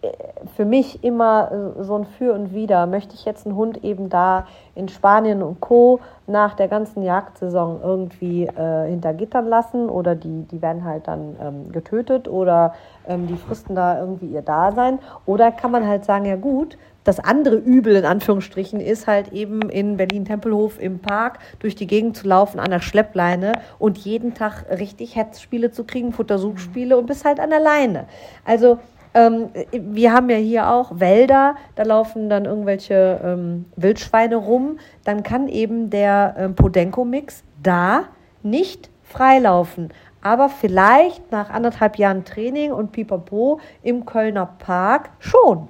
äh, 0.00 0.08
für 0.56 0.64
mich 0.64 1.04
immer 1.04 1.74
äh, 1.78 1.82
so 1.82 1.96
ein 1.96 2.06
Für 2.06 2.32
und 2.32 2.54
Wider. 2.54 2.86
Möchte 2.86 3.14
ich 3.14 3.24
jetzt 3.24 3.46
einen 3.46 3.56
Hund 3.56 3.84
eben 3.84 4.08
da 4.08 4.46
in 4.74 4.88
Spanien 4.88 5.42
und 5.42 5.60
Co. 5.60 6.00
nach 6.26 6.54
der 6.54 6.68
ganzen 6.68 7.02
Jagdsaison 7.02 7.80
irgendwie 7.82 8.46
äh, 8.46 8.88
hinter 8.88 9.12
Gittern 9.12 9.48
lassen 9.48 9.88
oder 9.90 10.14
die, 10.14 10.44
die 10.50 10.62
werden 10.62 10.84
halt 10.84 11.06
dann 11.06 11.36
ähm, 11.40 11.72
getötet 11.72 12.26
oder 12.26 12.74
ähm, 13.06 13.26
die 13.26 13.36
fristen 13.36 13.74
da 13.74 14.00
irgendwie 14.00 14.26
ihr 14.26 14.42
Dasein? 14.42 14.98
Oder 15.26 15.52
kann 15.52 15.70
man 15.70 15.86
halt 15.86 16.04
sagen, 16.04 16.24
ja 16.24 16.36
gut, 16.36 16.78
das 17.08 17.20
andere 17.20 17.56
Übel 17.56 17.96
in 17.96 18.04
Anführungsstrichen 18.04 18.80
ist 18.80 19.06
halt 19.06 19.32
eben 19.32 19.62
in 19.70 19.96
Berlin-Tempelhof 19.96 20.78
im 20.78 20.98
Park 20.98 21.38
durch 21.58 21.74
die 21.74 21.86
Gegend 21.86 22.18
zu 22.18 22.28
laufen 22.28 22.60
an 22.60 22.70
der 22.70 22.80
Schleppleine 22.80 23.52
und 23.78 23.96
jeden 23.96 24.34
Tag 24.34 24.66
richtig 24.70 25.16
Hetzspiele 25.16 25.70
zu 25.70 25.84
kriegen, 25.84 26.12
Futtersuchspiele 26.12 26.98
und 26.98 27.06
bist 27.06 27.24
halt 27.24 27.40
an 27.40 27.48
der 27.48 27.60
Leine. 27.60 28.04
Also 28.44 28.78
ähm, 29.14 29.48
wir 29.72 30.12
haben 30.12 30.28
ja 30.28 30.36
hier 30.36 30.68
auch 30.68 31.00
Wälder, 31.00 31.54
da 31.76 31.84
laufen 31.84 32.28
dann 32.28 32.44
irgendwelche 32.44 33.18
ähm, 33.24 33.64
Wildschweine 33.76 34.36
rum. 34.36 34.78
Dann 35.04 35.22
kann 35.22 35.48
eben 35.48 35.88
der 35.88 36.34
ähm, 36.36 36.54
Podenco-Mix 36.56 37.42
da 37.62 38.04
nicht 38.42 38.90
freilaufen. 39.02 39.94
aber 40.20 40.50
vielleicht 40.50 41.32
nach 41.32 41.48
anderthalb 41.48 41.96
Jahren 41.96 42.26
Training 42.26 42.70
und 42.70 42.92
Pipapo 42.92 43.60
im 43.82 44.04
Kölner 44.04 44.44
Park 44.58 45.08
schon. 45.20 45.68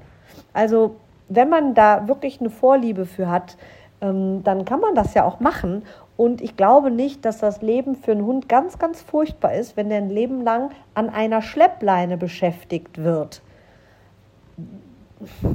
Also 0.52 0.96
wenn 1.28 1.48
man 1.48 1.74
da 1.74 2.08
wirklich 2.08 2.40
eine 2.40 2.50
Vorliebe 2.50 3.06
für 3.06 3.28
hat, 3.28 3.56
ähm, 4.00 4.42
dann 4.44 4.64
kann 4.64 4.80
man 4.80 4.94
das 4.94 5.14
ja 5.14 5.24
auch 5.24 5.40
machen. 5.40 5.82
Und 6.16 6.40
ich 6.40 6.56
glaube 6.56 6.90
nicht, 6.90 7.24
dass 7.24 7.38
das 7.38 7.62
Leben 7.62 7.94
für 7.96 8.12
einen 8.12 8.24
Hund 8.24 8.48
ganz, 8.48 8.78
ganz 8.78 9.00
furchtbar 9.00 9.54
ist, 9.54 9.76
wenn 9.76 9.88
der 9.88 9.98
ein 9.98 10.10
Leben 10.10 10.42
lang 10.42 10.70
an 10.94 11.10
einer 11.10 11.42
Schleppleine 11.42 12.16
beschäftigt 12.16 12.98
wird. 12.98 13.42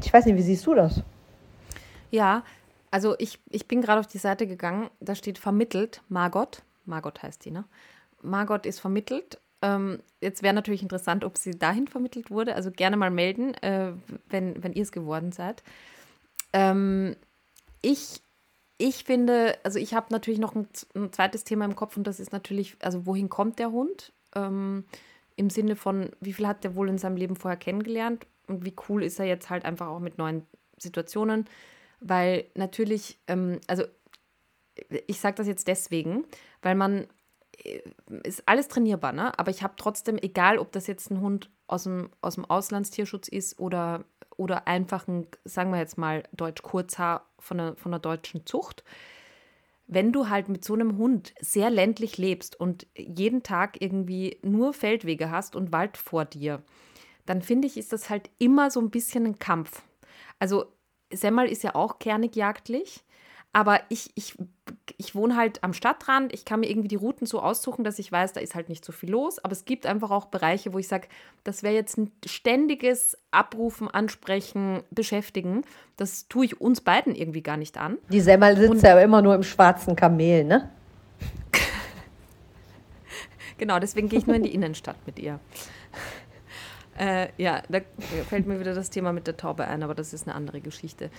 Ich 0.01 0.13
weiß 0.13 0.25
nicht, 0.25 0.37
wie 0.37 0.41
siehst 0.41 0.65
du 0.65 0.73
das? 0.73 1.01
Ja, 2.11 2.43
also 2.91 3.15
ich, 3.17 3.39
ich 3.49 3.67
bin 3.67 3.81
gerade 3.81 3.99
auf 3.99 4.07
die 4.07 4.17
Seite 4.17 4.45
gegangen, 4.45 4.89
da 4.99 5.15
steht 5.15 5.37
vermittelt, 5.37 6.01
Margot. 6.09 6.61
Margot 6.85 7.23
heißt 7.23 7.45
die, 7.45 7.51
ne? 7.51 7.63
Margot 8.21 8.65
ist 8.65 8.79
vermittelt. 8.79 9.39
Ähm, 9.63 9.99
jetzt 10.19 10.43
wäre 10.43 10.53
natürlich 10.53 10.83
interessant, 10.83 11.23
ob 11.23 11.37
sie 11.37 11.57
dahin 11.57 11.87
vermittelt 11.87 12.29
wurde. 12.29 12.55
Also 12.55 12.69
gerne 12.69 12.97
mal 12.97 13.09
melden, 13.09 13.53
äh, 13.55 13.93
wenn, 14.29 14.61
wenn 14.61 14.73
ihr 14.73 14.83
es 14.83 14.91
geworden 14.91 15.31
seid. 15.31 15.63
Ähm, 16.51 17.15
ich, 17.81 18.21
ich 18.77 19.05
finde, 19.05 19.57
also 19.63 19.79
ich 19.79 19.93
habe 19.93 20.07
natürlich 20.11 20.41
noch 20.41 20.53
ein, 20.53 20.67
ein, 20.95 21.13
zweites 21.13 21.45
Thema 21.45 21.63
im 21.63 21.77
Kopf 21.77 21.95
und 21.95 22.05
das 22.05 22.19
ist 22.19 22.33
natürlich, 22.33 22.75
also 22.81 23.05
wohin 23.05 23.29
kommt 23.29 23.57
der 23.57 23.71
Hund? 23.71 24.11
Ähm, 24.35 24.83
Im 25.37 25.49
Sinne 25.49 25.77
von, 25.77 26.09
wie 26.19 26.33
viel 26.33 26.45
hat 26.45 26.65
der 26.65 26.75
wohl 26.75 26.89
in 26.89 26.97
seinem 26.97 27.15
Leben 27.15 27.37
vorher 27.37 27.57
kennengelernt 27.57 28.27
und 28.47 28.65
wie 28.65 28.75
cool 28.89 29.01
ist 29.01 29.17
er 29.17 29.25
jetzt 29.25 29.49
halt 29.49 29.63
einfach 29.63 29.87
auch 29.87 29.99
mit 29.99 30.17
neuen 30.17 30.45
Situationen? 30.77 31.45
Weil 32.01 32.45
natürlich, 32.53 33.17
ähm, 33.27 33.61
also 33.67 33.85
ich 35.07 35.21
sage 35.21 35.35
das 35.37 35.47
jetzt 35.47 35.69
deswegen, 35.69 36.25
weil 36.61 36.75
man 36.75 37.07
ist 38.23 38.43
alles 38.47 38.67
trainierbar, 38.67 39.13
ne? 39.13 39.37
Aber 39.37 39.51
ich 39.51 39.63
habe 39.63 39.73
trotzdem, 39.77 40.17
egal 40.17 40.57
ob 40.57 40.71
das 40.71 40.87
jetzt 40.87 41.11
ein 41.11 41.21
Hund 41.21 41.49
aus 41.67 41.83
dem, 41.83 42.09
aus 42.21 42.35
dem 42.35 42.45
Auslandstierschutz 42.45 43.27
ist 43.27 43.59
oder, 43.59 44.05
oder 44.37 44.67
einfach 44.67 45.07
ein, 45.07 45.27
sagen 45.45 45.71
wir 45.71 45.79
jetzt 45.79 45.97
mal, 45.97 46.23
Deutsch 46.31 46.61
Kurzhaar 46.61 47.29
von 47.39 47.57
der, 47.57 47.75
von 47.75 47.91
der 47.91 47.99
deutschen 47.99 48.45
Zucht, 48.45 48.83
wenn 49.87 50.11
du 50.11 50.29
halt 50.29 50.49
mit 50.49 50.63
so 50.63 50.73
einem 50.73 50.97
Hund 50.97 51.33
sehr 51.39 51.69
ländlich 51.69 52.17
lebst 52.17 52.59
und 52.59 52.87
jeden 52.95 53.43
Tag 53.43 53.81
irgendwie 53.81 54.39
nur 54.41 54.73
Feldwege 54.73 55.29
hast 55.29 55.55
und 55.55 55.71
Wald 55.71 55.97
vor 55.97 56.25
dir, 56.25 56.63
dann 57.25 57.41
finde 57.41 57.67
ich, 57.67 57.77
ist 57.77 57.93
das 57.93 58.09
halt 58.09 58.29
immer 58.39 58.71
so 58.71 58.79
ein 58.79 58.89
bisschen 58.89 59.25
ein 59.25 59.39
Kampf. 59.39 59.83
Also 60.39 60.65
Semmel 61.11 61.47
ist 61.47 61.63
ja 61.63 61.75
auch 61.75 61.99
kernig 61.99 62.35
jagdlich, 62.35 63.03
aber 63.51 63.81
ich, 63.89 64.11
ich, 64.15 64.35
ich 64.97 65.15
wohne 65.15 65.35
halt 65.35 65.63
am 65.63 65.73
Stadtrand. 65.73 66.33
Ich 66.33 66.45
kann 66.45 66.59
mir 66.59 66.69
irgendwie 66.69 66.87
die 66.87 66.95
Routen 66.95 67.25
so 67.25 67.41
aussuchen, 67.41 67.83
dass 67.83 67.99
ich 67.99 68.11
weiß, 68.11 68.33
da 68.33 68.41
ist 68.41 68.55
halt 68.55 68.69
nicht 68.69 68.83
so 68.83 68.91
viel 68.91 69.11
los. 69.11 69.39
Aber 69.39 69.53
es 69.53 69.65
gibt 69.65 69.85
einfach 69.85 70.11
auch 70.11 70.25
Bereiche, 70.25 70.73
wo 70.73 70.79
ich 70.79 70.87
sage, 70.87 71.07
das 71.43 71.63
wäre 71.63 71.73
jetzt 71.73 71.97
ein 71.97 72.11
ständiges 72.25 73.17
Abrufen, 73.31 73.87
Ansprechen, 73.87 74.83
Beschäftigen. 74.91 75.63
Das 75.95 76.27
tue 76.27 76.45
ich 76.45 76.61
uns 76.61 76.81
beiden 76.81 77.15
irgendwie 77.15 77.41
gar 77.41 77.57
nicht 77.57 77.77
an. 77.77 77.97
Die 78.09 78.21
Semmel 78.21 78.57
sitzt 78.57 78.71
Und, 78.71 78.81
ja 78.81 78.99
immer 78.99 79.21
nur 79.21 79.35
im 79.35 79.43
schwarzen 79.43 79.95
Kamel, 79.95 80.43
ne? 80.43 80.69
genau, 83.57 83.79
deswegen 83.79 84.09
gehe 84.09 84.19
ich 84.19 84.27
nur 84.27 84.35
in 84.35 84.43
die 84.43 84.53
Innenstadt 84.53 84.97
mit 85.05 85.19
ihr. 85.19 85.39
Äh, 86.95 87.29
ja, 87.37 87.63
da 87.69 87.79
fällt 88.29 88.45
mir 88.45 88.59
wieder 88.59 88.75
das 88.75 88.91
Thema 88.91 89.13
mit 89.13 89.25
der 89.25 89.35
Taube 89.35 89.65
ein, 89.65 89.81
aber 89.81 89.95
das 89.95 90.13
ist 90.13 90.27
eine 90.27 90.35
andere 90.35 90.61
Geschichte. 90.61 91.09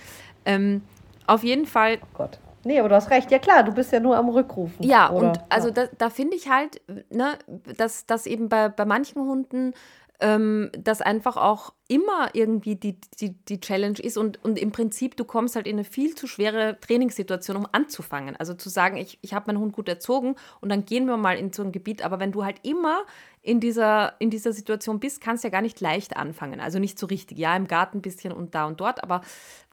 Ähm, 0.45 0.83
auf 1.27 1.43
jeden 1.43 1.65
Fall. 1.65 1.97
Oh 2.01 2.07
Gott. 2.13 2.39
Nee, 2.65 2.79
aber 2.79 2.89
du 2.89 2.95
hast 2.95 3.11
recht. 3.11 3.29
Ja 3.29 3.37
klar, 3.37 3.63
du 3.63 3.71
bist 3.71 3.91
ja 3.93 3.99
nur 3.99 4.17
am 4.17 4.27
Rückrufen. 4.27 4.83
Ja, 4.83 5.11
oder? 5.11 5.29
und 5.29 5.39
also 5.49 5.67
ja. 5.67 5.73
da, 5.73 5.85
da 5.97 6.09
finde 6.09 6.35
ich 6.35 6.49
halt, 6.49 6.81
ne, 7.11 7.37
dass, 7.77 8.07
dass 8.07 8.25
eben 8.25 8.49
bei, 8.49 8.69
bei 8.69 8.85
manchen 8.85 9.21
Hunden 9.21 9.73
ähm, 10.19 10.71
das 10.77 11.01
einfach 11.01 11.37
auch 11.37 11.73
immer 11.87 12.29
irgendwie 12.33 12.75
die, 12.75 12.99
die, 13.19 13.33
die 13.45 13.59
Challenge 13.59 13.99
ist 13.99 14.17
und, 14.17 14.43
und 14.43 14.57
im 14.57 14.71
Prinzip 14.71 15.15
du 15.17 15.23
kommst 15.23 15.55
halt 15.55 15.67
in 15.67 15.75
eine 15.75 15.83
viel 15.83 16.15
zu 16.15 16.25
schwere 16.25 16.79
Trainingssituation, 16.79 17.57
um 17.57 17.67
anzufangen. 17.71 18.35
Also 18.35 18.53
zu 18.53 18.69
sagen, 18.69 18.97
ich, 18.97 19.19
ich 19.21 19.33
habe 19.33 19.47
meinen 19.47 19.61
Hund 19.61 19.73
gut 19.73 19.87
erzogen 19.87 20.35
und 20.61 20.69
dann 20.69 20.85
gehen 20.85 21.05
wir 21.05 21.17
mal 21.17 21.37
in 21.37 21.53
so 21.53 21.63
ein 21.63 21.71
Gebiet, 21.71 22.03
aber 22.03 22.19
wenn 22.19 22.31
du 22.31 22.43
halt 22.43 22.57
immer 22.63 23.03
in 23.41 23.59
dieser, 23.59 24.15
in 24.19 24.31
dieser 24.31 24.53
Situation 24.53 24.99
bist, 24.99 25.21
kannst 25.21 25.43
du 25.43 25.47
ja 25.47 25.51
gar 25.51 25.61
nicht 25.61 25.79
leicht 25.79 26.17
anfangen. 26.17 26.59
Also 26.59 26.79
nicht 26.79 26.97
so 26.97 27.05
richtig. 27.05 27.37
Ja, 27.37 27.55
im 27.55 27.67
Garten 27.67 27.99
ein 27.99 28.01
bisschen 28.01 28.31
und 28.31 28.55
da 28.55 28.65
und 28.65 28.79
dort, 28.79 29.03
aber 29.03 29.21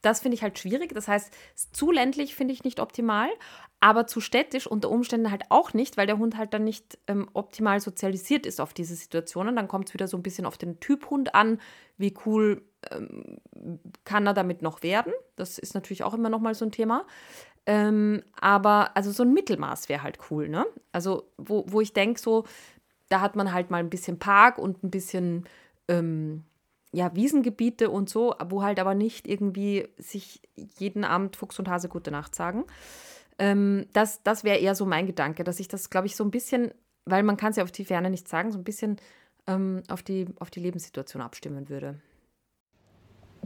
das 0.02 0.20
finde 0.20 0.34
ich 0.34 0.42
halt 0.42 0.58
schwierig. 0.58 0.92
Das 0.94 1.08
heißt, 1.08 1.32
zu 1.72 1.90
ländlich 1.90 2.34
finde 2.34 2.52
ich 2.52 2.64
nicht 2.64 2.80
optimal, 2.80 3.30
aber 3.82 4.06
zu 4.06 4.20
städtisch 4.20 4.68
unter 4.68 4.88
Umständen 4.90 5.32
halt 5.32 5.42
auch 5.48 5.74
nicht, 5.74 5.96
weil 5.96 6.06
der 6.06 6.16
Hund 6.16 6.36
halt 6.36 6.54
dann 6.54 6.62
nicht 6.62 6.98
ähm, 7.08 7.28
optimal 7.32 7.80
sozialisiert 7.80 8.46
ist 8.46 8.60
auf 8.60 8.72
diese 8.72 8.94
Situationen. 8.94 9.56
Dann 9.56 9.66
kommt 9.66 9.88
es 9.88 9.94
wieder 9.94 10.06
so 10.06 10.16
ein 10.16 10.22
bisschen 10.22 10.46
auf 10.46 10.56
den 10.56 10.78
Typ 10.78 11.10
Hund 11.10 11.34
an, 11.34 11.60
wie 11.98 12.14
cool 12.24 12.62
ähm, 12.92 13.38
kann 14.04 14.24
er 14.24 14.34
damit 14.34 14.62
noch 14.62 14.84
werden. 14.84 15.12
Das 15.34 15.58
ist 15.58 15.74
natürlich 15.74 16.04
auch 16.04 16.14
immer 16.14 16.30
noch 16.30 16.38
mal 16.38 16.54
so 16.54 16.64
ein 16.64 16.70
Thema. 16.70 17.04
Ähm, 17.66 18.22
aber 18.40 18.96
also 18.96 19.10
so 19.10 19.24
ein 19.24 19.34
Mittelmaß 19.34 19.88
wäre 19.88 20.04
halt 20.04 20.18
cool, 20.30 20.48
ne? 20.48 20.64
Also 20.92 21.28
wo, 21.36 21.64
wo 21.66 21.80
ich 21.80 21.92
denke, 21.92 22.20
so, 22.20 22.44
da 23.08 23.20
hat 23.20 23.34
man 23.34 23.52
halt 23.52 23.72
mal 23.72 23.78
ein 23.78 23.90
bisschen 23.90 24.20
Park 24.20 24.58
und 24.58 24.84
ein 24.84 24.90
bisschen 24.92 25.48
ähm, 25.88 26.44
ja, 26.92 27.12
Wiesengebiete 27.16 27.90
und 27.90 28.08
so, 28.08 28.36
wo 28.48 28.62
halt 28.62 28.78
aber 28.78 28.94
nicht 28.94 29.26
irgendwie 29.26 29.88
sich 29.98 30.40
jeden 30.78 31.02
Abend 31.02 31.34
Fuchs 31.34 31.58
und 31.58 31.68
Hase 31.68 31.88
gute 31.88 32.12
Nacht 32.12 32.36
sagen. 32.36 32.64
Ähm, 33.38 33.86
das 33.92 34.22
das 34.22 34.44
wäre 34.44 34.58
eher 34.58 34.74
so 34.74 34.86
mein 34.86 35.06
Gedanke, 35.06 35.44
dass 35.44 35.60
ich 35.60 35.68
das, 35.68 35.90
glaube 35.90 36.06
ich, 36.06 36.16
so 36.16 36.24
ein 36.24 36.30
bisschen, 36.30 36.72
weil 37.04 37.22
man 37.22 37.36
kann 37.36 37.50
es 37.50 37.56
ja 37.56 37.64
auf 37.64 37.72
die 37.72 37.84
Ferne 37.84 38.10
nicht 38.10 38.28
sagen, 38.28 38.52
so 38.52 38.58
ein 38.58 38.64
bisschen 38.64 38.96
ähm, 39.46 39.82
auf, 39.88 40.02
die, 40.02 40.26
auf 40.38 40.50
die 40.50 40.60
Lebenssituation 40.60 41.22
abstimmen 41.22 41.68
würde. 41.68 42.00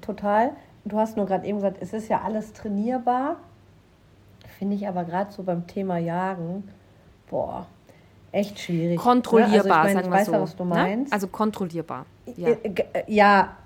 Total. 0.01 0.55
Du 0.85 0.99
hast 0.99 1.17
nur 1.17 1.27
gerade 1.27 1.47
eben 1.47 1.59
gesagt, 1.59 1.79
es 1.81 1.93
ist 1.93 2.09
ja 2.09 2.23
alles 2.23 2.53
trainierbar. 2.53 3.41
Finde 4.59 4.77
ich 4.77 4.87
aber 4.87 5.05
gerade 5.05 5.33
so 5.33 5.43
beim 5.43 5.67
Thema 5.67 5.99
Jagen, 5.99 6.69
boah, 7.29 7.67
echt 8.33 8.59
schwierig. 8.59 8.99
Kontrollierbar, 8.99 9.85
ne? 9.85 9.89
also 9.89 9.89
ich 9.89 9.95
mein, 9.95 10.03
sagen 10.03 10.13
wir 10.13 10.25
so. 10.25 10.33
Ja, 10.33 10.43
was 10.43 10.57
du 10.57 10.65
ne? 10.65 10.71
meinst. 10.71 11.11
Ne? 11.11 11.15
Also 11.15 11.29
kontrollierbar. 11.29 12.07
Ja. 12.37 12.49
Ja, 13.07 13.57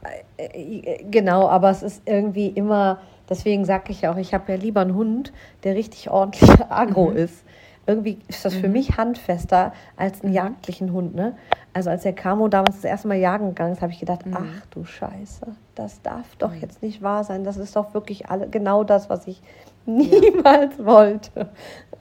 genau, 1.11 1.49
aber 1.49 1.71
es 1.71 1.83
ist 1.83 2.03
irgendwie 2.07 2.49
immer, 2.49 2.99
deswegen 3.29 3.65
sage 3.65 3.93
ich 3.93 4.03
ja 4.03 4.13
auch, 4.13 4.17
ich 4.17 4.35
habe 4.35 4.53
ja 4.53 4.59
lieber 4.59 4.83
einen 4.83 4.95
Hund, 4.95 5.33
der 5.65 5.75
richtig 5.75 6.11
ordentlich 6.11 6.51
agro 6.69 7.11
mhm. 7.11 7.17
ist. 7.17 7.45
Irgendwie 7.87 8.19
ist 8.29 8.45
das 8.45 8.55
für 8.55 8.69
mhm. 8.69 8.75
mich 8.75 8.99
handfester 8.99 9.73
als 9.97 10.23
einen 10.23 10.33
jagdlichen 10.33 10.93
Hund, 10.93 11.15
ne? 11.15 11.37
Also 11.73 11.91
als 11.91 12.03
der 12.03 12.13
Camo 12.13 12.49
damals 12.49 12.77
das 12.77 12.85
erste 12.85 13.09
Mal 13.09 13.17
jagen 13.17 13.49
gegangen 13.49 13.73
ist, 13.73 13.83
habe 13.83 13.93
ich 13.93 13.99
gedacht, 13.99 14.27
mhm. 14.27 14.37
ach 14.37 14.67
du 14.71 14.85
Scheiße, 14.85 15.47
das 15.75 16.03
darf 16.03 16.37
doch 16.37 16.53
mhm. 16.53 16.61
jetzt 16.61 16.83
nicht 16.83 17.03
wahr 17.03 17.25
sein. 17.25 17.43
Das 17.43 17.57
ist 17.57 17.75
doch 17.75 17.95
wirklich 17.95 18.29
alle, 18.29 18.49
genau 18.49 18.85
das, 18.85 19.09
was 19.09 19.27
ich 19.27 19.43
niemals 19.87 20.79
ja. 20.79 20.87
wollte. 20.87 21.51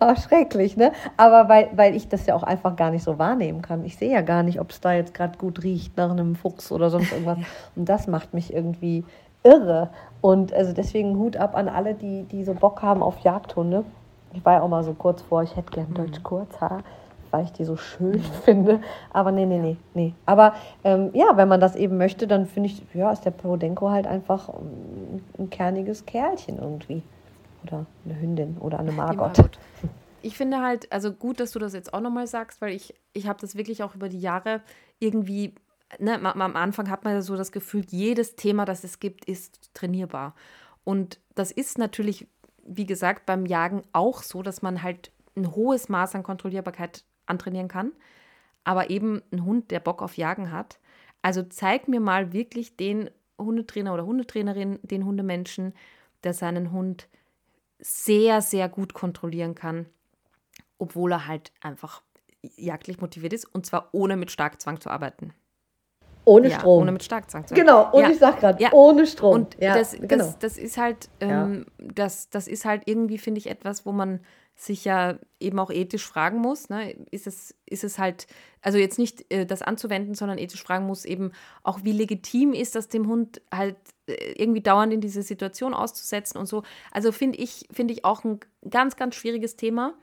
Oh, 0.02 0.16
schrecklich, 0.16 0.78
ne? 0.78 0.94
Aber 1.18 1.50
weil, 1.50 1.70
weil 1.76 1.94
ich 1.94 2.08
das 2.08 2.26
ja 2.26 2.34
auch 2.34 2.44
einfach 2.44 2.78
gar 2.78 2.90
nicht 2.90 3.04
so 3.04 3.20
wahrnehmen 3.20 3.62
kann. 3.62 3.84
Ich 3.84 3.98
sehe 3.98 4.12
ja 4.12 4.22
gar 4.22 4.44
nicht, 4.44 4.62
ob 4.62 4.72
es 4.72 4.80
da 4.80 4.94
jetzt 4.94 5.14
gerade 5.14 5.38
gut 5.38 5.64
riecht 5.64 5.98
nach 5.98 6.12
einem 6.12 6.36
Fuchs 6.36 6.72
oder 6.72 6.90
sonst 6.90 7.12
irgendwas. 7.12 7.40
Und 7.76 7.90
das 7.90 8.08
macht 8.08 8.34
mich 8.34 8.54
irgendwie 8.54 9.04
irre. 9.44 9.90
Und 10.22 10.54
also 10.54 10.72
deswegen 10.72 11.18
Hut 11.18 11.36
ab 11.36 11.56
an 11.56 11.68
alle, 11.68 11.96
die, 11.96 12.24
die 12.24 12.44
so 12.46 12.54
Bock 12.54 12.82
haben 12.82 13.04
auf 13.04 13.20
Jagdhunde. 13.20 13.84
Ich 14.34 14.46
war 14.46 14.54
ja 14.54 14.62
auch 14.62 14.70
mal 14.70 14.84
so 14.84 14.94
kurz 14.94 15.22
vor, 15.22 15.44
ich 15.44 15.56
hätte 15.56 15.72
gern 15.72 15.90
mhm. 15.90 15.96
Deutsch 15.96 16.24
Kurzhaar, 16.24 16.80
weil 17.32 17.44
ich 17.44 17.52
die 17.52 17.66
so 17.66 17.76
schön 17.76 18.18
mhm. 18.18 18.22
finde. 18.46 18.80
Aber 19.12 19.34
nee, 19.34 19.46
nee, 19.46 19.60
nee, 19.60 19.78
nee. 19.94 20.14
Aber 20.26 20.54
ähm, 20.86 21.10
ja, 21.14 21.36
wenn 21.36 21.48
man 21.48 21.60
das 21.60 21.76
eben 21.76 21.98
möchte, 21.98 22.26
dann 22.26 22.46
finde 22.46 22.70
ich, 22.70 22.82
ja, 22.94 23.12
ist 23.12 23.26
der 23.26 23.32
Podenko 23.32 23.90
halt 23.90 24.08
einfach 24.08 24.50
ein, 24.50 25.24
ein 25.38 25.50
kerniges 25.50 26.06
Kerlchen 26.06 26.58
irgendwie. 26.58 27.04
Oder 27.64 27.86
eine 28.06 28.20
Hündin 28.20 28.58
oder 28.58 28.80
eine 28.80 28.92
Margot. 28.92 29.38
Margot. 29.38 29.60
Ich 30.22 30.36
finde 30.36 30.60
halt, 30.60 30.92
also 30.92 31.14
gut, 31.14 31.40
dass 31.40 31.52
du 31.52 31.60
das 31.60 31.72
jetzt 31.72 31.94
auch 31.94 32.02
nochmal 32.02 32.28
sagst, 32.28 32.60
weil 32.60 32.74
ich, 32.74 32.94
ich 33.14 33.26
habe 33.26 33.40
das 33.40 33.56
wirklich 33.56 33.84
auch 33.84 33.96
über 33.96 34.10
die 34.10 34.20
Jahre 34.20 34.62
irgendwie, 35.00 35.56
ne, 35.98 36.20
am 36.22 36.56
Anfang 36.58 36.90
hat 36.90 37.06
man 37.06 37.14
ja 37.14 37.22
so 37.22 37.38
das 37.38 37.54
Gefühl, 37.54 37.86
jedes 37.88 38.36
Thema, 38.36 38.66
das 38.66 38.84
es 38.84 39.00
gibt, 39.00 39.24
ist 39.24 39.74
trainierbar. 39.74 40.36
Und 40.84 41.22
das 41.36 41.52
ist 41.52 41.78
natürlich, 41.78 42.28
wie 42.66 42.86
gesagt, 42.86 43.26
beim 43.28 43.46
Jagen 43.46 43.84
auch 43.94 44.22
so, 44.22 44.42
dass 44.42 44.62
man 44.62 44.84
halt 44.84 45.12
ein 45.38 45.56
hohes 45.56 45.88
Maß 45.88 46.16
an 46.16 46.24
Kontrollierbarkeit 46.24 47.06
antrainieren 47.26 47.70
kann. 47.70 47.94
Aber 48.66 48.90
eben 48.90 49.22
ein 49.32 49.46
Hund, 49.46 49.72
der 49.72 49.80
Bock 49.80 50.02
auf 50.02 50.18
Jagen 50.18 50.52
hat. 50.52 50.80
Also 51.22 51.44
zeig 51.44 51.88
mir 51.88 52.00
mal 52.00 52.34
wirklich 52.34 52.76
den 52.76 53.10
Hundetrainer 53.38 53.94
oder 53.94 54.06
Hundetrainerin, 54.06 54.80
den 54.84 55.06
Hundemenschen, 55.06 55.74
der 56.24 56.34
seinen 56.34 56.72
Hund 56.72 57.08
sehr, 57.80 58.42
sehr 58.42 58.70
gut 58.70 58.94
kontrollieren 58.94 59.56
kann, 59.56 59.88
obwohl 60.78 61.14
er 61.14 61.28
halt 61.28 61.52
einfach 61.62 62.04
jagdlich 62.42 63.02
motiviert 63.02 63.34
ist 63.34 63.46
und 63.46 63.66
zwar 63.66 63.90
ohne 63.92 64.16
mit 64.16 64.32
Starkzwang 64.32 64.80
zu 64.80 64.90
arbeiten. 64.90 65.34
Ohne 66.26 66.50
ja, 66.50 66.60
Strom. 66.60 66.84
Ohne 66.84 66.92
mit 66.92 67.04
Starkzangen 67.04 67.48
zu 67.48 67.56
Genau, 67.56 67.92
und 67.92 68.04
ja. 68.04 68.10
ich 68.12 68.20
sag 68.20 68.40
gerade, 68.40 68.62
Ja. 68.62 68.72
ohne 68.72 69.08
Strom. 69.08 69.34
Und 69.34 69.58
ja, 69.60 69.76
das, 69.76 69.94
genau. 69.94 70.18
das, 70.18 70.38
das 70.38 70.58
ist 70.58 70.78
halt, 70.78 71.10
ähm, 71.22 71.66
das, 71.80 72.30
das 72.30 72.48
ist 72.48 72.66
halt 72.66 72.84
irgendwie, 72.86 73.18
finde 73.18 73.40
ich, 73.40 73.50
etwas, 73.50 73.86
wo 73.86 73.92
man 73.92 74.20
sich 74.60 74.84
ja 74.84 75.18
eben 75.40 75.58
auch 75.58 75.72
ethisch 75.72 76.06
fragen 76.06 76.40
muss. 76.40 76.68
Ne? 76.70 76.92
Ist, 77.12 77.28
es, 77.28 77.56
ist 77.66 77.86
es 77.86 77.98
halt, 77.98 78.28
also 78.62 78.78
jetzt 78.78 79.00
nicht 79.00 79.32
äh, 79.32 79.46
das 79.46 79.62
anzuwenden, 79.62 80.16
sondern 80.16 80.38
ethisch 80.38 80.62
fragen 80.62 80.86
muss 80.86 81.06
eben 81.06 81.32
auch, 81.64 81.84
wie 81.84 81.94
legitim 81.94 82.54
ist 82.54 82.76
das 82.76 82.90
dem 82.90 83.08
Hund 83.08 83.42
halt 83.54 83.78
äh, 84.08 84.34
irgendwie 84.34 84.62
dauernd 84.62 84.92
in 84.92 85.00
diese 85.00 85.24
Situation 85.24 85.74
auszusetzen 85.74 86.38
und 86.38 86.46
so. 86.46 86.64
Also 86.92 87.14
finde 87.14 87.40
ich, 87.40 87.68
finde 87.72 87.94
ich 87.94 88.04
auch 88.04 88.26
ein 88.26 88.42
ganz, 88.70 88.98
ganz 88.98 89.16
schwieriges 89.16 89.56
Thema. 89.56 89.94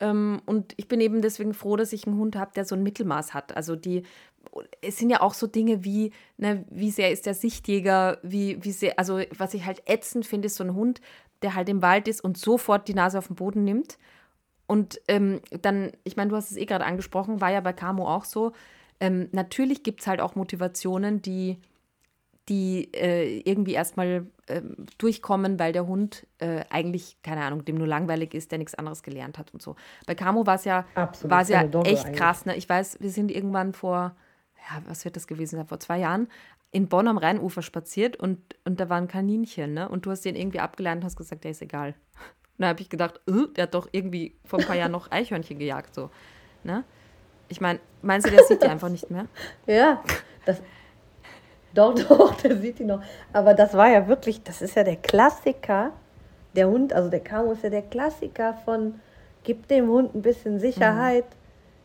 Ähm, 0.00 0.42
und 0.44 0.74
ich 0.76 0.88
bin 0.88 1.00
eben 1.00 1.22
deswegen 1.22 1.54
froh, 1.54 1.76
dass 1.76 1.92
ich 1.92 2.06
einen 2.06 2.18
Hund 2.18 2.34
habe, 2.34 2.50
der 2.56 2.64
so 2.64 2.74
ein 2.74 2.82
Mittelmaß 2.82 3.32
hat. 3.32 3.56
Also 3.56 3.76
die, 3.76 4.02
es 4.82 4.96
sind 4.96 5.10
ja 5.10 5.20
auch 5.20 5.34
so 5.34 5.46
Dinge 5.46 5.84
wie, 5.84 6.10
ne, 6.36 6.64
wie 6.68 6.90
sehr 6.90 7.12
ist 7.12 7.26
der 7.26 7.34
Sichtjäger, 7.34 8.18
wie, 8.24 8.58
wie 8.64 8.72
sehr, 8.72 8.98
also 8.98 9.20
was 9.36 9.54
ich 9.54 9.64
halt 9.64 9.82
ätzend 9.86 10.26
finde, 10.26 10.46
ist 10.46 10.56
so 10.56 10.64
ein 10.64 10.74
Hund, 10.74 11.00
der 11.42 11.54
halt 11.54 11.68
im 11.68 11.82
Wald 11.82 12.08
ist 12.08 12.22
und 12.22 12.38
sofort 12.38 12.88
die 12.88 12.94
Nase 12.94 13.18
auf 13.18 13.28
den 13.28 13.36
Boden 13.36 13.64
nimmt. 13.64 13.98
Und 14.66 15.00
ähm, 15.08 15.40
dann, 15.62 15.92
ich 16.04 16.16
meine, 16.16 16.30
du 16.30 16.36
hast 16.36 16.50
es 16.50 16.56
eh 16.56 16.64
gerade 16.64 16.84
angesprochen, 16.84 17.40
war 17.40 17.50
ja 17.50 17.60
bei 17.60 17.72
Camo 17.72 18.06
auch 18.08 18.24
so. 18.24 18.52
Ähm, 19.00 19.28
natürlich 19.32 19.82
gibt 19.82 20.02
es 20.02 20.06
halt 20.06 20.20
auch 20.20 20.36
Motivationen, 20.36 21.22
die, 21.22 21.58
die 22.48 22.92
äh, 22.94 23.40
irgendwie 23.40 23.72
erstmal 23.72 24.26
ähm, 24.46 24.76
durchkommen, 24.98 25.58
weil 25.58 25.72
der 25.72 25.86
Hund 25.86 26.26
äh, 26.38 26.64
eigentlich, 26.70 27.16
keine 27.22 27.42
Ahnung, 27.42 27.64
dem 27.64 27.76
nur 27.76 27.86
langweilig 27.86 28.34
ist, 28.34 28.52
der 28.52 28.58
nichts 28.58 28.74
anderes 28.74 29.02
gelernt 29.02 29.38
hat 29.38 29.52
und 29.52 29.62
so. 29.62 29.74
Bei 30.06 30.14
Camo 30.14 30.46
war 30.46 30.54
es 30.54 30.64
ja, 30.64 30.84
Absolut, 30.94 31.30
war 31.30 31.42
es 31.42 31.48
ja 31.48 31.62
echt 31.62 32.04
eigentlich. 32.04 32.16
krass. 32.16 32.46
Ne? 32.46 32.54
Ich 32.56 32.68
weiß, 32.68 32.98
wir 33.00 33.10
sind 33.10 33.30
irgendwann 33.30 33.72
vor, 33.72 34.14
ja, 34.56 34.82
was 34.86 35.04
wird 35.04 35.16
das 35.16 35.26
gewesen 35.26 35.56
sein, 35.56 35.66
vor 35.66 35.80
zwei 35.80 35.98
Jahren 35.98 36.28
in 36.72 36.88
Bonn 36.88 37.08
am 37.08 37.18
Rheinufer 37.18 37.62
spaziert 37.62 38.16
und, 38.16 38.38
und 38.64 38.78
da 38.80 38.88
war 38.88 38.96
ein 38.96 39.08
Kaninchen, 39.08 39.74
ne? 39.74 39.88
Und 39.88 40.06
du 40.06 40.10
hast 40.10 40.24
den 40.24 40.36
irgendwie 40.36 40.60
abgelernt 40.60 41.02
und 41.02 41.06
hast 41.06 41.16
gesagt, 41.16 41.44
der 41.44 41.50
ist 41.50 41.62
egal. 41.62 41.88
Und 41.88 41.94
da 42.58 42.68
habe 42.68 42.80
ich 42.80 42.88
gedacht, 42.88 43.20
äh, 43.26 43.48
der 43.56 43.64
hat 43.64 43.74
doch 43.74 43.88
irgendwie 43.92 44.36
vor 44.44 44.60
ein 44.60 44.66
paar 44.66 44.76
Jahren 44.76 44.92
noch 44.92 45.10
Eichhörnchen 45.10 45.58
gejagt, 45.58 45.94
so. 45.94 46.10
Ne? 46.62 46.84
Ich 47.48 47.60
meine, 47.60 47.80
meinst 48.02 48.26
du, 48.26 48.30
der 48.30 48.44
sieht 48.44 48.62
die 48.62 48.68
einfach 48.68 48.88
nicht 48.88 49.10
mehr? 49.10 49.26
Ja, 49.66 50.02
das. 50.44 50.62
Doch, 51.72 51.94
doch, 51.94 52.34
der 52.40 52.56
sieht 52.56 52.80
ihn 52.80 52.88
noch. 52.88 53.02
Aber 53.32 53.54
das 53.54 53.74
war 53.74 53.88
ja 53.88 54.08
wirklich, 54.08 54.42
das 54.42 54.60
ist 54.60 54.74
ja 54.74 54.82
der 54.82 54.96
Klassiker. 54.96 55.92
Der 56.56 56.68
Hund, 56.68 56.92
also 56.92 57.08
der 57.08 57.20
Camo 57.20 57.52
ist 57.52 57.62
ja 57.62 57.70
der 57.70 57.82
Klassiker 57.82 58.54
von 58.64 59.00
gib 59.44 59.68
dem 59.68 59.88
Hund 59.88 60.14
ein 60.14 60.22
bisschen 60.22 60.58
Sicherheit, 60.58 61.26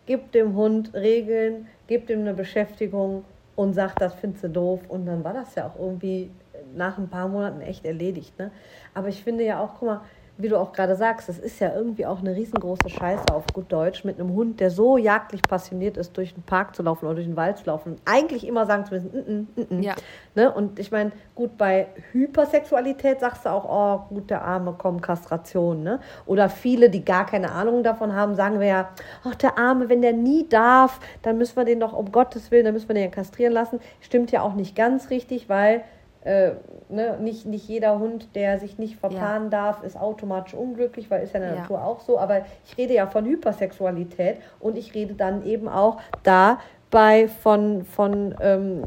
gib 0.07 0.31
dem 0.31 0.55
Hund 0.55 0.93
Regeln, 0.93 1.67
gib 1.87 2.07
dem 2.07 2.21
eine 2.21 2.33
Beschäftigung 2.33 3.25
und 3.55 3.73
sag, 3.73 3.97
das 3.97 4.15
findest 4.15 4.43
du 4.45 4.49
doof. 4.49 4.89
Und 4.89 5.05
dann 5.05 5.23
war 5.23 5.33
das 5.33 5.55
ja 5.55 5.67
auch 5.69 5.75
irgendwie 5.77 6.39
nach 6.73 6.97
ein 6.97 7.09
paar 7.09 7.27
Monaten 7.29 7.61
echt 7.61 7.85
erledigt. 7.85 8.37
Ne? 8.39 8.51
Aber 8.93 9.09
ich 9.09 9.23
finde 9.23 9.43
ja 9.45 9.59
auch, 9.59 9.75
guck 9.79 9.87
mal, 9.87 10.05
wie 10.37 10.49
du 10.49 10.59
auch 10.59 10.73
gerade 10.73 10.95
sagst, 10.95 11.29
das 11.29 11.39
ist 11.39 11.59
ja 11.59 11.73
irgendwie 11.73 12.05
auch 12.05 12.19
eine 12.19 12.35
riesengroße 12.35 12.89
Scheiße 12.89 13.33
auf 13.33 13.45
gut 13.53 13.71
Deutsch, 13.71 14.03
mit 14.03 14.19
einem 14.19 14.33
Hund, 14.33 14.59
der 14.59 14.69
so 14.69 14.97
jagdlich 14.97 15.41
passioniert 15.41 15.95
ist, 15.95 16.17
durch 16.17 16.33
den 16.33 16.43
Park 16.43 16.75
zu 16.75 16.83
laufen 16.83 17.05
oder 17.05 17.15
durch 17.15 17.27
den 17.27 17.37
Wald 17.37 17.57
zu 17.57 17.65
laufen. 17.65 17.93
Und 17.93 18.01
eigentlich 18.03 18.45
immer 18.45 18.65
sagen 18.65 18.85
zu 18.85 18.93
müssen, 18.93 19.47
mm, 19.55 19.61
mm, 19.61 19.77
mm. 19.77 19.81
Ja. 19.81 19.95
Ne? 20.35 20.51
Und 20.51 20.77
ich 20.77 20.91
meine, 20.91 21.13
gut, 21.35 21.57
bei 21.57 21.87
Hypersexualität 22.11 23.21
sagst 23.21 23.45
du 23.45 23.49
auch, 23.49 23.65
oh, 23.65 24.13
gut, 24.13 24.29
der 24.29 24.43
Arme, 24.43 24.75
komm, 24.77 24.99
Kastration. 24.99 25.83
Ne? 25.83 25.99
Oder 26.25 26.49
viele, 26.49 26.89
die 26.89 27.05
gar 27.05 27.25
keine 27.25 27.51
Ahnung 27.51 27.83
davon 27.83 28.13
haben, 28.13 28.35
sagen 28.35 28.59
wir 28.59 28.67
ja, 28.67 28.89
ach, 29.23 29.35
der 29.35 29.57
Arme, 29.57 29.87
wenn 29.87 30.01
der 30.01 30.13
nie 30.13 30.49
darf, 30.49 30.99
dann 31.21 31.37
müssen 31.37 31.55
wir 31.55 31.63
den 31.63 31.79
doch, 31.79 31.93
um 31.93 32.11
Gottes 32.11 32.51
Willen, 32.51 32.65
dann 32.65 32.73
müssen 32.73 32.89
wir 32.89 32.95
den 32.95 33.05
ja 33.05 33.09
kastrieren 33.09 33.53
lassen. 33.53 33.79
Stimmt 34.01 34.31
ja 34.31 34.41
auch 34.41 34.53
nicht 34.53 34.75
ganz 34.75 35.09
richtig, 35.09 35.47
weil 35.47 35.83
äh, 36.25 36.51
ne, 36.89 37.17
nicht, 37.21 37.45
nicht 37.45 37.67
jeder 37.69 37.99
Hund, 37.99 38.35
der 38.35 38.59
sich 38.59 38.77
nicht 38.77 38.97
verpaaren 38.97 39.49
darf, 39.51 39.83
ist 39.83 39.95
automatisch 39.95 40.53
unglücklich, 40.55 41.09
weil 41.09 41.23
ist 41.23 41.33
ja 41.33 41.39
in 41.39 41.45
der 41.45 41.55
Ja. 41.55 41.61
Natur 41.61 41.83
auch 41.83 42.01
so. 42.01 42.19
Aber 42.19 42.45
ich 42.65 42.77
rede 42.77 42.93
ja 42.95 43.07
von 43.07 43.25
Hypersexualität 43.25 44.37
und 44.59 44.77
ich 44.77 44.93
rede 44.95 45.13
dann 45.13 45.45
eben 45.45 45.67
auch 45.69 46.01
da 46.23 46.59
bei 46.91 47.27
von, 47.27 47.85
von 47.85 48.35
ähm, 48.41 48.83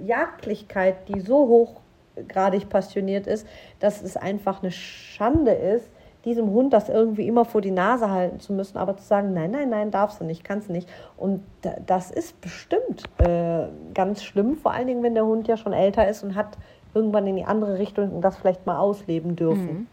Jagdlichkeit, 0.00 1.08
die 1.08 1.20
so 1.20 1.72
hochgradig 2.16 2.68
passioniert 2.68 3.26
ist, 3.26 3.46
dass 3.80 4.02
es 4.02 4.16
einfach 4.16 4.62
eine 4.62 4.70
Schande 4.70 5.52
ist, 5.52 5.90
diesem 6.24 6.50
Hund 6.50 6.72
das 6.72 6.88
irgendwie 6.88 7.26
immer 7.28 7.44
vor 7.44 7.60
die 7.60 7.70
Nase 7.70 8.10
halten 8.10 8.40
zu 8.40 8.52
müssen, 8.52 8.78
aber 8.78 8.96
zu 8.96 9.04
sagen, 9.04 9.32
nein, 9.34 9.50
nein, 9.50 9.68
nein, 9.70 9.90
darfst 9.90 10.20
du 10.20 10.24
nicht, 10.24 10.42
kannst 10.44 10.68
du 10.68 10.72
nicht. 10.72 10.88
Und 11.16 11.42
da- 11.62 11.76
das 11.86 12.10
ist 12.10 12.40
bestimmt 12.40 13.04
äh, 13.18 13.66
ganz 13.94 14.22
schlimm, 14.24 14.56
vor 14.56 14.72
allen 14.72 14.86
Dingen, 14.86 15.02
wenn 15.02 15.14
der 15.14 15.26
Hund 15.26 15.48
ja 15.48 15.56
schon 15.56 15.72
älter 15.72 16.08
ist 16.08 16.22
und 16.22 16.34
hat 16.34 16.56
irgendwann 16.94 17.26
in 17.26 17.36
die 17.36 17.44
andere 17.44 17.78
Richtung 17.78 18.20
das 18.20 18.36
vielleicht 18.36 18.66
mal 18.66 18.78
ausleben 18.78 19.36
dürfen. 19.36 19.88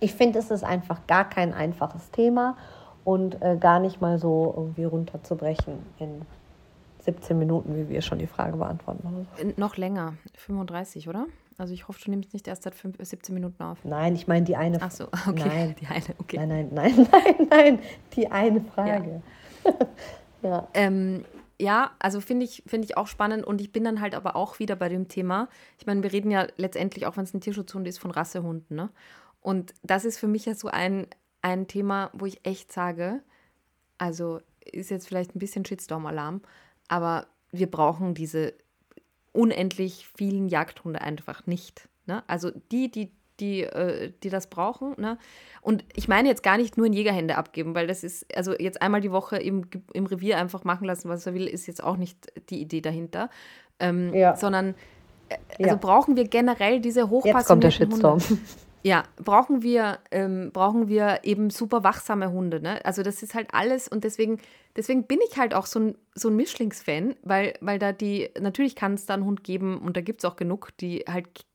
Ich 0.00 0.14
finde, 0.14 0.38
es 0.38 0.50
ist 0.50 0.64
einfach 0.64 1.06
gar 1.06 1.28
kein 1.28 1.54
einfaches 1.54 2.10
Thema 2.10 2.56
und 3.04 3.40
äh, 3.42 3.56
gar 3.58 3.78
nicht 3.80 4.00
mal 4.00 4.18
so 4.18 4.52
irgendwie 4.56 4.84
runterzubrechen 4.84 5.74
in 5.98 6.22
17 7.04 7.38
Minuten, 7.38 7.76
wie 7.76 7.88
wir 7.90 8.00
schon 8.02 8.18
die 8.18 8.26
Frage 8.26 8.56
beantworten. 8.56 9.26
Noch 9.56 9.76
länger, 9.76 10.14
35, 10.38 11.08
oder? 11.08 11.26
Also 11.56 11.72
ich 11.72 11.88
hoffe, 11.88 12.00
du 12.04 12.10
nimmst 12.10 12.32
nicht 12.32 12.48
erst 12.48 12.64
seit 12.64 12.74
fünf, 12.74 12.96
17 13.00 13.34
Minuten 13.34 13.62
auf. 13.62 13.84
Nein, 13.84 14.14
ich 14.14 14.26
meine 14.26 14.44
die 14.44 14.56
eine 14.56 14.80
Ach 14.80 14.90
so, 14.90 15.04
okay. 15.26 15.44
Nein. 15.46 15.76
Die 15.80 15.86
eine, 15.86 16.04
okay. 16.18 16.36
Nein, 16.38 16.48
nein, 16.48 16.70
nein, 16.72 17.06
nein, 17.10 17.48
nein, 17.50 17.78
die 18.14 18.30
eine 18.30 18.60
Frage. 18.60 19.22
Ja. 20.44 20.68
Ähm, 20.74 21.24
ja, 21.58 21.92
also 21.98 22.20
finde 22.20 22.44
ich, 22.44 22.62
finde 22.66 22.84
ich 22.86 22.96
auch 22.96 23.06
spannend 23.06 23.46
und 23.46 23.60
ich 23.60 23.72
bin 23.72 23.84
dann 23.84 24.00
halt 24.00 24.14
aber 24.14 24.36
auch 24.36 24.58
wieder 24.58 24.76
bei 24.76 24.88
dem 24.88 25.08
Thema. 25.08 25.48
Ich 25.78 25.86
meine, 25.86 26.02
wir 26.02 26.12
reden 26.12 26.30
ja 26.30 26.46
letztendlich, 26.56 27.06
auch 27.06 27.16
wenn 27.16 27.24
es 27.24 27.32
ein 27.32 27.40
Tierschutzhund 27.40 27.88
ist, 27.88 27.98
von 27.98 28.10
Rassehunden. 28.10 28.76
Ne? 28.76 28.90
Und 29.40 29.72
das 29.82 30.04
ist 30.04 30.18
für 30.18 30.26
mich 30.26 30.44
ja 30.44 30.54
so 30.54 30.68
ein, 30.68 31.06
ein 31.42 31.66
Thema, 31.66 32.10
wo 32.12 32.26
ich 32.26 32.44
echt 32.44 32.72
sage, 32.72 33.22
also 33.96 34.40
ist 34.64 34.90
jetzt 34.90 35.08
vielleicht 35.08 35.34
ein 35.34 35.38
bisschen 35.38 35.64
Shitstorm-Alarm, 35.64 36.42
aber 36.88 37.26
wir 37.52 37.70
brauchen 37.70 38.14
diese 38.14 38.54
unendlich 39.34 40.08
vielen 40.16 40.48
Jagdhunde 40.48 41.00
einfach 41.02 41.46
nicht. 41.46 41.88
Ne? 42.06 42.22
Also 42.26 42.50
die, 42.72 42.90
die, 42.90 43.10
die, 43.40 43.62
äh, 43.62 44.12
die 44.22 44.30
das 44.30 44.46
brauchen. 44.48 44.94
Ne? 44.96 45.18
Und 45.60 45.84
ich 45.94 46.08
meine 46.08 46.28
jetzt 46.28 46.42
gar 46.42 46.56
nicht 46.56 46.76
nur 46.76 46.86
in 46.86 46.92
Jägerhände 46.92 47.36
abgeben, 47.36 47.74
weil 47.74 47.86
das 47.86 48.04
ist, 48.04 48.24
also 48.36 48.54
jetzt 48.58 48.80
einmal 48.80 49.00
die 49.00 49.10
Woche 49.10 49.36
im, 49.36 49.66
im 49.92 50.06
Revier 50.06 50.38
einfach 50.38 50.64
machen 50.64 50.86
lassen, 50.86 51.08
was 51.08 51.26
er 51.26 51.34
will, 51.34 51.46
ist 51.46 51.66
jetzt 51.66 51.82
auch 51.82 51.96
nicht 51.96 52.32
die 52.48 52.60
Idee 52.60 52.80
dahinter. 52.80 53.28
Ähm, 53.80 54.14
Ja. 54.14 54.36
Sondern, 54.36 54.74
äh, 55.28 55.36
also 55.58 55.70
Ja. 55.70 55.74
brauchen 55.74 56.16
wir 56.16 56.28
generell 56.28 56.80
diese 56.80 57.00
Jetzt 57.00 57.08
kommt 57.10 57.24
der 57.64 57.70
hochpassionierten 57.70 57.92
Hunde. 57.92 58.24
Ja, 58.86 59.04
brauchen 59.16 59.62
wir, 59.62 59.98
ähm, 60.10 60.50
brauchen 60.52 60.88
wir 60.88 61.20
eben 61.22 61.48
super 61.48 61.84
wachsame 61.84 62.30
Hunde. 62.30 62.60
Ne? 62.60 62.84
Also 62.84 63.02
das 63.02 63.22
ist 63.22 63.34
halt 63.34 63.48
alles 63.54 63.88
und 63.88 64.04
deswegen, 64.04 64.38
deswegen 64.76 65.06
bin 65.06 65.20
ich 65.26 65.38
halt 65.38 65.54
auch 65.54 65.64
so 65.64 65.80
ein, 65.80 65.98
so 66.14 66.28
ein 66.28 66.36
Mischlingsfan, 66.36 67.16
weil, 67.22 67.54
weil 67.62 67.78
da 67.78 67.92
die, 67.92 68.28
natürlich 68.38 68.76
kann 68.76 68.92
es 68.92 69.06
da 69.06 69.14
einen 69.14 69.24
Hund 69.24 69.42
geben 69.42 69.78
und 69.78 69.96
da 69.96 70.02
gibt 70.02 70.20
es 70.20 70.26
auch 70.26 70.36
genug, 70.36 70.76
die 70.80 71.02
halt 71.08 71.46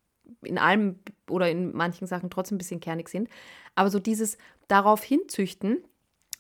in 0.42 0.58
allem 0.58 1.00
oder 1.30 1.52
in 1.52 1.72
manchen 1.76 2.08
Sachen 2.08 2.32
trotzdem 2.32 2.56
ein 2.56 2.58
bisschen 2.58 2.80
kernig 2.80 3.10
sind. 3.10 3.30
Aber 3.76 3.92
so 3.92 4.00
dieses 4.00 4.40
darauf 4.68 5.04
hinzüchten 5.04 5.84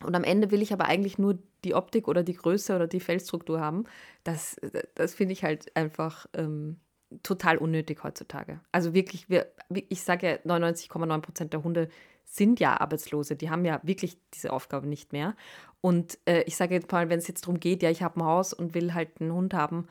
und 0.04 0.16
am 0.16 0.24
Ende 0.24 0.50
will 0.50 0.64
ich 0.64 0.74
aber 0.74 0.86
eigentlich 0.86 1.20
nur 1.20 1.38
die 1.66 1.76
Optik 1.76 2.08
oder 2.08 2.24
die 2.24 2.34
Größe 2.34 2.76
oder 2.76 2.88
die 2.88 3.00
Fellstruktur 3.00 3.60
haben, 3.62 3.84
das, 4.24 4.60
das 4.96 5.14
finde 5.14 5.34
ich 5.34 5.44
halt 5.44 5.76
einfach 5.76 6.26
ähm, 6.34 6.78
total 7.24 7.58
unnötig 7.58 8.04
heutzutage. 8.04 8.60
Also 8.72 8.94
wirklich, 8.94 9.30
wir, 9.30 9.52
ich 9.70 10.04
sage 10.04 10.28
ja, 10.28 10.36
99,9 10.58 11.22
Prozent 11.22 11.54
der 11.54 11.64
Hunde 11.64 11.90
sind 12.26 12.60
ja 12.60 12.80
Arbeitslose. 12.80 13.36
Die 13.36 13.50
haben 13.50 13.66
ja 13.66 13.80
wirklich 13.84 14.18
diese 14.34 14.54
Aufgabe 14.54 14.88
nicht 14.88 15.14
mehr. 15.14 15.36
Und 15.82 16.20
äh, 16.26 16.44
ich 16.44 16.56
sage 16.56 16.76
jetzt 16.76 16.92
mal, 16.92 17.10
wenn 17.10 17.20
es 17.20 17.28
jetzt 17.28 17.44
darum 17.44 17.60
geht, 17.60 17.82
ja, 17.82 17.90
ich 17.90 18.04
habe 18.04 18.20
ein 18.20 18.26
Haus 18.26 18.54
und 18.54 18.76
will 18.76 18.94
halt 18.94 19.20
einen 19.20 19.34
Hund 19.34 19.54
haben, 19.54 19.88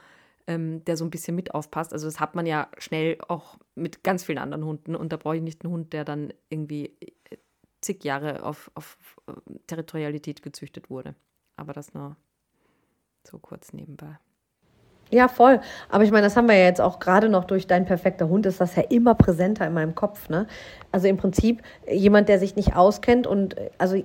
ähm, 0.47 0.85
der 0.85 0.97
so 0.97 1.05
ein 1.05 1.11
bisschen 1.11 1.35
mit 1.35 1.55
aufpasst. 1.55 1.93
Also 1.93 2.07
das 2.07 2.21
hat 2.21 2.35
man 2.35 2.47
ja 2.47 2.69
schnell 2.79 3.19
auch 3.27 3.59
mit 3.75 4.05
ganz 4.05 4.25
vielen 4.25 4.39
anderen 4.39 4.64
Hunden. 4.64 4.95
Und 4.95 5.12
da 5.12 5.16
brauche 5.16 5.37
ich 5.37 5.43
nicht 5.43 5.64
einen 5.64 5.73
Hund, 5.73 5.93
der 5.93 6.05
dann 6.05 6.33
irgendwie 6.49 6.97
äh, 7.31 7.39
zig 7.81 8.05
Jahre 8.05 8.45
auf, 8.45 8.71
auf 8.75 8.99
äh, 9.27 9.33
Territorialität 9.66 10.43
gezüchtet 10.43 10.91
wurde. 10.91 11.14
Aber 11.57 11.73
das 11.73 11.93
nur 11.93 12.16
so 13.27 13.39
kurz 13.39 13.73
nebenbei. 13.73 14.19
Ja, 15.11 15.28
voll. 15.28 15.61
Aber 15.88 16.04
ich 16.04 16.11
meine, 16.11 16.24
das 16.24 16.36
haben 16.36 16.48
wir 16.48 16.56
ja 16.56 16.64
jetzt 16.64 16.80
auch 16.80 16.98
gerade 16.98 17.28
noch 17.28 17.44
durch 17.44 17.66
dein 17.66 17.86
perfekter 17.86 18.28
Hund, 18.28 18.44
ist 18.44 18.61
das 18.61 18.76
ja 18.76 18.82
immer 18.90 19.14
präsenter 19.14 19.66
in 19.66 19.72
meinem 19.72 19.94
Kopf. 19.94 20.28
Ne? 20.28 20.46
Also 20.92 21.09
im 21.09 21.16
Prinzip 21.16 21.62
jemand, 21.90 22.28
der 22.28 22.38
sich 22.38 22.56
nicht 22.56 22.76
auskennt 22.76 23.26
und 23.26 23.56
also 23.78 23.96
äh, 23.96 24.04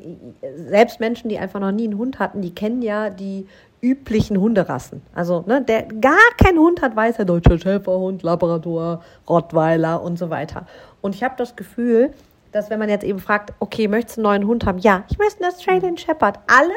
selbst 0.56 1.00
Menschen, 1.00 1.30
die 1.30 1.38
einfach 1.38 1.60
noch 1.60 1.72
nie 1.72 1.86
einen 1.86 1.98
Hund 1.98 2.20
hatten, 2.20 2.42
die 2.42 2.56
kennen 2.56 2.82
ja 2.82 3.10
die 3.10 3.48
üblichen 3.82 4.40
Hunderassen. 4.40 5.02
Also 5.14 5.44
ne, 5.46 5.62
der 5.62 5.84
gar 5.84 6.18
keinen 6.42 6.58
Hund 6.58 6.82
hat, 6.82 6.96
weiß 6.96 7.20
er 7.20 7.26
deutscher 7.26 7.60
Schäferhund, 7.60 8.24
Labrador, 8.24 9.04
Rottweiler 9.28 10.02
und 10.02 10.18
so 10.18 10.30
weiter. 10.30 10.66
Und 11.02 11.16
ich 11.16 11.24
habe 11.24 11.36
das 11.38 11.58
Gefühl, 11.58 12.14
dass 12.54 12.70
wenn 12.70 12.80
man 12.80 12.88
jetzt 12.88 13.04
eben 13.04 13.20
fragt, 13.20 13.52
okay, 13.60 13.90
möchtest 13.90 14.18
du 14.18 14.22
einen 14.22 14.42
neuen 14.42 14.48
Hund 14.48 14.66
haben? 14.66 14.78
Ja, 14.78 15.04
ich 15.10 15.18
möchte 15.18 15.44
einen 15.44 15.54
Australian 15.54 15.98
Shepherd. 15.98 16.40
Alle 16.48 16.74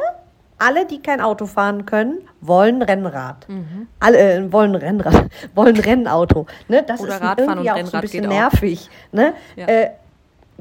alle, 0.59 0.87
die 0.87 1.03
kein 1.03 1.21
Auto 1.21 1.47
fahren 1.47 1.87
können, 1.87 2.23
wollen 2.41 2.83
Rennrad. 2.83 3.49
Mhm. 3.49 3.89
Alle 4.01 4.19
äh, 4.19 4.53
wollen 4.53 4.75
Rennrad, 4.75 5.27
wollen 5.55 5.77
Rennauto. 5.77 6.47
Ne? 6.69 6.83
Das 6.87 7.01
Oder 7.01 7.15
ist 7.15 7.23
Radfahren 7.23 7.65
irgendwie 7.65 7.81
und 7.81 7.87
auch 7.87 7.91
so 7.91 7.97
ein 7.97 8.01
bisschen 8.01 8.29
nervig. 8.29 8.91
Ne? 9.13 9.35
Ja. 9.57 9.67
Äh, 9.67 9.91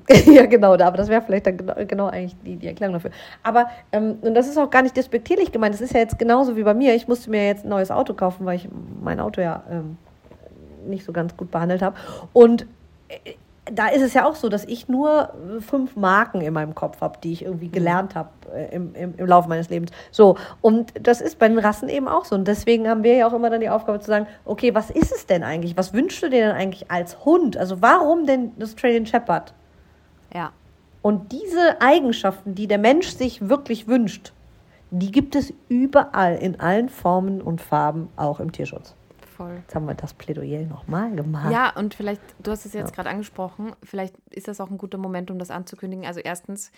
ja, 0.26 0.46
genau, 0.46 0.74
aber 0.74 0.98
das 0.98 1.08
wäre 1.08 1.22
vielleicht 1.22 1.48
dann 1.48 1.58
genau, 1.58 1.74
genau 1.88 2.08
eigentlich 2.08 2.36
die, 2.46 2.58
die 2.58 2.68
Erklärung 2.68 2.94
dafür. 2.94 3.12
Aber, 3.44 3.70
ähm, 3.92 4.18
und 4.22 4.36
das 4.36 4.48
ist 4.48 4.58
auch 4.58 4.70
gar 4.70 4.82
nicht 4.82 4.96
despektierlich 4.96 5.52
gemeint, 5.52 5.74
das 5.74 5.82
ist 5.82 5.94
ja 5.94 6.00
jetzt 6.00 6.20
genauso 6.20 6.56
wie 6.56 6.64
bei 6.64 6.74
mir. 6.74 6.94
Ich 6.96 7.08
musste 7.08 7.30
mir 7.30 7.46
jetzt 7.46 7.66
ein 7.66 7.70
neues 7.70 7.92
Auto 7.92 8.14
kaufen, 8.14 8.46
weil 8.46 8.58
ich 8.58 8.68
mein 9.02 9.20
Auto 9.20 9.42
ja 9.42 9.64
ähm, 9.72 9.98
nicht 10.86 11.06
so 11.06 11.12
ganz 11.12 11.36
gut 11.36 11.50
behandelt 11.50 11.82
habe. 11.82 11.96
Und 12.34 12.68
äh, 13.08 13.34
da 13.72 13.88
ist 13.88 14.02
es 14.02 14.14
ja 14.14 14.26
auch 14.26 14.36
so, 14.36 14.50
dass 14.50 14.64
ich 14.66 14.88
nur 14.88 15.34
äh, 15.58 15.62
fünf 15.62 15.96
Marken 15.96 16.42
in 16.42 16.54
meinem 16.54 16.76
Kopf 16.76 17.02
habe, 17.02 17.18
die 17.24 17.34
ich 17.34 17.44
irgendwie 17.44 17.70
gelernt 17.70 18.16
habe 18.16 18.30
äh, 18.54 18.76
im, 18.76 18.94
im, 18.94 19.16
im 19.18 19.26
Laufe 19.26 19.50
meines 19.50 19.70
Lebens. 19.70 19.92
So, 20.12 20.38
und 20.62 20.94
das 21.02 21.20
ist 21.20 21.40
bei 21.40 21.48
den 21.48 21.58
Rassen 21.58 21.90
eben 21.90 22.08
auch 22.08 22.26
so. 22.26 22.36
Und 22.36 22.48
deswegen 22.48 22.88
haben 22.88 23.04
wir 23.04 23.16
ja 23.16 23.28
auch 23.28 23.34
immer 23.34 23.50
dann 23.50 23.62
die 23.62 23.70
Aufgabe 23.70 24.00
zu 24.00 24.08
sagen, 24.08 24.28
okay, 24.46 24.76
was 24.76 24.92
ist 24.92 25.12
es 25.12 25.26
denn 25.26 25.44
eigentlich? 25.44 25.78
Was 25.78 25.94
wünschst 25.94 26.22
du 26.22 26.30
dir 26.30 26.48
denn 26.48 26.56
eigentlich 26.56 26.92
als 26.92 27.26
Hund? 27.26 27.58
Also 27.58 27.82
warum 27.82 28.28
denn 28.28 28.52
das 28.58 28.70
Australian 28.70 29.08
Shepherd? 29.08 29.54
Ja. 30.34 30.52
Und 31.02 31.32
diese 31.32 31.82
Eigenschaften, 31.82 32.56
die 32.56 32.68
der 32.68 32.80
Mensch 32.80 33.10
sich 33.10 33.50
wirklich 33.50 33.88
wünscht, 33.88 34.34
die 34.92 35.12
gibt 35.12 35.36
es 35.36 35.54
überall, 35.70 36.36
in 36.36 36.60
allen 36.60 36.90
Formen 36.90 37.42
und 37.42 37.62
Farben, 37.62 38.10
auch 38.16 38.40
im 38.40 38.52
Tierschutz. 38.52 38.96
Voll. 39.36 39.56
Jetzt 39.56 39.76
haben 39.76 39.86
wir 39.86 39.96
das 39.96 40.14
Plädoyer 40.14 40.66
nochmal 40.66 41.14
gemacht. 41.14 41.52
Ja, 41.52 41.76
und 41.76 41.94
vielleicht, 41.94 42.22
du 42.40 42.52
hast 42.52 42.66
es 42.66 42.72
jetzt 42.72 42.94
gerade 42.94 43.10
angesprochen, 43.10 43.76
vielleicht 43.84 44.16
ist 44.30 44.48
das 44.48 44.62
auch 44.62 44.70
ein 44.70 44.78
guter 44.78 44.98
Moment, 44.98 45.30
um 45.30 45.40
das 45.40 45.52
anzukündigen. 45.52 46.06
Also 46.06 46.22
erstens, 46.22 46.72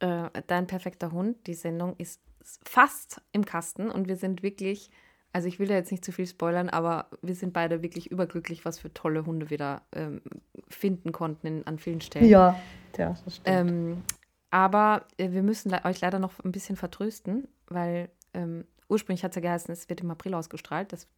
äh, 0.00 0.28
dein 0.48 0.66
perfekter 0.66 1.12
Hund, 1.12 1.46
die 1.46 1.54
Sendung 1.54 1.94
ist 1.98 2.20
fast 2.64 3.20
im 3.30 3.44
Kasten 3.44 3.88
und 3.90 4.08
wir 4.08 4.16
sind 4.16 4.42
wirklich, 4.42 4.90
also 5.32 5.46
ich 5.46 5.60
will 5.60 5.68
da 5.68 5.74
jetzt 5.74 5.92
nicht 5.92 6.04
zu 6.04 6.10
viel 6.10 6.26
spoilern, 6.26 6.68
aber 6.68 7.06
wir 7.22 7.36
sind 7.36 7.52
beide 7.52 7.82
wirklich 7.82 8.10
überglücklich, 8.10 8.64
was 8.64 8.80
für 8.80 8.92
tolle 8.92 9.24
Hunde 9.24 9.48
wir 9.50 9.58
da 9.58 9.82
ähm, 9.92 10.22
finden 10.68 11.12
konnten 11.12 11.46
in, 11.46 11.66
an 11.68 11.78
vielen 11.78 12.00
Stellen. 12.00 12.26
Ja, 12.26 12.58
ja 12.98 13.16
das 13.24 13.36
stimmt. 13.36 13.46
Ähm, 13.46 14.02
aber 14.50 15.06
äh, 15.18 15.30
wir 15.30 15.42
müssen 15.44 15.70
le 15.70 15.84
euch 15.84 16.00
leider 16.00 16.18
noch 16.18 16.32
ein 16.44 16.50
bisschen 16.50 16.76
vertrösten, 16.76 17.46
weil 17.68 18.10
ähm, 18.34 18.64
ursprünglich 18.88 19.22
hat 19.22 19.32
es 19.32 19.36
ja 19.36 19.42
geheißen, 19.42 19.72
es 19.72 19.88
wird 19.88 20.00
im 20.00 20.10
April 20.10 20.34
ausgestrahlt. 20.34 20.92
Das 20.92 21.08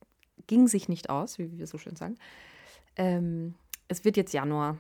ging 0.47 0.69
sich 0.69 0.89
nicht 0.89 1.11
aus, 1.11 1.39
wie 1.39 1.59
wir 1.59 1.67
so 1.67 1.79
schön 1.79 1.97
sagen. 1.97 2.17
Ähm, 2.97 3.55
es 3.89 4.05
wird 4.05 4.17
jetzt 4.17 4.33
Januar. 4.33 4.79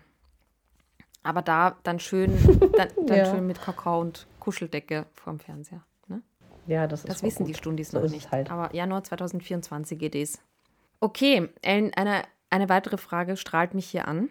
Aber 1.22 1.42
da 1.42 1.76
dann 1.82 1.98
schön, 2.00 2.32
dann, 2.76 2.88
dann 3.06 3.18
Ja. 3.18 3.24
schön 3.24 3.46
mit 3.46 3.60
Kakao 3.60 4.00
und 4.00 4.26
Kuscheldecke 4.40 5.06
vorm 5.14 5.40
Fernseher. 5.40 5.84
Ne? 6.06 6.22
ja, 6.66 6.86
das 6.86 7.00
ist 7.04 7.08
Das 7.10 7.22
wissen 7.22 7.44
gut. 7.44 7.48
die 7.48 7.54
Stundis 7.58 7.90
So 7.90 8.00
noch 8.00 8.08
nicht. 8.10 8.30
halt. 8.30 8.50
Aber 8.50 8.74
Januar 8.74 9.02
2024 9.04 9.98
geht 9.98 10.14
es. 10.14 10.40
Okay, 11.00 11.48
Ellen, 11.62 11.92
eine, 11.94 12.22
eine 12.50 12.68
weitere 12.68 12.96
Frage 12.96 13.36
strahlt 13.36 13.74
mich 13.74 13.86
hier 13.88 14.08
an. 14.08 14.30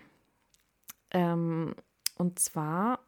Ähm, 1.11 1.75
und 2.15 2.39
zwar 2.39 2.99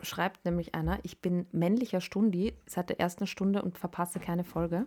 schreibt 0.00 0.44
nämlich 0.44 0.74
einer, 0.74 0.98
ich 1.04 1.20
bin 1.20 1.46
männlicher 1.52 2.00
Stundi 2.00 2.54
seit 2.66 2.88
der 2.88 2.98
ersten 2.98 3.26
Stunde 3.28 3.62
und 3.62 3.78
verpasse 3.78 4.18
keine 4.18 4.42
Folge. 4.42 4.86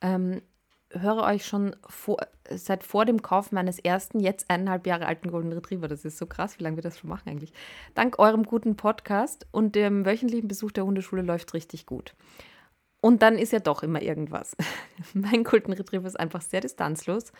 Ähm, 0.00 0.42
höre 0.90 1.22
euch 1.24 1.46
schon 1.46 1.74
vor, 1.88 2.18
seit 2.50 2.84
vor 2.84 3.04
dem 3.04 3.22
Kauf 3.22 3.52
meines 3.52 3.78
ersten, 3.78 4.20
jetzt 4.20 4.50
eineinhalb 4.50 4.86
Jahre 4.86 5.06
alten 5.06 5.30
Golden 5.30 5.52
Retriever. 5.52 5.88
Das 5.88 6.04
ist 6.04 6.18
so 6.18 6.26
krass, 6.26 6.58
wie 6.58 6.64
lange 6.64 6.76
wir 6.76 6.82
das 6.82 6.98
schon 6.98 7.10
machen 7.10 7.28
eigentlich. 7.28 7.52
Dank 7.94 8.18
eurem 8.18 8.44
guten 8.44 8.76
Podcast 8.76 9.46
und 9.50 9.74
dem 9.74 10.04
wöchentlichen 10.04 10.48
Besuch 10.48 10.72
der 10.72 10.84
Hundeschule 10.84 11.22
läuft 11.22 11.54
richtig 11.54 11.86
gut. 11.86 12.14
Und 13.00 13.22
dann 13.22 13.38
ist 13.38 13.52
ja 13.52 13.60
doch 13.60 13.82
immer 13.82 14.02
irgendwas. 14.02 14.56
mein 15.14 15.44
Golden 15.44 15.72
Retriever 15.72 16.06
ist 16.06 16.18
einfach 16.18 16.42
sehr 16.42 16.60
distanzlos, 16.60 17.32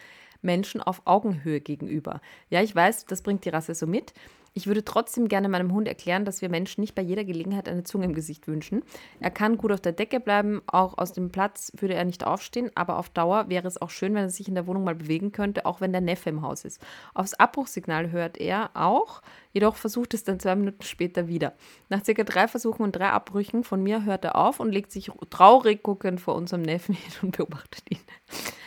Menschen 0.43 0.83
auf 0.83 1.03
Augenhöhe 1.05 1.61
gegenüber. 1.61 2.21
Ja, 2.51 2.63
ich 2.63 2.75
weiß, 2.75 3.07
das 3.07 3.23
bringt 3.23 3.45
die 3.45 3.51
Rasse 3.51 3.75
so 3.75 3.87
mit. 3.87 4.13
Ich 4.57 4.67
würde 4.67 4.87
trotzdem 4.87 5.29
gerne 5.29 5.51
meinem 5.51 5.71
Hund 5.75 5.87
erklären, 5.87 6.25
dass 6.25 6.41
wir 6.41 6.49
Menschen 6.49 6.81
nicht 6.81 6.95
bei 6.95 7.03
jeder 7.03 7.25
Gelegenheit 7.25 7.69
eine 7.69 7.85
Zunge 7.85 8.07
im 8.07 8.15
Gesicht 8.15 8.49
wünschen. 8.49 8.83
Er 9.21 9.31
kann 9.31 9.59
gut 9.59 9.71
auf 9.71 9.83
der 9.83 9.93
Decke 9.93 10.19
bleiben, 10.19 10.63
auch 10.67 10.97
aus 10.97 11.13
dem 11.13 11.31
Platz 11.31 11.73
würde 11.77 11.93
er 11.93 12.07
nicht 12.07 12.27
aufstehen, 12.27 12.71
aber 12.75 12.97
auf 12.97 13.11
Dauer 13.11 13.51
wäre 13.51 13.69
es 13.69 13.81
auch 13.81 13.91
schön, 13.91 14.15
wenn 14.15 14.23
er 14.23 14.31
sich 14.31 14.49
in 14.49 14.55
der 14.55 14.67
Wohnung 14.67 14.85
mal 14.85 14.95
bewegen 14.95 15.31
könnte, 15.31 15.67
auch 15.67 15.83
wenn 15.83 15.93
der 15.93 16.01
Neffe 16.01 16.31
im 16.31 16.41
Haus 16.41 16.65
ist. 16.65 16.81
Aufs 17.13 17.35
Abbruchsignal 17.35 18.13
hört 18.13 18.39
er 18.39 18.71
auch, 18.73 19.21
jedoch 19.53 19.77
versucht 19.77 20.15
es 20.15 20.25
dann 20.25 20.41
zwei 20.41 20.57
Minuten 20.57 20.85
später 20.85 21.29
wieder. 21.29 21.53
Nach 21.91 22.03
circa 22.03 22.25
drei 22.25 22.49
Versuchen 22.49 22.83
und 22.83 22.97
drei 22.97 23.11
Abbrüchen 23.11 23.63
von 23.63 23.83
mir 23.83 24.07
hört 24.07 24.25
er 24.25 24.37
auf 24.37 24.59
und 24.59 24.73
legt 24.73 24.91
sich 24.91 25.11
traurig 25.29 25.83
guckend 25.83 26.19
vor 26.19 26.35
unserem 26.35 26.63
Neffen 26.63 26.95
hin 26.95 27.13
und 27.21 27.37
beobachtet 27.37 27.83
ihn. 27.91 28.01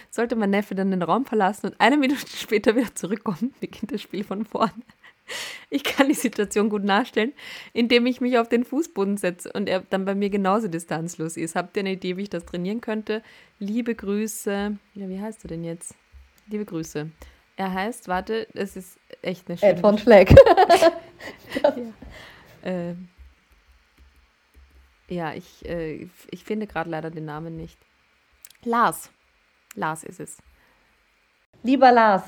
Sollte 0.09 0.35
mein 0.35 0.49
Neffe 0.49 0.75
dann 0.75 0.91
den 0.91 1.03
Raum 1.03 1.25
verlassen 1.25 1.67
und 1.67 1.75
eine 1.79 1.97
Minute 1.97 2.25
später 2.35 2.75
wieder 2.75 2.93
zurückkommen, 2.95 3.53
beginnt 3.59 3.91
das 3.91 4.01
Spiel 4.01 4.23
von 4.23 4.45
vorne. 4.45 4.73
Ich 5.69 5.83
kann 5.83 6.07
die 6.07 6.15
Situation 6.15 6.69
gut 6.69 6.83
nachstellen, 6.83 7.33
indem 7.73 8.07
ich 8.07 8.19
mich 8.19 8.39
auf 8.39 8.49
den 8.49 8.63
Fußboden 8.63 9.17
setze 9.17 9.51
und 9.53 9.69
er 9.69 9.81
dann 9.81 10.05
bei 10.05 10.15
mir 10.15 10.31
genauso 10.31 10.67
distanzlos 10.67 11.37
ist. 11.37 11.55
Habt 11.55 11.77
ihr 11.77 11.81
eine 11.81 11.91
Idee, 11.91 12.17
wie 12.17 12.23
ich 12.23 12.29
das 12.31 12.45
trainieren 12.45 12.81
könnte? 12.81 13.21
Liebe 13.59 13.93
Grüße. 13.93 14.77
Ja, 14.95 15.09
wie 15.09 15.21
heißt 15.21 15.45
er 15.45 15.49
denn 15.49 15.63
jetzt? 15.63 15.93
Liebe 16.47 16.65
Grüße. 16.65 17.11
Er 17.57 17.73
heißt, 17.73 18.07
warte, 18.07 18.47
es 18.53 18.75
ist 18.75 18.97
echt 19.21 19.49
eine 19.49 19.61
Ed 19.61 19.79
von 19.79 19.97
schöne. 19.97 20.25
Schleck. 20.25 20.35
Äh, 22.61 22.93
ja, 25.07 25.33
ich, 25.33 25.65
äh, 25.65 26.09
ich 26.29 26.43
finde 26.43 26.67
gerade 26.67 26.89
leider 26.89 27.09
den 27.09 27.23
Namen 27.23 27.55
nicht. 27.55 27.77
Lars. 28.65 29.11
Lars 29.75 30.03
ist 30.03 30.19
es. 30.19 30.37
Lieber 31.63 31.91
Lars, 31.91 32.23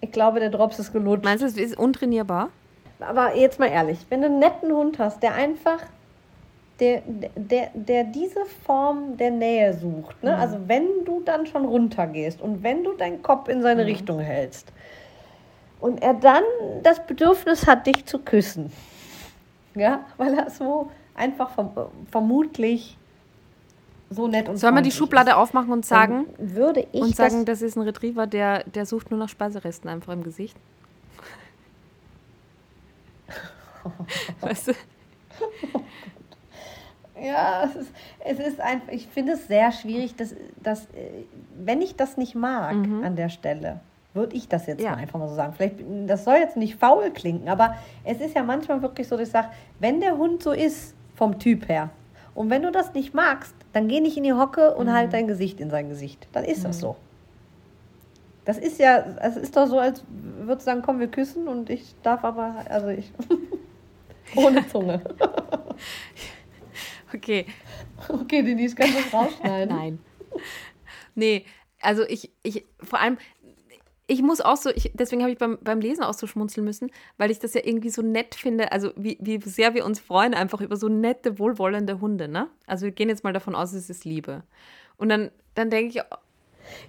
ich 0.00 0.12
glaube, 0.12 0.40
der 0.40 0.50
Drops 0.50 0.78
ist 0.78 0.92
gelutscht. 0.92 1.24
Meinst 1.24 1.42
du, 1.42 1.46
es 1.46 1.56
ist 1.56 1.76
untrainierbar? 1.76 2.50
Aber 3.00 3.36
jetzt 3.36 3.58
mal 3.58 3.68
ehrlich, 3.68 4.06
wenn 4.08 4.22
du 4.22 4.26
einen 4.26 4.38
netten 4.38 4.72
Hund 4.72 4.98
hast, 4.98 5.22
der 5.22 5.34
einfach, 5.34 5.80
der, 6.80 7.02
der, 7.06 7.70
der 7.74 8.04
diese 8.04 8.44
Form 8.64 9.16
der 9.16 9.30
Nähe 9.30 9.74
sucht, 9.74 10.22
ne? 10.22 10.36
also 10.36 10.58
wenn 10.66 11.04
du 11.04 11.22
dann 11.24 11.46
schon 11.46 11.64
runtergehst 11.64 12.40
und 12.40 12.62
wenn 12.62 12.84
du 12.84 12.92
deinen 12.94 13.22
Kopf 13.22 13.48
in 13.48 13.62
seine 13.62 13.86
Richtung 13.86 14.18
hältst 14.18 14.72
und 15.80 16.02
er 16.02 16.14
dann 16.14 16.42
das 16.82 17.04
Bedürfnis 17.06 17.66
hat, 17.66 17.86
dich 17.86 18.04
zu 18.06 18.18
küssen, 18.18 18.72
ja, 19.74 20.04
weil 20.16 20.34
er 20.34 20.50
so 20.50 20.90
einfach 21.14 21.50
verm 21.50 21.70
vermutlich 22.10 22.96
so 24.10 24.26
nett 24.26 24.48
und 24.48 24.56
Sollen 24.56 24.74
wir 24.74 24.82
die 24.82 24.90
Schublade 24.90 25.30
ist, 25.30 25.36
aufmachen 25.36 25.70
und 25.72 25.84
sagen, 25.84 26.26
würde 26.38 26.86
ich 26.92 27.02
und 27.02 27.14
sagen, 27.16 27.44
das, 27.44 27.60
das 27.60 27.62
ist 27.62 27.76
ein 27.76 27.82
Retriever, 27.82 28.26
der, 28.26 28.64
der 28.64 28.86
sucht 28.86 29.10
nur 29.10 29.18
nach 29.20 29.28
Speiseresten 29.28 29.88
einfach 29.90 30.12
im 30.12 30.22
Gesicht? 30.22 30.56
Weißt 34.40 34.68
du? 34.68 34.72
Ja, 37.20 37.64
es 37.64 37.74
ist, 37.74 37.90
es 38.20 38.38
ist 38.38 38.60
einfach, 38.60 38.92
ich 38.92 39.08
finde 39.08 39.32
es 39.32 39.48
sehr 39.48 39.72
schwierig, 39.72 40.14
dass, 40.16 40.34
dass 40.62 40.84
äh, 40.86 41.24
wenn 41.58 41.82
ich 41.82 41.96
das 41.96 42.16
nicht 42.16 42.34
mag 42.34 42.74
an 42.76 43.16
der 43.16 43.28
Stelle, 43.28 43.80
würde 44.14 44.36
ich 44.36 44.48
das 44.48 44.66
jetzt 44.66 44.80
Ja. 44.82 44.92
mal 44.92 44.98
einfach 44.98 45.18
mal 45.18 45.28
so 45.28 45.34
sagen. 45.34 45.52
Vielleicht, 45.56 45.76
das 46.06 46.24
soll 46.24 46.36
jetzt 46.36 46.56
nicht 46.56 46.76
faul 46.76 47.10
klingen, 47.10 47.48
aber 47.48 47.74
es 48.04 48.20
ist 48.20 48.34
ja 48.36 48.42
manchmal 48.42 48.82
wirklich 48.82 49.08
so, 49.08 49.16
dass 49.16 49.28
ich 49.28 49.32
sage, 49.32 49.48
wenn 49.80 50.00
der 50.00 50.16
Hund 50.16 50.42
so 50.42 50.52
ist, 50.52 50.94
vom 51.16 51.38
Typ 51.40 51.68
her, 51.68 51.90
und 52.38 52.50
wenn 52.50 52.62
du 52.62 52.70
das 52.70 52.94
nicht 52.94 53.14
magst, 53.14 53.52
dann 53.72 53.88
geh 53.88 53.98
nicht 53.98 54.16
in 54.16 54.22
die 54.22 54.32
Hocke 54.32 54.72
und 54.76 54.92
halt 54.92 55.12
dein 55.12 55.26
Gesicht 55.26 55.58
in 55.58 55.70
sein 55.70 55.88
Gesicht. 55.88 56.28
Dann 56.30 56.44
ist 56.44 56.64
das 56.64 56.78
so. 56.78 56.94
Das 58.44 58.58
ist 58.58 58.78
ja, 58.78 58.98
es 59.20 59.36
ist 59.36 59.56
doch 59.56 59.66
so, 59.66 59.80
als 59.80 60.04
würdest 60.08 60.68
du 60.68 60.70
sagen, 60.70 60.82
komm, 60.82 61.00
wir 61.00 61.08
küssen 61.08 61.48
und 61.48 61.68
ich 61.68 61.96
darf 62.04 62.22
aber, 62.22 62.64
also 62.68 62.86
ich, 62.88 63.10
ohne 64.36 64.64
Zunge. 64.68 65.02
Okay, 67.12 67.46
Okay, 68.08 68.42
Denise, 68.42 68.76
kannst 68.76 68.98
du 68.98 69.02
das 69.02 69.12
rausschneiden? 69.12 69.74
nein. 69.76 69.98
Nee, 71.14 71.44
also 71.80 72.04
ich, 72.04 72.30
ich, 72.42 72.64
vor 72.82 73.00
allem, 73.00 73.18
ich 74.08 74.22
muss 74.22 74.40
auch 74.40 74.56
so, 74.56 74.70
ich, 74.70 74.90
deswegen 74.94 75.22
habe 75.22 75.30
ich 75.32 75.38
beim, 75.38 75.58
beim 75.62 75.80
Lesen 75.80 76.02
auch 76.02 76.14
so 76.14 76.26
schmunzeln 76.26 76.64
müssen, 76.64 76.90
weil 77.18 77.30
ich 77.30 77.38
das 77.38 77.54
ja 77.54 77.60
irgendwie 77.62 77.90
so 77.90 78.02
nett 78.02 78.34
finde, 78.34 78.72
also 78.72 78.90
wie, 78.96 79.18
wie 79.20 79.38
sehr 79.48 79.74
wir 79.74 79.84
uns 79.84 80.00
freuen 80.00 80.34
einfach 80.34 80.60
über 80.60 80.76
so 80.76 80.88
nette, 80.88 81.38
wohlwollende 81.38 82.00
Hunde, 82.00 82.26
ne? 82.26 82.48
Also 82.66 82.86
wir 82.86 82.92
gehen 82.92 83.10
jetzt 83.10 83.22
mal 83.22 83.32
davon 83.34 83.54
aus, 83.54 83.72
es 83.74 83.90
ist 83.90 84.04
Liebe. 84.04 84.42
Und 84.96 85.10
dann, 85.10 85.30
dann 85.54 85.70
denke 85.70 85.98
ich, 85.98 86.02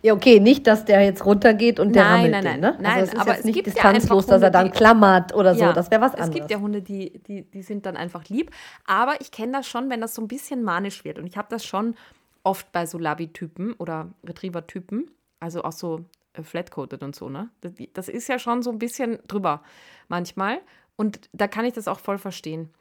Ja, 0.01 0.13
okay, 0.13 0.39
nicht, 0.39 0.65
dass 0.67 0.85
der 0.85 1.01
jetzt 1.03 1.25
runtergeht 1.25 1.79
und 1.79 1.93
der 1.93 2.03
Nein, 2.05 2.13
rammelt 2.15 2.31
nein, 2.31 2.43
den, 2.43 2.59
nein. 2.61 2.73
ne? 2.73 2.77
Nein, 2.81 2.93
also 2.93 3.05
es 3.07 3.13
ist 3.13 3.19
aber 3.19 3.31
jetzt 3.31 3.39
es 3.39 3.45
nicht 3.45 3.55
gibt 3.55 3.67
ja 3.67 3.73
distanzlos, 3.73 4.25
einfach 4.25 4.39
dass 4.39 4.41
er 4.41 4.47
Hunde, 4.47 4.51
dann 4.51 4.71
klammert 4.71 5.35
oder 5.35 5.55
so. 5.55 5.61
Ja, 5.61 5.73
das 5.73 5.91
wäre 5.91 6.01
was 6.01 6.13
Es 6.13 6.19
anderes. 6.21 6.35
gibt 6.35 6.51
ja 6.51 6.59
Hunde, 6.59 6.81
die, 6.81 7.19
die, 7.27 7.43
die 7.43 7.61
sind 7.63 7.85
dann 7.85 7.97
einfach 7.97 8.25
lieb. 8.29 8.51
Aber 8.85 9.19
ich 9.21 9.31
kenne 9.31 9.53
das 9.53 9.67
schon, 9.67 9.89
wenn 9.89 10.01
das 10.01 10.15
so 10.15 10.21
ein 10.21 10.27
bisschen 10.27 10.63
manisch 10.63 11.03
wird. 11.03 11.19
Und 11.19 11.27
ich 11.27 11.37
habe 11.37 11.47
das 11.49 11.65
schon 11.65 11.95
oft 12.43 12.71
bei 12.71 12.85
so 12.85 12.97
Labi-Typen 12.97 13.73
oder 13.73 14.09
Retriever-Typen, 14.25 15.11
also 15.39 15.63
auch 15.63 15.73
so 15.73 16.05
flat-coated 16.43 17.03
und 17.03 17.15
so, 17.15 17.29
ne? 17.29 17.49
Das, 17.93 18.07
ist 18.07 18.27
ja 18.27 18.39
schon 18.39 18.61
so 18.61 18.71
ein 18.71 18.79
bisschen 18.79 19.19
drüber 19.27 19.63
manchmal. 20.07 20.61
Und 20.95 21.29
da 21.31 21.47
kann 21.47 21.65
ich 21.65 21.73
das 21.73 21.87
auch 21.87 21.99
voll 21.99 22.17
verstehen. 22.17 22.73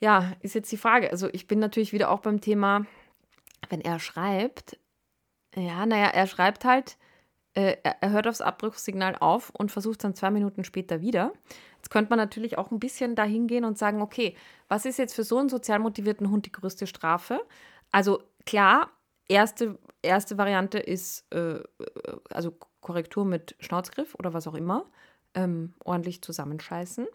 Ja, 0.00 0.32
ist 0.40 0.54
jetzt 0.54 0.70
die 0.72 0.76
Frage. 0.76 1.10
Also 1.10 1.28
ich 1.32 1.46
bin 1.46 1.58
natürlich 1.58 1.92
wieder 1.92 2.10
auch 2.10 2.20
beim 2.20 2.40
Thema, 2.40 2.86
wenn 3.68 3.80
er 3.80 3.98
schreibt, 3.98 4.78
ja, 5.54 5.84
naja, 5.86 6.06
er 6.06 6.26
schreibt 6.26 6.64
halt, 6.64 6.96
äh, 7.54 7.76
er 7.82 8.10
hört 8.10 8.28
aufs 8.28 8.40
Abbruchssignal 8.40 9.16
auf 9.16 9.50
und 9.50 9.72
versucht 9.72 10.04
dann 10.04 10.14
zwei 10.14 10.30
Minuten 10.30 10.64
später 10.64 11.00
wieder. 11.00 11.32
Jetzt 11.76 11.90
könnte 11.90 12.10
man 12.10 12.18
natürlich 12.18 12.58
auch 12.58 12.70
ein 12.70 12.78
bisschen 12.78 13.14
dahin 13.14 13.46
gehen 13.46 13.64
und 13.64 13.78
sagen, 13.78 14.00
okay, 14.00 14.36
was 14.68 14.84
ist 14.84 14.98
jetzt 14.98 15.14
für 15.14 15.24
so 15.24 15.38
einen 15.38 15.48
sozial 15.48 15.80
motivierten 15.80 16.30
Hund 16.30 16.46
die 16.46 16.52
größte 16.52 16.86
Strafe? 16.86 17.40
Also 17.90 18.22
klar, 18.46 18.90
erste, 19.28 19.78
erste 20.02 20.38
Variante 20.38 20.78
ist 20.78 21.24
äh, 21.32 21.60
also 22.30 22.52
Korrektur 22.80 23.24
mit 23.24 23.54
Schnauzgriff 23.60 24.14
oder 24.14 24.32
was 24.32 24.46
auch 24.46 24.54
immer, 24.54 24.86
ähm, 25.34 25.74
ordentlich 25.84 26.22
zusammenscheißen. 26.22 27.06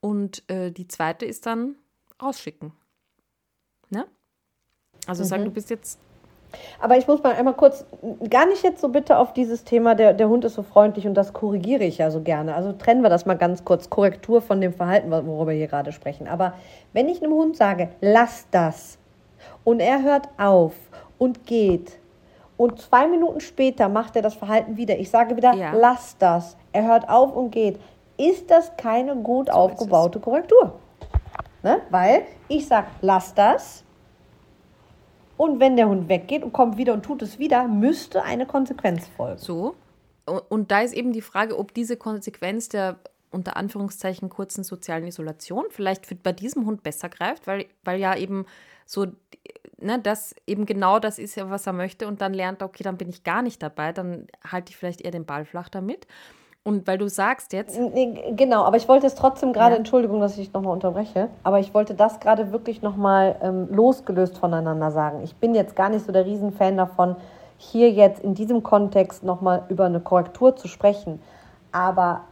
Und 0.00 0.48
äh, 0.50 0.70
die 0.70 0.88
zweite 0.88 1.26
ist 1.26 1.46
dann 1.46 1.74
rausschicken. 2.22 2.72
Ne? 3.90 4.06
Also 5.06 5.24
mhm. 5.24 5.28
sagen, 5.28 5.44
du 5.44 5.50
bist 5.50 5.70
jetzt. 5.70 5.98
Aber 6.80 6.96
ich 6.96 7.06
muss 7.06 7.22
mal 7.22 7.34
einmal 7.34 7.54
kurz, 7.54 7.84
gar 8.28 8.46
nicht 8.46 8.64
jetzt 8.64 8.80
so 8.80 8.88
bitte 8.88 9.18
auf 9.18 9.32
dieses 9.32 9.62
Thema, 9.62 9.94
der, 9.94 10.14
der 10.14 10.28
Hund 10.28 10.44
ist 10.44 10.54
so 10.54 10.64
freundlich 10.64 11.06
und 11.06 11.14
das 11.14 11.32
korrigiere 11.32 11.84
ich 11.84 11.98
ja 11.98 12.10
so 12.10 12.22
gerne. 12.22 12.56
Also 12.56 12.72
trennen 12.72 13.02
wir 13.02 13.08
das 13.08 13.24
mal 13.24 13.38
ganz 13.38 13.64
kurz. 13.64 13.88
Korrektur 13.88 14.42
von 14.42 14.60
dem 14.60 14.72
Verhalten, 14.72 15.10
worüber 15.10 15.48
wir 15.48 15.58
hier 15.58 15.68
gerade 15.68 15.92
sprechen. 15.92 16.26
Aber 16.26 16.54
wenn 16.92 17.08
ich 17.08 17.22
einem 17.22 17.32
Hund 17.32 17.56
sage, 17.56 17.90
lass 18.00 18.46
das 18.50 18.98
und 19.62 19.78
er 19.78 20.02
hört 20.02 20.28
auf 20.38 20.74
und 21.20 21.46
geht 21.46 22.00
und 22.56 22.80
zwei 22.80 23.06
Minuten 23.06 23.40
später 23.40 23.88
macht 23.88 24.16
er 24.16 24.22
das 24.22 24.34
Verhalten 24.34 24.76
wieder, 24.76 24.98
ich 24.98 25.08
sage 25.08 25.36
wieder, 25.36 25.54
ja. 25.54 25.72
lass 25.72 26.18
das, 26.18 26.56
er 26.72 26.86
hört 26.86 27.08
auf 27.08 27.34
und 27.34 27.50
geht, 27.52 27.80
ist 28.18 28.50
das 28.50 28.76
keine 28.76 29.16
gut 29.16 29.46
so 29.46 29.52
aufgebaute 29.52 30.20
Korrektur. 30.20 30.78
Ne? 31.62 31.80
Weil 31.90 32.24
ich 32.48 32.66
sage, 32.66 32.88
lass 33.00 33.32
das. 33.34 33.82
Und 35.36 35.58
wenn 35.58 35.76
der 35.76 35.88
Hund 35.88 36.08
weggeht 36.10 36.42
und 36.42 36.52
kommt 36.52 36.76
wieder 36.76 36.92
und 36.92 37.02
tut 37.02 37.22
es 37.22 37.38
wieder, 37.38 37.66
müsste 37.66 38.24
eine 38.24 38.44
Konsequenz 38.44 39.08
folgen. 39.08 39.38
So. 39.38 39.74
Und 40.50 40.70
da 40.70 40.82
ist 40.82 40.92
eben 40.92 41.12
die 41.12 41.22
Frage, 41.22 41.58
ob 41.58 41.72
diese 41.72 41.96
Konsequenz 41.96 42.68
der 42.68 42.96
unter 43.30 43.56
Anführungszeichen 43.56 44.28
kurzen 44.28 44.64
sozialen 44.64 45.06
Isolation 45.06 45.64
vielleicht 45.70 46.04
für, 46.04 46.14
bei 46.14 46.32
diesem 46.32 46.66
Hund 46.66 46.82
besser 46.82 47.08
greift, 47.08 47.46
weil, 47.46 47.66
weil 47.84 48.00
ja 48.00 48.16
eben 48.16 48.44
so, 48.84 49.06
ne, 49.80 49.98
das 49.98 50.34
eben 50.46 50.66
genau 50.66 50.98
das 50.98 51.18
ist 51.18 51.34
ja, 51.34 51.50
was 51.50 51.66
er 51.66 51.72
möchte 51.72 52.06
und 52.06 52.20
dann 52.20 52.34
lernt 52.34 52.62
er, 52.62 52.66
okay, 52.66 52.82
dann 52.82 52.96
bin 52.96 53.08
ich 53.08 53.24
gar 53.24 53.42
nicht 53.42 53.62
dabei, 53.62 53.92
dann 53.92 54.26
halte 54.50 54.70
ich 54.70 54.76
vielleicht 54.76 55.00
eher 55.00 55.10
den 55.10 55.26
Ball 55.26 55.44
flach 55.44 55.68
damit. 55.68 56.06
Und 56.62 56.86
weil 56.86 56.98
du 56.98 57.08
sagst 57.08 57.54
jetzt. 57.54 57.78
Nee, 57.78 58.34
genau, 58.36 58.64
aber 58.64 58.76
ich 58.76 58.86
wollte 58.86 59.06
es 59.06 59.14
trotzdem 59.14 59.54
gerade, 59.54 59.72
ja. 59.72 59.78
Entschuldigung, 59.78 60.20
dass 60.20 60.32
ich 60.32 60.44
dich 60.44 60.52
nochmal 60.52 60.74
unterbreche, 60.74 61.28
aber 61.42 61.58
ich 61.58 61.72
wollte 61.72 61.94
das 61.94 62.20
gerade 62.20 62.52
wirklich 62.52 62.82
nochmal 62.82 63.36
ähm, 63.42 63.68
losgelöst 63.70 64.36
voneinander 64.36 64.90
sagen. 64.90 65.22
Ich 65.22 65.34
bin 65.36 65.54
jetzt 65.54 65.74
gar 65.74 65.88
nicht 65.88 66.04
so 66.04 66.12
der 66.12 66.26
Riesenfan 66.26 66.76
davon, 66.76 67.16
hier 67.56 67.90
jetzt 67.90 68.22
in 68.22 68.34
diesem 68.34 68.62
Kontext 68.62 69.22
nochmal 69.22 69.64
über 69.68 69.86
eine 69.86 70.00
Korrektur 70.00 70.54
zu 70.56 70.68
sprechen. 70.68 71.20
Aber 71.72 72.22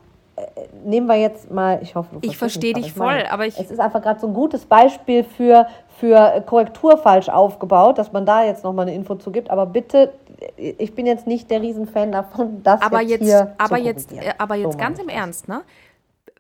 nehmen 0.85 1.07
wir 1.07 1.17
jetzt 1.17 1.51
mal, 1.51 1.81
ich 1.83 1.95
hoffe, 1.95 2.09
du 2.15 2.19
Ich 2.23 2.37
verstehe 2.37 2.75
dich 2.75 2.93
voll, 2.93 3.07
meine, 3.07 3.31
aber 3.33 3.47
ich. 3.47 3.59
Es 3.59 3.71
ist 3.71 3.81
einfach 3.81 4.03
gerade 4.03 4.21
so 4.21 4.27
ein 4.27 4.35
gutes 4.35 4.65
Beispiel 4.67 5.25
für, 5.25 5.67
für 5.99 6.43
Korrektur 6.47 6.99
falsch 6.99 7.29
aufgebaut, 7.29 7.99
dass 7.99 8.13
man 8.13 8.27
da 8.27 8.45
jetzt 8.45 8.65
nochmal 8.65 8.87
eine 8.87 8.95
Info 8.95 9.15
zu 9.15 9.31
gibt. 9.31 9.51
Aber 9.51 9.67
bitte 9.67 10.13
ich 10.57 10.95
bin 10.95 11.07
jetzt 11.07 11.27
nicht 11.27 11.51
der 11.51 11.61
Riesenfan 11.61 12.13
davon, 12.13 12.63
dass 12.63 12.81
aber 12.81 13.01
jetzt, 13.01 13.23
jetzt 13.23 13.29
hier 13.29 13.55
aber 13.59 13.79
jetzt, 13.79 14.13
äh, 14.13 14.35
aber 14.39 14.55
jetzt 14.55 14.73
so 14.73 14.79
ganz 14.79 14.99
im 14.99 15.09
Ernst, 15.09 15.49
ne? 15.49 15.65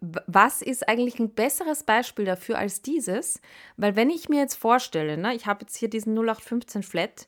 Was 0.00 0.62
ist 0.62 0.88
eigentlich 0.88 1.18
ein 1.18 1.30
besseres 1.30 1.82
Beispiel 1.82 2.24
dafür 2.24 2.56
als 2.58 2.82
dieses? 2.82 3.40
Weil 3.76 3.96
wenn 3.96 4.10
ich 4.10 4.28
mir 4.28 4.40
jetzt 4.40 4.54
vorstelle, 4.54 5.18
ne, 5.18 5.34
ich 5.34 5.46
habe 5.46 5.62
jetzt 5.62 5.76
hier 5.76 5.90
diesen 5.90 6.14
0815 6.16 6.84
Flat 6.84 7.26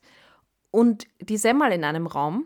und 0.69 1.05
die 1.19 1.35
Semmel 1.35 1.73
in 1.73 1.83
einem 1.83 2.07
Raum, 2.07 2.45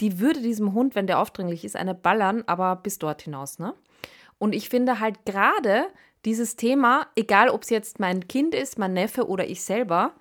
die 0.00 0.18
würde 0.20 0.40
diesem 0.40 0.72
Hund, 0.72 0.94
wenn 0.94 1.06
der 1.06 1.18
aufdringlich 1.18 1.64
ist, 1.64 1.76
eine 1.76 1.94
ballern, 1.94 2.44
aber 2.46 2.76
bis 2.76 2.98
dort 2.98 3.22
hinaus, 3.22 3.58
ne? 3.58 3.74
Und 4.38 4.54
ich 4.54 4.70
finde 4.70 5.00
halt 5.00 5.26
gerade 5.26 5.84
dieses 6.24 6.56
Thema, 6.56 7.06
egal 7.14 7.50
ob 7.50 7.62
es 7.62 7.70
jetzt 7.70 8.00
mein 8.00 8.26
Kind 8.26 8.54
ist, 8.54 8.78
mein 8.78 8.94
Neffe 8.94 9.28
oder 9.28 9.46
ich 9.46 9.62
selber, 9.62 10.14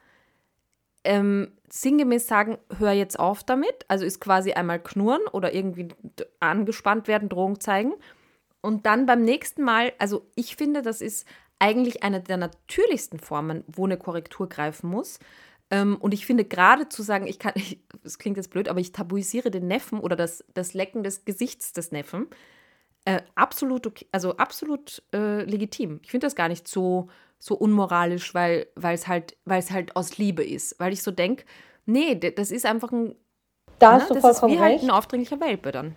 ähm, 1.05 1.51
sinngemäß 1.69 2.27
sagen, 2.27 2.57
hör 2.77 2.91
jetzt 2.91 3.19
auf 3.19 3.43
damit. 3.43 3.85
Also 3.87 4.05
ist 4.05 4.19
quasi 4.19 4.51
einmal 4.53 4.79
knurren 4.79 5.25
oder 5.31 5.53
irgendwie 5.53 5.87
angespannt 6.39 7.07
werden, 7.07 7.29
Drohung 7.29 7.59
zeigen. 7.59 7.93
Und 8.61 8.85
dann 8.85 9.05
beim 9.05 9.23
nächsten 9.23 9.63
Mal, 9.63 9.93
also 9.99 10.27
ich 10.35 10.55
finde, 10.55 10.81
das 10.81 10.99
ist 11.01 11.25
eigentlich 11.59 12.03
eine 12.03 12.21
der 12.21 12.37
natürlichsten 12.37 13.19
Formen, 13.19 13.63
wo 13.67 13.85
eine 13.85 13.97
Korrektur 13.97 14.49
greifen 14.49 14.89
muss. 14.89 15.19
Ähm, 15.71 15.97
und 15.97 16.13
ich 16.13 16.25
finde 16.25 16.45
gerade 16.45 16.89
zu 16.89 17.03
sagen, 17.03 17.27
ich 17.27 17.39
kann, 17.39 17.53
es 18.03 18.19
klingt 18.19 18.37
jetzt 18.37 18.49
blöd, 18.49 18.69
aber 18.69 18.79
ich 18.79 18.91
tabuisiere 18.91 19.51
den 19.51 19.67
Neffen 19.67 19.99
oder 19.99 20.15
das, 20.15 20.43
das 20.53 20.73
Lecken 20.73 21.03
des 21.03 21.25
Gesichts 21.25 21.73
des 21.73 21.91
Neffen, 21.91 22.27
äh, 23.05 23.21
absolut 23.35 23.87
okay, 23.87 24.07
also 24.11 24.37
absolut 24.37 25.03
äh, 25.13 25.43
legitim. 25.43 25.99
Ich 26.03 26.11
finde 26.11 26.27
das 26.27 26.35
gar 26.35 26.49
nicht 26.49 26.67
so 26.67 27.09
so 27.39 27.55
unmoralisch, 27.55 28.33
weil 28.35 28.67
es 28.75 29.07
halt, 29.07 29.37
halt 29.47 29.95
aus 29.95 30.17
Liebe 30.17 30.43
ist. 30.43 30.79
Weil 30.79 30.93
ich 30.93 31.01
so 31.01 31.11
denke, 31.11 31.45
nee, 31.85 32.15
das 32.15 32.51
ist 32.51 32.65
einfach 32.65 32.91
ein. 32.91 33.15
Da 33.79 33.93
hast 33.93 34.09
ne, 34.09 34.15
du 34.15 34.21
vollkommen 34.21 34.53
ist 34.53 34.59
wie 34.59 34.63
halt 34.63 34.83
ein 34.83 34.89
aufdringlicher 34.89 35.39
Welpe 35.39 35.71
dann. 35.71 35.95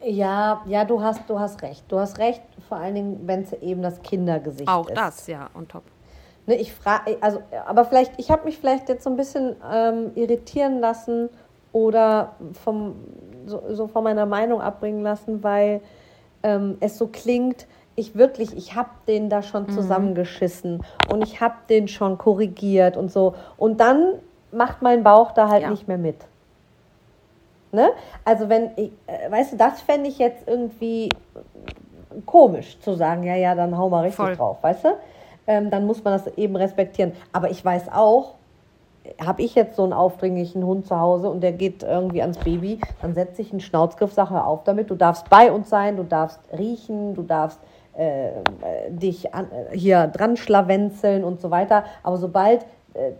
Ja, 0.00 0.62
ja, 0.66 0.84
du 0.84 1.02
hast, 1.02 1.28
du 1.28 1.40
hast 1.40 1.60
recht. 1.62 1.84
Du 1.88 1.98
hast 1.98 2.18
recht, 2.18 2.40
vor 2.68 2.78
allen 2.78 2.94
Dingen, 2.94 3.20
wenn 3.26 3.42
es 3.42 3.52
eben 3.54 3.82
das 3.82 4.00
Kindergesicht 4.02 4.68
Auch 4.68 4.86
ist. 4.86 4.92
Auch 4.92 4.94
das, 4.94 5.26
ja, 5.26 5.50
on 5.54 5.66
top. 5.66 5.82
Ne, 6.48 6.54
ich 6.54 6.72
frage, 6.72 7.18
also, 7.20 7.42
aber 7.66 7.84
vielleicht, 7.84 8.12
ich 8.16 8.30
habe 8.30 8.46
mich 8.46 8.56
vielleicht 8.56 8.88
jetzt 8.88 9.04
so 9.04 9.10
ein 9.10 9.16
bisschen 9.16 9.56
ähm, 9.70 10.12
irritieren 10.14 10.80
lassen 10.80 11.28
oder 11.72 12.36
vom, 12.64 12.94
so, 13.44 13.62
so, 13.68 13.86
von 13.86 14.02
meiner 14.02 14.24
Meinung 14.24 14.62
abbringen 14.62 15.02
lassen, 15.02 15.44
weil 15.44 15.82
ähm, 16.42 16.78
es 16.80 16.96
so 16.96 17.08
klingt, 17.08 17.66
ich 17.96 18.14
wirklich, 18.14 18.56
ich 18.56 18.74
habe 18.74 18.88
den 19.06 19.28
da 19.28 19.42
schon 19.42 19.64
mhm. 19.64 19.72
zusammengeschissen 19.72 20.82
und 21.12 21.22
ich 21.22 21.42
habe 21.42 21.56
den 21.68 21.86
schon 21.86 22.16
korrigiert 22.16 22.96
und 22.96 23.12
so. 23.12 23.34
Und 23.58 23.78
dann 23.78 24.14
macht 24.50 24.80
mein 24.80 25.04
Bauch 25.04 25.32
da 25.32 25.50
halt 25.50 25.64
ja. 25.64 25.70
nicht 25.70 25.86
mehr 25.86 25.98
mit. 25.98 26.16
Ne? 27.72 27.90
Also 28.24 28.48
wenn 28.48 28.70
ich, 28.76 28.90
äh, 29.06 29.30
weißt 29.30 29.52
du, 29.52 29.56
das 29.58 29.82
fände 29.82 30.08
ich 30.08 30.18
jetzt 30.18 30.48
irgendwie 30.48 31.10
komisch 32.24 32.80
zu 32.80 32.94
sagen, 32.94 33.24
ja, 33.24 33.34
ja, 33.34 33.54
dann 33.54 33.76
hau 33.76 33.90
mal 33.90 34.04
richtig 34.04 34.16
Voll. 34.16 34.34
drauf, 34.34 34.62
weißt 34.62 34.84
du? 34.84 34.88
Ähm, 35.48 35.70
dann 35.70 35.86
muss 35.86 36.04
man 36.04 36.12
das 36.12 36.28
eben 36.36 36.54
respektieren. 36.54 37.12
Aber 37.32 37.50
ich 37.50 37.64
weiß 37.64 37.90
auch, 37.90 38.34
habe 39.20 39.42
ich 39.42 39.54
jetzt 39.54 39.74
so 39.74 39.82
einen 39.82 39.92
aufdringlichen 39.92 40.64
Hund 40.64 40.86
zu 40.86 41.00
Hause 41.00 41.30
und 41.30 41.40
der 41.40 41.52
geht 41.52 41.82
irgendwie 41.82 42.20
ans 42.20 42.38
Baby, 42.38 42.80
dann 43.00 43.14
setze 43.14 43.42
ich 43.42 43.50
einen 43.50 43.60
Schnauzgriff, 43.60 44.16
hör 44.16 44.46
auf 44.46 44.64
damit, 44.64 44.90
du 44.90 44.94
darfst 44.94 45.30
bei 45.30 45.50
uns 45.50 45.70
sein, 45.70 45.96
du 45.96 46.02
darfst 46.02 46.40
riechen, 46.56 47.14
du 47.14 47.22
darfst 47.22 47.58
äh, 47.96 48.30
dich 48.90 49.34
an, 49.34 49.46
hier 49.72 50.06
dran 50.08 50.36
schlawenzeln 50.36 51.24
und 51.24 51.40
so 51.40 51.50
weiter. 51.50 51.84
Aber 52.02 52.18
sobald 52.18 52.62
äh, 52.62 52.66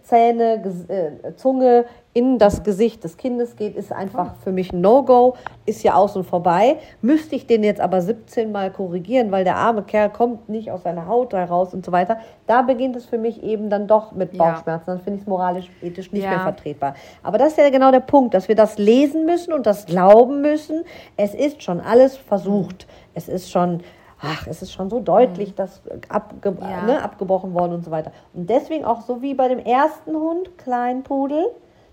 Zähne, 0.03 0.63
äh, 0.89 1.35
Zunge 1.37 1.85
in 2.13 2.39
das 2.39 2.65
Gesicht 2.65 3.05
des 3.05 3.17
Kindes 3.17 3.55
geht, 3.55 3.77
ist 3.77 3.93
einfach 3.93 4.35
für 4.43 4.51
mich 4.51 4.73
ein 4.73 4.81
No-Go, 4.81 5.37
ist 5.67 5.85
ja 5.85 5.95
außen 5.95 6.25
vorbei. 6.25 6.79
Müsste 7.01 7.37
ich 7.37 7.47
den 7.47 7.63
jetzt 7.63 7.81
aber 7.81 8.01
17 8.01 8.51
Mal 8.51 8.73
korrigieren, 8.73 9.31
weil 9.31 9.45
der 9.45 9.57
arme 9.57 9.83
Kerl 9.83 10.11
kommt 10.11 10.49
nicht 10.49 10.73
aus 10.73 10.83
seiner 10.83 11.07
Haut 11.07 11.33
heraus 11.33 11.75
und 11.75 11.85
so 11.85 11.93
weiter, 11.93 12.19
da 12.47 12.63
beginnt 12.63 12.97
es 12.97 13.07
für 13.07 13.19
mich 13.19 13.43
eben 13.43 13.71
dann 13.71 13.87
doch 13.87 14.13
mit 14.13 14.37
Bauchschmerzen. 14.37 14.87
Dann 14.87 15.01
finde 15.01 15.19
ich 15.19 15.23
es 15.23 15.29
moralisch, 15.29 15.71
ethisch 15.81 16.11
nicht 16.11 16.25
ja. 16.25 16.31
mehr 16.31 16.41
vertretbar. 16.41 16.95
Aber 17.23 17.39
das 17.39 17.53
ist 17.53 17.59
ja 17.59 17.71
genau 17.71 17.93
der 17.93 18.01
Punkt, 18.01 18.35
dass 18.35 18.49
wir 18.49 18.57
das 18.57 18.79
lesen 18.79 19.27
müssen 19.27 19.53
und 19.53 19.67
das 19.67 19.87
glauben 19.87 20.41
müssen. 20.41 20.83
Es 21.17 21.35
ist 21.35 21.63
schon 21.63 21.81
alles 21.81 22.17
versucht. 22.17 22.89
Es 23.15 23.29
ist 23.29 23.51
schon 23.51 23.83
ach, 24.21 24.47
es 24.47 24.63
ist 24.63 24.73
schon 24.73 24.91
so 24.91 25.01
deutlich, 25.01 25.51
mhm. 25.51 25.57
dass 25.57 25.83
abge 26.09 26.57
ja. 26.61 26.83
ne, 26.83 27.03
abgebrochen 27.03 27.55
worden 27.55 27.73
und 27.73 27.85
so 27.85 27.91
weiter. 27.91 28.13
Und 28.35 28.49
deswegen 28.51 28.85
auch 28.85 29.03
so 29.03 29.23
wie 29.23 29.35
bei 29.35 29.49
dem 29.49 29.59
ersten 29.59 30.15
Hund, 30.15 30.59
Kleinpudel, 30.59 31.47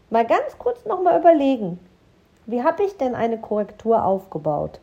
mal 0.10 0.26
ganz 0.26 0.58
kurz 0.58 0.86
nochmal 0.86 1.20
überlegen, 1.20 1.80
wie 2.46 2.64
habe 2.64 2.84
ich 2.84 2.98
denn 2.98 3.16
eine 3.16 3.40
Korrektur 3.40 4.04
aufgebaut? 4.04 4.80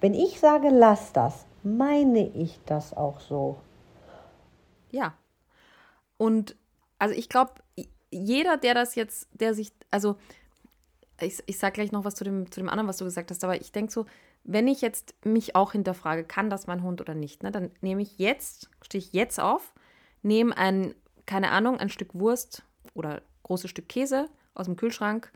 Wenn 0.00 0.14
ich 0.14 0.40
sage, 0.40 0.68
lass 0.70 1.12
das, 1.12 1.46
meine 1.62 2.28
ich 2.28 2.58
das 2.66 2.96
auch 2.96 3.20
so? 3.20 3.56
Ja. 4.90 5.14
Und 6.18 6.56
also 6.98 7.14
ich 7.14 7.28
glaube, 7.28 7.52
jeder, 8.10 8.56
der 8.56 8.74
das 8.74 8.94
jetzt, 8.94 9.28
der 9.32 9.54
sich, 9.54 9.72
also 9.90 10.16
ich, 11.20 11.42
ich 11.46 11.58
sage 11.58 11.74
gleich 11.74 11.92
noch 11.92 12.04
was 12.04 12.14
zu 12.14 12.24
dem, 12.24 12.50
zu 12.50 12.60
dem 12.60 12.68
anderen, 12.68 12.88
was 12.88 12.98
du 12.98 13.04
gesagt 13.04 13.30
hast, 13.30 13.42
aber 13.44 13.60
ich 13.60 13.72
denke 13.72 13.92
so, 13.92 14.06
wenn 14.46 14.68
ich 14.68 14.80
jetzt 14.80 15.14
mich 15.24 15.56
auch 15.56 15.72
hinterfrage, 15.72 16.24
kann 16.24 16.50
das 16.50 16.66
mein 16.66 16.82
Hund 16.82 17.00
oder 17.00 17.14
nicht, 17.14 17.42
ne, 17.42 17.50
dann 17.50 17.70
nehme 17.80 18.02
ich 18.02 18.18
jetzt, 18.18 18.70
stehe 18.80 19.02
ich 19.02 19.12
jetzt 19.12 19.40
auf, 19.40 19.74
nehme 20.22 20.56
ein, 20.56 20.94
keine 21.26 21.50
Ahnung, 21.50 21.78
ein 21.78 21.88
Stück 21.88 22.14
Wurst 22.14 22.62
oder 22.94 23.22
großes 23.42 23.70
Stück 23.70 23.88
Käse 23.88 24.28
aus 24.54 24.66
dem 24.66 24.76
Kühlschrank 24.76 25.32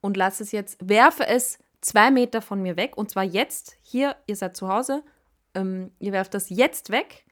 und 0.00 0.16
lasse 0.16 0.42
es 0.42 0.52
jetzt, 0.52 0.78
werfe 0.80 1.26
es 1.26 1.58
zwei 1.82 2.10
Meter 2.10 2.40
von 2.40 2.62
mir 2.62 2.76
weg 2.76 2.96
und 2.96 3.10
zwar 3.10 3.24
jetzt, 3.24 3.76
hier, 3.82 4.16
ihr 4.26 4.36
seid 4.36 4.56
zu 4.56 4.68
Hause, 4.68 5.02
ähm, 5.54 5.92
ihr 5.98 6.12
werft 6.12 6.32
das 6.32 6.48
jetzt 6.48 6.90
weg 6.90 7.26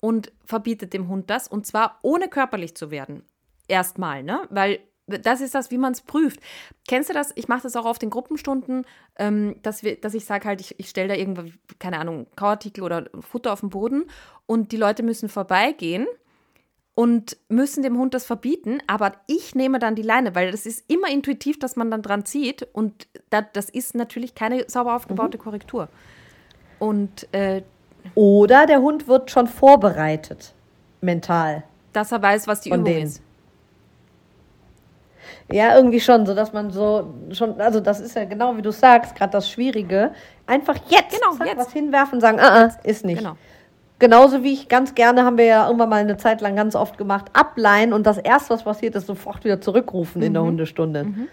und 0.00 0.32
verbietet 0.46 0.94
dem 0.94 1.08
Hund 1.08 1.28
das 1.28 1.46
und 1.46 1.66
zwar 1.66 1.98
ohne 2.02 2.28
körperlich 2.28 2.74
zu 2.74 2.90
werden. 2.90 3.24
Erstmal, 3.68 4.22
ne? 4.22 4.46
Weil 4.50 4.80
das 5.06 5.40
ist 5.40 5.54
das, 5.54 5.70
wie 5.70 5.78
man 5.78 5.92
es 5.92 6.00
prüft. 6.00 6.40
Kennst 6.86 7.10
du 7.10 7.14
das? 7.14 7.32
Ich 7.34 7.48
mache 7.48 7.62
das 7.62 7.76
auch 7.76 7.84
auf 7.84 7.98
den 7.98 8.10
Gruppenstunden, 8.10 8.86
ähm, 9.18 9.56
dass, 9.62 9.82
wir, 9.82 9.96
dass 9.96 10.14
ich 10.14 10.24
sage 10.24 10.46
halt, 10.46 10.60
ich, 10.60 10.78
ich 10.78 10.88
stelle 10.88 11.08
da 11.08 11.14
irgendwo, 11.14 11.44
keine 11.78 11.98
Ahnung, 11.98 12.26
Kauartikel 12.36 12.84
oder 12.84 13.08
Futter 13.20 13.52
auf 13.52 13.60
den 13.60 13.70
Boden 13.70 14.04
und 14.46 14.72
die 14.72 14.76
Leute 14.76 15.02
müssen 15.02 15.28
vorbeigehen 15.28 16.06
und 16.94 17.36
müssen 17.48 17.82
dem 17.82 17.98
Hund 17.98 18.14
das 18.14 18.26
verbieten, 18.26 18.78
aber 18.86 19.12
ich 19.26 19.54
nehme 19.54 19.78
dann 19.78 19.94
die 19.94 20.02
Leine, 20.02 20.34
weil 20.34 20.50
das 20.50 20.66
ist 20.66 20.90
immer 20.90 21.08
intuitiv, 21.08 21.58
dass 21.58 21.76
man 21.76 21.90
dann 21.90 22.02
dran 22.02 22.24
zieht 22.24 22.68
und 22.72 23.08
da, 23.30 23.40
das 23.40 23.70
ist 23.70 23.94
natürlich 23.94 24.34
keine 24.34 24.68
sauber 24.68 24.94
aufgebaute 24.94 25.38
mhm. 25.38 25.42
Korrektur. 25.42 25.88
Und 26.78 27.32
äh, 27.32 27.62
oder 28.14 28.66
der 28.66 28.80
Hund 28.82 29.08
wird 29.08 29.30
schon 29.30 29.46
vorbereitet 29.46 30.54
mental, 31.00 31.64
dass 31.92 32.12
er 32.12 32.20
weiß, 32.20 32.46
was 32.46 32.60
die 32.60 32.70
Übung 32.70 32.84
denen. 32.84 33.06
ist. 33.06 33.22
Ja, 35.50 35.76
irgendwie 35.76 36.00
schon, 36.00 36.26
so 36.26 36.34
dass 36.34 36.52
man 36.52 36.70
so 36.70 37.12
schon, 37.32 37.60
also 37.60 37.80
das 37.80 38.00
ist 38.00 38.16
ja 38.16 38.24
genau 38.24 38.56
wie 38.56 38.62
du 38.62 38.70
sagst, 38.70 39.14
gerade 39.14 39.32
das 39.32 39.50
Schwierige. 39.50 40.12
Einfach 40.46 40.76
jetzt, 40.88 41.18
genau, 41.18 41.36
zack, 41.36 41.46
jetzt. 41.46 41.58
was 41.58 41.72
hinwerfen 41.72 42.14
und 42.14 42.20
sagen, 42.20 42.38
ah, 42.40 42.66
ah, 42.66 42.70
ist 42.84 43.04
nicht. 43.04 43.18
Genau. 43.18 43.36
Genauso 43.98 44.42
wie 44.42 44.52
ich 44.52 44.68
ganz 44.68 44.96
gerne, 44.96 45.24
haben 45.24 45.38
wir 45.38 45.44
ja 45.44 45.66
irgendwann 45.66 45.88
mal 45.88 46.00
eine 46.00 46.16
Zeit 46.16 46.40
lang 46.40 46.56
ganz 46.56 46.74
oft 46.74 46.98
gemacht, 46.98 47.26
ableihen 47.34 47.92
und 47.92 48.04
das 48.04 48.18
erste, 48.18 48.54
was 48.54 48.64
passiert, 48.64 48.96
ist 48.96 49.06
sofort 49.06 49.44
wieder 49.44 49.60
zurückrufen 49.60 50.20
mhm. 50.20 50.26
in 50.26 50.32
der 50.32 50.42
mhm. 50.42 50.48
Hundestunde. 50.48 51.04
Mhm. 51.04 51.28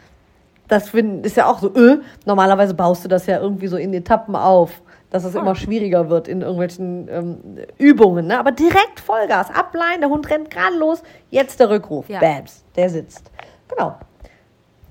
Das 0.67 0.89
find, 0.89 1.25
ist 1.25 1.35
ja 1.35 1.47
auch 1.47 1.59
so, 1.59 1.73
öh, 1.75 1.97
normalerweise 2.25 2.75
baust 2.75 3.03
du 3.03 3.09
das 3.09 3.25
ja 3.25 3.39
irgendwie 3.39 3.65
so 3.65 3.75
in 3.75 3.91
Etappen 3.91 4.35
auf, 4.35 4.83
dass 5.09 5.23
es 5.23 5.35
oh. 5.35 5.39
immer 5.39 5.55
schwieriger 5.55 6.09
wird 6.09 6.27
in 6.27 6.41
irgendwelchen 6.41 7.07
ähm, 7.09 7.37
Übungen. 7.79 8.27
Ne? 8.27 8.37
Aber 8.39 8.51
direkt 8.51 8.99
Vollgas, 8.99 9.49
ableihen, 9.49 10.01
der 10.01 10.09
Hund 10.11 10.29
rennt 10.29 10.51
gerade 10.51 10.77
los, 10.77 11.01
jetzt 11.31 11.59
der 11.59 11.71
Rückruf, 11.71 12.07
ja. 12.07 12.19
Bams, 12.19 12.63
der 12.75 12.91
sitzt. 12.91 13.31
Genau. 13.69 13.95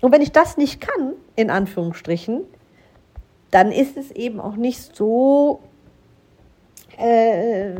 Und 0.00 0.12
wenn 0.12 0.22
ich 0.22 0.32
das 0.32 0.56
nicht 0.56 0.80
kann, 0.80 1.12
in 1.36 1.50
Anführungsstrichen, 1.50 2.42
dann 3.50 3.72
ist 3.72 3.96
es 3.96 4.10
eben 4.10 4.40
auch 4.40 4.56
nicht 4.56 4.94
so 4.94 5.60
äh, 6.96 7.70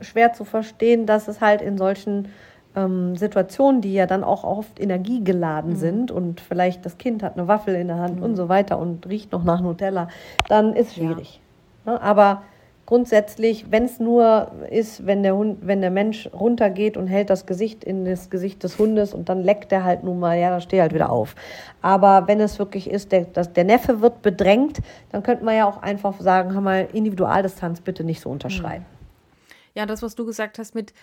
schwer 0.00 0.32
zu 0.32 0.44
verstehen, 0.44 1.06
dass 1.06 1.28
es 1.28 1.40
halt 1.40 1.62
in 1.62 1.78
solchen 1.78 2.28
ähm, 2.76 3.16
Situationen, 3.16 3.80
die 3.80 3.94
ja 3.94 4.06
dann 4.06 4.24
auch 4.24 4.44
oft 4.44 4.80
energiegeladen 4.80 5.72
mhm. 5.72 5.76
sind 5.76 6.10
und 6.10 6.40
vielleicht 6.40 6.84
das 6.84 6.98
Kind 6.98 7.22
hat 7.22 7.36
eine 7.36 7.48
Waffel 7.48 7.74
in 7.74 7.88
der 7.88 7.98
Hand 7.98 8.16
mhm. 8.16 8.22
und 8.22 8.36
so 8.36 8.48
weiter 8.48 8.78
und 8.78 9.08
riecht 9.08 9.32
noch 9.32 9.44
nach 9.44 9.60
Nutella, 9.60 10.08
dann 10.48 10.74
ist 10.74 10.88
es 10.88 10.94
schwierig. 10.94 11.40
Ja. 11.86 11.92
Ne? 11.92 12.02
Aber 12.02 12.42
grundsätzlich, 12.88 13.70
wenn 13.70 13.84
es 13.84 14.00
nur 14.00 14.50
ist, 14.70 15.04
wenn 15.04 15.22
der 15.22 15.36
Hund, 15.36 15.58
wenn 15.60 15.82
der 15.82 15.90
Mensch 15.90 16.26
runtergeht 16.32 16.96
und 16.96 17.06
hält 17.06 17.28
das 17.28 17.44
Gesicht 17.44 17.84
in 17.84 18.06
das 18.06 18.30
Gesicht 18.30 18.64
des 18.64 18.78
Hundes 18.78 19.12
und 19.12 19.28
dann 19.28 19.42
leckt 19.42 19.72
er 19.72 19.84
halt 19.84 20.04
nun 20.04 20.18
mal, 20.18 20.38
ja, 20.38 20.48
da 20.48 20.58
steht 20.58 20.80
halt 20.80 20.94
wieder 20.94 21.10
auf. 21.10 21.34
Aber 21.82 22.26
wenn 22.28 22.40
es 22.40 22.58
wirklich 22.58 22.88
ist, 22.88 23.12
der, 23.12 23.24
das, 23.26 23.52
der 23.52 23.64
Neffe 23.64 24.00
wird 24.00 24.22
bedrängt, 24.22 24.78
dann 25.12 25.22
könnte 25.22 25.44
man 25.44 25.54
ja 25.54 25.68
auch 25.68 25.82
einfach 25.82 26.18
sagen, 26.18 26.54
hör 26.54 26.62
mal, 26.62 26.88
Individualdistanz 26.94 27.82
bitte 27.82 28.04
nicht 28.04 28.22
so 28.22 28.30
unterschreiben. 28.30 28.86
Mhm. 28.88 29.48
Ja, 29.74 29.84
das, 29.84 30.00
was 30.00 30.14
du 30.14 30.24
gesagt 30.24 30.58
hast 30.58 30.74
mit, 30.74 30.94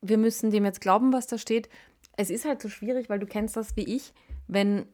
wir 0.00 0.16
müssen 0.16 0.50
dem 0.50 0.64
jetzt 0.64 0.80
glauben, 0.80 1.12
was 1.12 1.26
da 1.26 1.36
steht. 1.36 1.68
Es 2.16 2.30
ist 2.30 2.46
halt 2.46 2.62
so 2.62 2.70
schwierig, 2.70 3.10
weil 3.10 3.18
du 3.18 3.26
kennst 3.26 3.54
das 3.54 3.76
wie 3.76 3.84
ich, 3.84 4.14
wenn 4.46 4.86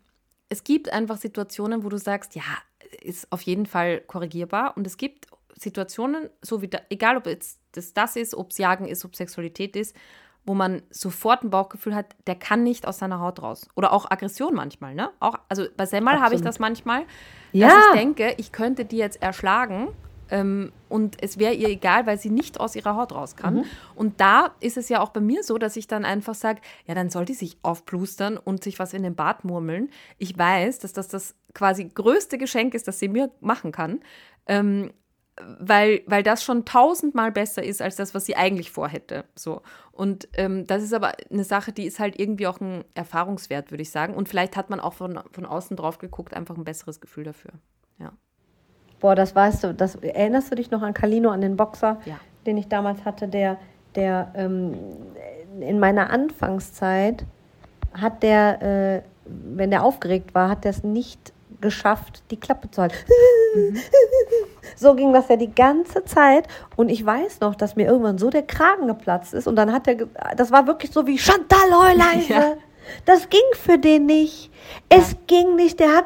es 0.49 0.64
gibt 0.64 0.93
einfach 0.93 1.16
Situationen, 1.16 1.85
wo 1.85 1.91
du 1.91 1.97
sagst, 1.97 2.35
ja, 2.35 2.43
ist 3.03 3.30
auf 3.30 3.43
jeden 3.43 3.66
Fall 3.66 4.01
korrigierbar 4.01 4.76
und 4.76 4.85
es 4.85 4.97
gibt 4.97 5.28
Situationen, 5.59 6.31
so 6.43 6.63
wie 6.63 6.69
da, 6.69 6.79
egal 6.91 7.17
ob 7.17 7.27
jetzt 7.27 7.61
das, 7.73 7.93
das 7.93 8.17
ist, 8.17 8.35
ob 8.35 8.51
es 8.51 8.59
Jagen 8.59 8.87
ist, 8.87 9.05
ob 9.05 9.17
Sexualität 9.17 9.77
ist, 9.77 9.97
wo 10.45 10.55
man 10.55 10.83
sofort 10.91 11.43
ein 11.43 11.51
Bauchgefühl 11.51 11.95
hat, 11.95 12.15
der 12.27 12.35
kann 12.35 12.63
nicht 12.63 12.87
aus 12.87 12.99
seiner 12.99 13.21
Haut 13.21 13.43
raus. 13.43 13.69
Oder 13.77 13.93
auch 13.93 14.11
Aggression 14.11 14.55
manchmal, 14.55 14.95
ne? 14.95 15.11
Auch, 15.21 15.39
also 15.49 15.67
bei 15.77 15.87
Semmel 15.87 16.21
habe 16.21 16.35
ich 16.35 16.43
das 16.43 16.59
manchmal, 16.59 17.05
ja. 17.53 17.69
dass 17.69 17.77
ich 17.89 18.01
denke, 18.01 18.35
ich 18.37 18.53
könnte 18.53 18.85
die 18.85 18.99
jetzt 18.99 19.23
erschlagen 19.23 19.89
ähm, 20.31 20.73
und 20.89 21.23
es 21.23 21.39
wäre 21.39 21.55
ihr 21.55 21.69
egal, 21.69 22.07
weil 22.07 22.19
sie 22.19 22.31
nicht 22.31 22.61
aus 22.61 22.77
ihrer 22.77 22.97
Haut 22.97 23.13
raus 23.13 23.37
kann. 23.37 23.57
Mhm. 23.57 23.65
Und 23.95 24.21
da 24.21 24.55
ist 24.61 24.77
es 24.77 24.89
ja 24.89 25.01
auch 25.01 25.11
bei 25.11 25.21
mir 25.21 25.43
so, 25.43 25.59
dass 25.59 25.77
ich 25.77 25.87
dann 25.87 26.05
einfach 26.05 26.35
sage, 26.35 26.61
ja, 26.87 26.95
dann 26.95 27.11
soll 27.11 27.25
die 27.25 27.35
sich 27.35 27.59
aufplustern 27.63 28.37
und 28.37 28.63
sich 28.63 28.79
was 28.79 28.95
in 28.95 29.03
den 29.03 29.15
Bart 29.15 29.45
murmeln. 29.45 29.91
Ich 30.19 30.37
weiß, 30.37 30.79
dass 30.79 30.93
das 30.93 31.09
das 31.09 31.35
quasi 31.55 31.85
größte 31.85 32.37
Geschenk 32.39 32.75
ist, 32.75 32.89
das 32.89 32.99
sie 32.99 33.09
mir 33.09 33.31
machen 33.41 33.73
kann. 33.73 34.01
Ähm, 34.47 34.93
weil, 35.59 36.03
weil 36.07 36.22
das 36.22 36.45
schon 36.45 36.64
tausendmal 36.64 37.32
besser 37.32 37.62
ist 37.62 37.82
als 37.82 37.97
das, 37.97 38.14
was 38.14 38.24
sie 38.26 38.37
eigentlich 38.37 38.70
vorhätte. 38.70 39.24
So. 39.35 39.62
Und 39.91 40.28
ähm, 40.35 40.66
das 40.66 40.82
ist 40.82 40.95
aber 40.95 41.12
eine 41.30 41.45
Sache, 41.45 41.72
die 41.72 41.87
ist 41.87 41.99
halt 41.99 42.18
irgendwie 42.18 42.47
auch 42.47 42.61
ein 42.61 42.85
Erfahrungswert, 42.95 43.70
würde 43.70 43.82
ich 43.82 43.91
sagen. 43.91 44.14
Und 44.14 44.28
vielleicht 44.28 44.57
hat 44.57 44.70
man 44.70 44.80
auch 44.80 44.93
von, 44.93 45.20
von 45.32 45.45
außen 45.45 45.76
drauf 45.76 45.99
geguckt, 45.99 46.35
einfach 46.35 46.57
ein 46.57 46.64
besseres 46.64 47.01
Gefühl 47.01 47.24
dafür. 47.24 47.53
Ja. 47.99 48.12
Boah, 49.01 49.14
das 49.14 49.35
weißt 49.35 49.64
du, 49.64 49.74
das 49.74 49.97
erinnerst 49.97 50.53
du 50.53 50.57
dich 50.57 50.70
noch 50.70 50.82
an 50.82 50.95
Calino, 50.95 51.30
an 51.30 51.41
den 51.41 51.57
Boxer, 51.57 52.01
ja. 52.05 52.18
den 52.47 52.57
ich 52.57 52.68
damals 52.68 53.05
hatte, 53.05 53.26
der, 53.26 53.59
der 53.97 54.32
ähm, 54.37 54.76
in 55.61 55.80
meiner 55.80 56.11
Anfangszeit 56.11 57.24
hat 57.93 58.22
der, 58.22 58.62
äh, 58.62 59.03
wenn 59.24 59.70
der 59.70 59.82
aufgeregt 59.82 60.35
war, 60.35 60.49
hat 60.49 60.64
der 60.64 60.70
es 60.70 60.85
nicht 60.85 61.32
geschafft, 61.61 62.22
die 62.30 62.39
Klappe 62.39 62.70
zu 62.70 62.82
halten. 62.82 62.97
Mhm. 63.57 63.76
So 64.77 64.95
ging 64.95 65.12
das 65.12 65.29
ja 65.29 65.37
die 65.37 65.55
ganze 65.55 66.05
Zeit. 66.05 66.49
Und 66.77 66.89
ich 66.89 67.05
weiß 67.05 67.41
noch, 67.41 67.55
dass 67.55 67.77
mir 67.77 67.87
irgendwann 67.87 68.19
so 68.19 68.31
der 68.31 68.43
Kragen 68.43 68.87
geplatzt 68.87 69.35
ist. 69.35 69.47
Und 69.47 69.57
dann 69.57 69.73
hat 69.73 69.87
er, 69.89 70.07
das 70.37 70.51
war 70.51 70.67
wirklich 70.67 70.93
so 70.93 71.07
wie 71.07 71.19
Chantal 71.19 71.71
Heuleise. 71.71 72.25
Ja. 72.35 72.57
Das 73.07 73.31
ging 73.31 73.41
für 73.53 73.79
den 73.79 74.05
nicht. 74.05 74.51
Es 74.91 75.12
ja. 75.12 75.19
ging 75.27 75.57
nicht. 75.57 75.81
Der 75.81 75.97
hat, 75.97 76.05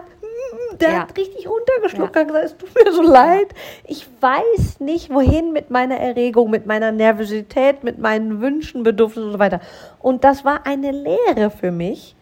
der 0.80 0.90
ja. 0.90 1.00
hat 1.00 1.16
richtig 1.16 1.48
runtergeschluckt 1.48 2.14
ja. 2.14 2.22
und 2.22 2.28
gesagt, 2.28 2.44
es 2.44 2.56
tut 2.56 2.84
mir 2.84 2.92
so 2.92 3.02
leid. 3.02 3.48
Ich 3.84 4.06
weiß 4.20 4.78
nicht, 4.78 5.10
wohin 5.10 5.52
mit 5.52 5.70
meiner 5.70 5.96
Erregung, 5.96 6.50
mit 6.50 6.66
meiner 6.66 6.92
Nervosität, 6.92 7.82
mit 7.82 7.98
meinen 7.98 8.40
Wünschen, 8.40 8.84
Bedürfnissen 8.84 9.26
und 9.26 9.32
so 9.32 9.38
weiter. 9.40 9.60
Und 9.98 10.22
das 10.22 10.44
war 10.44 10.66
eine 10.66 10.92
Lehre 10.92 11.50
für 11.50 11.72
mich. 11.72 12.14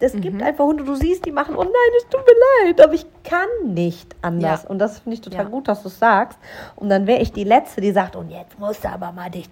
Es 0.00 0.14
mhm. 0.14 0.20
gibt 0.20 0.42
einfach 0.42 0.64
Hunde, 0.64 0.84
du 0.84 0.94
siehst, 0.94 1.24
die 1.24 1.32
machen, 1.32 1.56
oh 1.56 1.62
nein, 1.62 1.92
es 1.96 2.08
tut 2.08 2.20
mir 2.26 2.66
leid, 2.66 2.80
aber 2.80 2.94
ich 2.94 3.06
kann 3.22 3.48
nicht 3.64 4.14
anders. 4.22 4.64
Ja. 4.64 4.68
Und 4.68 4.78
das 4.78 5.00
finde 5.00 5.14
ich 5.14 5.20
total 5.20 5.44
ja. 5.44 5.50
gut, 5.50 5.68
dass 5.68 5.82
du 5.82 5.88
es 5.88 5.98
sagst. 5.98 6.38
Und 6.76 6.88
dann 6.88 7.06
wäre 7.06 7.22
ich 7.22 7.32
die 7.32 7.44
Letzte, 7.44 7.80
die 7.80 7.92
sagt, 7.92 8.16
und 8.16 8.30
jetzt 8.30 8.58
musst 8.58 8.84
du 8.84 8.88
aber 8.88 9.12
mal 9.12 9.30
dich. 9.30 9.48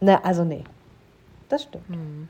Ne, 0.00 0.22
also 0.24 0.44
nee. 0.44 0.64
Das 1.48 1.62
stimmt. 1.62 1.88
Mhm. 1.88 2.28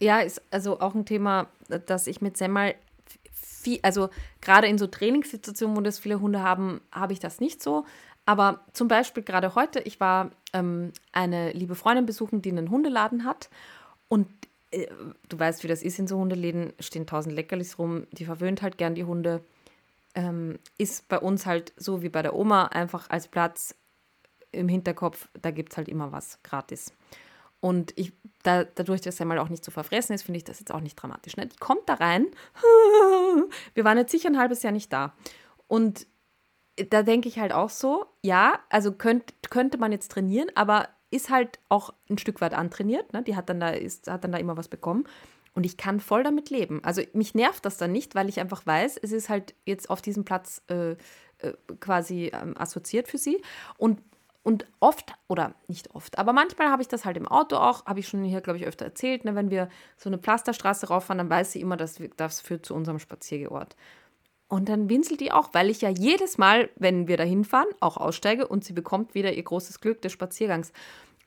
Ja, 0.00 0.20
ist 0.20 0.40
also 0.50 0.80
auch 0.80 0.94
ein 0.94 1.04
Thema, 1.04 1.46
das 1.86 2.06
ich 2.06 2.22
mit 2.22 2.36
Semmel 2.38 2.74
viel, 3.34 3.78
also 3.82 4.08
gerade 4.40 4.66
in 4.66 4.78
so 4.78 4.86
Trainingssituationen, 4.86 5.76
wo 5.76 5.80
das 5.82 5.98
viele 5.98 6.20
Hunde 6.20 6.42
haben, 6.42 6.80
habe 6.90 7.12
ich 7.12 7.20
das 7.20 7.40
nicht 7.40 7.62
so. 7.62 7.84
Aber 8.24 8.60
zum 8.72 8.88
Beispiel 8.88 9.22
gerade 9.22 9.54
heute, 9.54 9.80
ich 9.80 10.00
war 10.00 10.30
ähm, 10.52 10.92
eine 11.12 11.52
liebe 11.52 11.74
Freundin 11.74 12.06
besuchen, 12.06 12.42
die 12.42 12.50
einen 12.50 12.70
Hundeladen 12.70 13.24
hat. 13.24 13.50
Und 14.08 14.28
du 14.70 15.38
weißt, 15.38 15.64
wie 15.64 15.68
das 15.68 15.82
ist 15.82 15.98
in 15.98 16.06
so 16.06 16.18
Hundeläden, 16.18 16.72
stehen 16.78 17.06
tausend 17.06 17.34
Leckerlis 17.34 17.78
rum, 17.78 18.06
die 18.12 18.24
verwöhnt 18.24 18.62
halt 18.62 18.78
gern 18.78 18.94
die 18.94 19.04
Hunde. 19.04 19.42
Ähm, 20.14 20.58
ist 20.78 21.08
bei 21.08 21.18
uns 21.18 21.46
halt 21.46 21.72
so 21.76 22.02
wie 22.02 22.08
bei 22.08 22.22
der 22.22 22.34
Oma 22.34 22.66
einfach 22.66 23.10
als 23.10 23.28
Platz 23.28 23.76
im 24.52 24.68
Hinterkopf, 24.68 25.28
da 25.40 25.50
gibt 25.52 25.72
es 25.72 25.76
halt 25.76 25.88
immer 25.88 26.10
was 26.10 26.42
gratis. 26.42 26.92
Und 27.60 27.92
ich, 27.96 28.12
da, 28.42 28.64
dadurch, 28.64 29.02
dass 29.02 29.20
er 29.20 29.26
mal 29.26 29.38
auch 29.38 29.50
nicht 29.50 29.64
zu 29.64 29.70
verfressen 29.70 30.14
ist, 30.14 30.22
finde 30.22 30.38
ich 30.38 30.44
das 30.44 30.60
jetzt 30.60 30.72
auch 30.72 30.80
nicht 30.80 30.96
dramatisch. 30.96 31.36
Ne? 31.36 31.46
Die 31.46 31.56
kommt 31.56 31.88
da 31.88 31.94
rein. 31.94 32.26
Wir 33.74 33.84
waren 33.84 33.98
jetzt 33.98 34.10
sicher 34.10 34.28
ein 34.28 34.38
halbes 34.38 34.62
Jahr 34.62 34.72
nicht 34.72 34.92
da. 34.92 35.12
Und 35.68 36.06
da 36.88 37.02
denke 37.02 37.28
ich 37.28 37.38
halt 37.38 37.52
auch 37.52 37.68
so, 37.68 38.06
ja, 38.22 38.58
also 38.70 38.92
könnt, 38.92 39.34
könnte 39.50 39.76
man 39.76 39.92
jetzt 39.92 40.10
trainieren, 40.10 40.48
aber 40.54 40.88
ist 41.10 41.30
halt 41.30 41.58
auch 41.68 41.92
ein 42.08 42.18
Stück 42.18 42.40
weit 42.40 42.54
antrainiert. 42.54 43.12
Ne? 43.12 43.22
Die 43.22 43.36
hat 43.36 43.48
dann, 43.48 43.60
da, 43.60 43.70
ist, 43.70 44.08
hat 44.08 44.24
dann 44.24 44.32
da 44.32 44.38
immer 44.38 44.56
was 44.56 44.68
bekommen. 44.68 45.04
Und 45.52 45.66
ich 45.66 45.76
kann 45.76 46.00
voll 46.00 46.22
damit 46.22 46.50
leben. 46.50 46.80
Also 46.84 47.02
mich 47.12 47.34
nervt 47.34 47.64
das 47.64 47.76
dann 47.76 47.92
nicht, 47.92 48.14
weil 48.14 48.28
ich 48.28 48.38
einfach 48.38 48.64
weiß, 48.64 48.96
es 48.98 49.12
ist 49.12 49.28
halt 49.28 49.54
jetzt 49.66 49.90
auf 49.90 50.00
diesem 50.00 50.24
Platz 50.24 50.62
äh, 50.68 50.92
äh, 50.92 50.96
quasi 51.80 52.30
ähm, 52.32 52.56
assoziiert 52.56 53.08
für 53.08 53.18
sie. 53.18 53.42
Und, 53.76 54.00
und 54.44 54.66
oft, 54.78 55.12
oder 55.26 55.54
nicht 55.66 55.92
oft, 55.94 56.18
aber 56.18 56.32
manchmal 56.32 56.68
habe 56.70 56.82
ich 56.82 56.88
das 56.88 57.04
halt 57.04 57.16
im 57.16 57.26
Auto 57.26 57.56
auch, 57.56 57.84
habe 57.86 57.98
ich 57.98 58.08
schon 58.08 58.22
hier, 58.22 58.40
glaube 58.40 58.58
ich, 58.58 58.66
öfter 58.66 58.84
erzählt. 58.84 59.24
Ne? 59.24 59.34
Wenn 59.34 59.50
wir 59.50 59.68
so 59.96 60.08
eine 60.08 60.18
Pflasterstraße 60.18 60.86
rauffahren, 60.86 61.18
dann 61.18 61.30
weiß 61.30 61.52
sie 61.52 61.60
immer, 61.60 61.76
dass 61.76 62.00
das 62.16 62.40
führt 62.40 62.64
zu 62.64 62.74
unserem 62.74 63.00
Spaziergeort. 63.00 63.74
Und 64.50 64.68
dann 64.68 64.90
winselt 64.90 65.20
die 65.20 65.30
auch, 65.30 65.50
weil 65.52 65.70
ich 65.70 65.80
ja 65.80 65.90
jedes 65.90 66.36
Mal, 66.36 66.70
wenn 66.74 67.06
wir 67.06 67.16
da 67.16 67.22
hinfahren, 67.22 67.68
auch 67.78 67.96
aussteige 67.96 68.48
und 68.48 68.64
sie 68.64 68.72
bekommt 68.72 69.14
wieder 69.14 69.32
ihr 69.32 69.44
großes 69.44 69.80
Glück 69.80 70.02
des 70.02 70.10
Spaziergangs. 70.10 70.72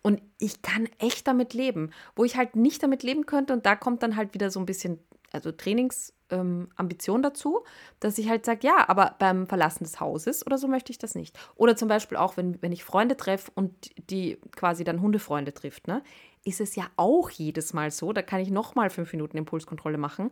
Und 0.02 0.22
ich 0.40 0.62
kann 0.62 0.90
echt 1.00 1.26
damit 1.26 1.54
leben. 1.54 1.92
Wo 2.18 2.26
ich 2.26 2.36
halt 2.36 2.58
nicht 2.58 2.84
damit 2.84 3.02
leben 3.02 3.26
könnte, 3.26 3.54
und 3.54 3.66
da 3.66 3.78
kommt 3.78 4.04
dann 4.04 4.18
halt 4.18 4.34
wieder 4.34 4.52
so 4.52 4.60
ein 4.60 4.66
bisschen, 4.66 5.00
also 5.32 5.54
Trainingsding 5.54 6.14
ähm, 6.32 7.22
dazu, 7.22 7.64
dass 8.02 8.18
ich 8.18 8.28
halt 8.28 8.44
sage, 8.44 8.68
ja, 8.68 8.90
aber 8.90 9.16
beim 9.20 9.48
Verlassen 9.48 9.86
des 9.86 10.02
Hauses 10.02 10.46
oder 10.46 10.58
so 10.58 10.68
möchte 10.68 10.92
ich 10.92 10.98
das 10.98 11.16
nicht. 11.16 11.40
Oder 11.56 11.78
zum 11.78 11.88
Beispiel 11.88 12.18
auch, 12.18 12.36
wenn, 12.36 12.62
wenn 12.62 12.74
ich 12.74 12.84
Freunde 12.84 13.16
treffe 13.16 13.52
und 13.56 13.72
die 14.10 14.38
quasi 14.54 14.84
dann 14.84 15.02
Hundefreunde 15.02 15.54
trifft, 15.54 15.88
ne, 15.88 16.04
ist 16.44 16.60
es 16.60 16.76
ja 16.76 16.88
auch 16.98 17.30
jedes 17.30 17.72
Mal 17.72 17.90
so, 17.90 18.12
da 18.12 18.22
kann 18.22 18.42
ich 18.42 18.52
nochmal 18.52 18.90
fünf 18.90 19.14
Minuten 19.14 19.38
Impulskontrolle 19.38 19.98
machen, 19.98 20.30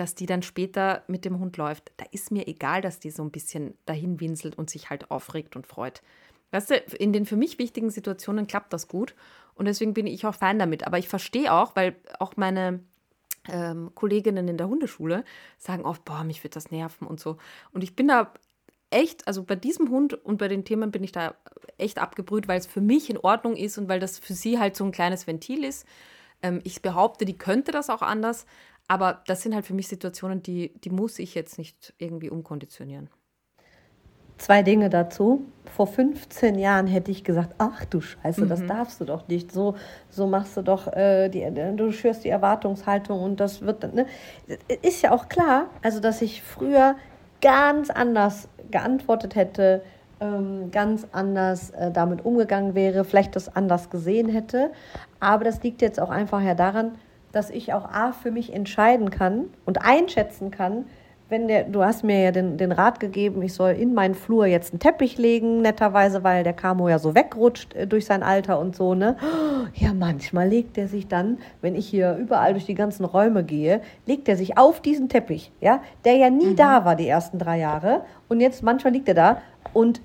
dass 0.00 0.14
die 0.14 0.26
dann 0.26 0.42
später 0.42 1.02
mit 1.08 1.24
dem 1.24 1.38
Hund 1.38 1.56
läuft. 1.56 1.92
Da 1.96 2.04
ist 2.12 2.30
mir 2.30 2.46
egal, 2.46 2.80
dass 2.80 3.00
die 3.00 3.10
so 3.10 3.22
ein 3.22 3.30
bisschen 3.30 3.74
dahin 3.86 4.20
winselt 4.20 4.56
und 4.56 4.70
sich 4.70 4.90
halt 4.90 5.10
aufregt 5.10 5.56
und 5.56 5.66
freut. 5.66 6.02
Weißt 6.50 6.70
du, 6.70 6.76
in 6.98 7.12
den 7.12 7.26
für 7.26 7.36
mich 7.36 7.58
wichtigen 7.58 7.90
Situationen 7.90 8.46
klappt 8.46 8.72
das 8.72 8.88
gut 8.88 9.14
und 9.54 9.66
deswegen 9.66 9.94
bin 9.94 10.06
ich 10.06 10.24
auch 10.24 10.34
Fan 10.34 10.58
damit. 10.58 10.86
Aber 10.86 10.98
ich 10.98 11.08
verstehe 11.08 11.52
auch, 11.52 11.76
weil 11.76 11.96
auch 12.18 12.36
meine 12.36 12.80
ähm, 13.48 13.90
Kolleginnen 13.94 14.48
in 14.48 14.56
der 14.56 14.68
Hundeschule 14.68 15.24
sagen 15.58 15.84
oft, 15.84 16.04
boah, 16.04 16.24
mich 16.24 16.42
wird 16.44 16.56
das 16.56 16.70
nerven 16.70 17.06
und 17.06 17.20
so. 17.20 17.36
Und 17.72 17.82
ich 17.82 17.96
bin 17.96 18.08
da 18.08 18.32
echt, 18.90 19.26
also 19.26 19.42
bei 19.42 19.56
diesem 19.56 19.90
Hund 19.90 20.14
und 20.14 20.38
bei 20.38 20.48
den 20.48 20.64
Themen 20.64 20.90
bin 20.90 21.04
ich 21.04 21.12
da 21.12 21.34
echt 21.76 21.98
abgebrüht, 21.98 22.48
weil 22.48 22.58
es 22.58 22.66
für 22.66 22.80
mich 22.80 23.10
in 23.10 23.18
Ordnung 23.18 23.56
ist 23.56 23.78
und 23.78 23.88
weil 23.88 24.00
das 24.00 24.18
für 24.18 24.34
sie 24.34 24.58
halt 24.58 24.76
so 24.76 24.84
ein 24.84 24.92
kleines 24.92 25.26
Ventil 25.26 25.64
ist. 25.64 25.86
Ähm, 26.42 26.60
ich 26.64 26.82
behaupte, 26.82 27.24
die 27.24 27.36
könnte 27.36 27.72
das 27.72 27.90
auch 27.90 28.02
anders, 28.02 28.46
aber 28.88 29.22
das 29.26 29.42
sind 29.42 29.54
halt 29.54 29.66
für 29.66 29.74
mich 29.74 29.86
Situationen, 29.86 30.42
die, 30.42 30.72
die 30.80 30.90
muss 30.90 31.18
ich 31.18 31.34
jetzt 31.34 31.58
nicht 31.58 31.94
irgendwie 31.98 32.30
umkonditionieren. 32.30 33.10
Zwei 34.38 34.62
Dinge 34.62 34.88
dazu. 34.88 35.44
Vor 35.66 35.86
15 35.88 36.58
Jahren 36.58 36.86
hätte 36.86 37.10
ich 37.10 37.24
gesagt, 37.24 37.54
ach 37.58 37.84
du 37.84 38.00
Scheiße, 38.00 38.44
mhm. 38.44 38.48
das 38.48 38.64
darfst 38.66 39.00
du 39.00 39.04
doch 39.04 39.28
nicht. 39.28 39.52
So, 39.52 39.74
so 40.08 40.26
machst 40.26 40.56
du 40.56 40.62
doch, 40.62 40.86
äh, 40.92 41.28
die, 41.28 41.44
du 41.76 41.92
schürst 41.92 42.24
die 42.24 42.28
Erwartungshaltung 42.28 43.20
und 43.20 43.40
das 43.40 43.62
wird, 43.62 43.92
ne? 43.94 44.06
Ist 44.80 45.02
ja 45.02 45.10
auch 45.10 45.28
klar, 45.28 45.68
also 45.82 46.00
dass 46.00 46.22
ich 46.22 46.42
früher 46.42 46.96
ganz 47.40 47.90
anders 47.90 48.48
geantwortet 48.70 49.34
hätte, 49.34 49.82
ähm, 50.20 50.70
ganz 50.70 51.06
anders 51.12 51.70
äh, 51.70 51.90
damit 51.90 52.24
umgegangen 52.24 52.74
wäre, 52.74 53.04
vielleicht 53.04 53.36
das 53.36 53.54
anders 53.54 53.90
gesehen 53.90 54.28
hätte. 54.28 54.70
Aber 55.20 55.44
das 55.44 55.62
liegt 55.62 55.82
jetzt 55.82 56.00
auch 56.00 56.10
einfach 56.10 56.40
ja 56.42 56.54
daran, 56.54 56.92
dass 57.32 57.50
ich 57.50 57.72
auch 57.72 57.84
A 57.84 58.12
für 58.12 58.30
mich 58.30 58.52
entscheiden 58.52 59.10
kann 59.10 59.46
und 59.64 59.82
einschätzen 59.82 60.50
kann, 60.50 60.86
wenn 61.28 61.46
der, 61.46 61.64
du 61.64 61.84
hast 61.84 62.04
mir 62.04 62.22
ja 62.22 62.30
den, 62.30 62.56
den 62.56 62.72
Rat 62.72 63.00
gegeben, 63.00 63.42
ich 63.42 63.52
soll 63.52 63.72
in 63.72 63.92
meinen 63.92 64.14
Flur 64.14 64.46
jetzt 64.46 64.72
einen 64.72 64.80
Teppich 64.80 65.18
legen, 65.18 65.60
netterweise, 65.60 66.24
weil 66.24 66.42
der 66.42 66.54
Camo 66.54 66.88
ja 66.88 66.98
so 66.98 67.14
wegrutscht 67.14 67.74
äh, 67.74 67.86
durch 67.86 68.06
sein 68.06 68.22
Alter 68.22 68.58
und 68.58 68.74
so, 68.74 68.94
ne? 68.94 69.16
Ja, 69.74 69.92
manchmal 69.92 70.48
legt 70.48 70.78
er 70.78 70.88
sich 70.88 71.08
dann, 71.08 71.38
wenn 71.60 71.74
ich 71.74 71.86
hier 71.86 72.16
überall 72.16 72.52
durch 72.54 72.64
die 72.64 72.74
ganzen 72.74 73.04
Räume 73.04 73.44
gehe, 73.44 73.82
legt 74.06 74.26
er 74.26 74.36
sich 74.36 74.56
auf 74.56 74.80
diesen 74.80 75.10
Teppich, 75.10 75.52
ja, 75.60 75.82
der 76.06 76.16
ja 76.16 76.30
nie 76.30 76.46
mhm. 76.46 76.56
da 76.56 76.86
war 76.86 76.96
die 76.96 77.06
ersten 77.06 77.38
drei 77.38 77.58
Jahre. 77.58 78.02
Und 78.28 78.40
jetzt 78.40 78.62
manchmal 78.62 78.94
liegt 78.94 79.08
er 79.08 79.14
da 79.14 79.42
und 79.74 80.00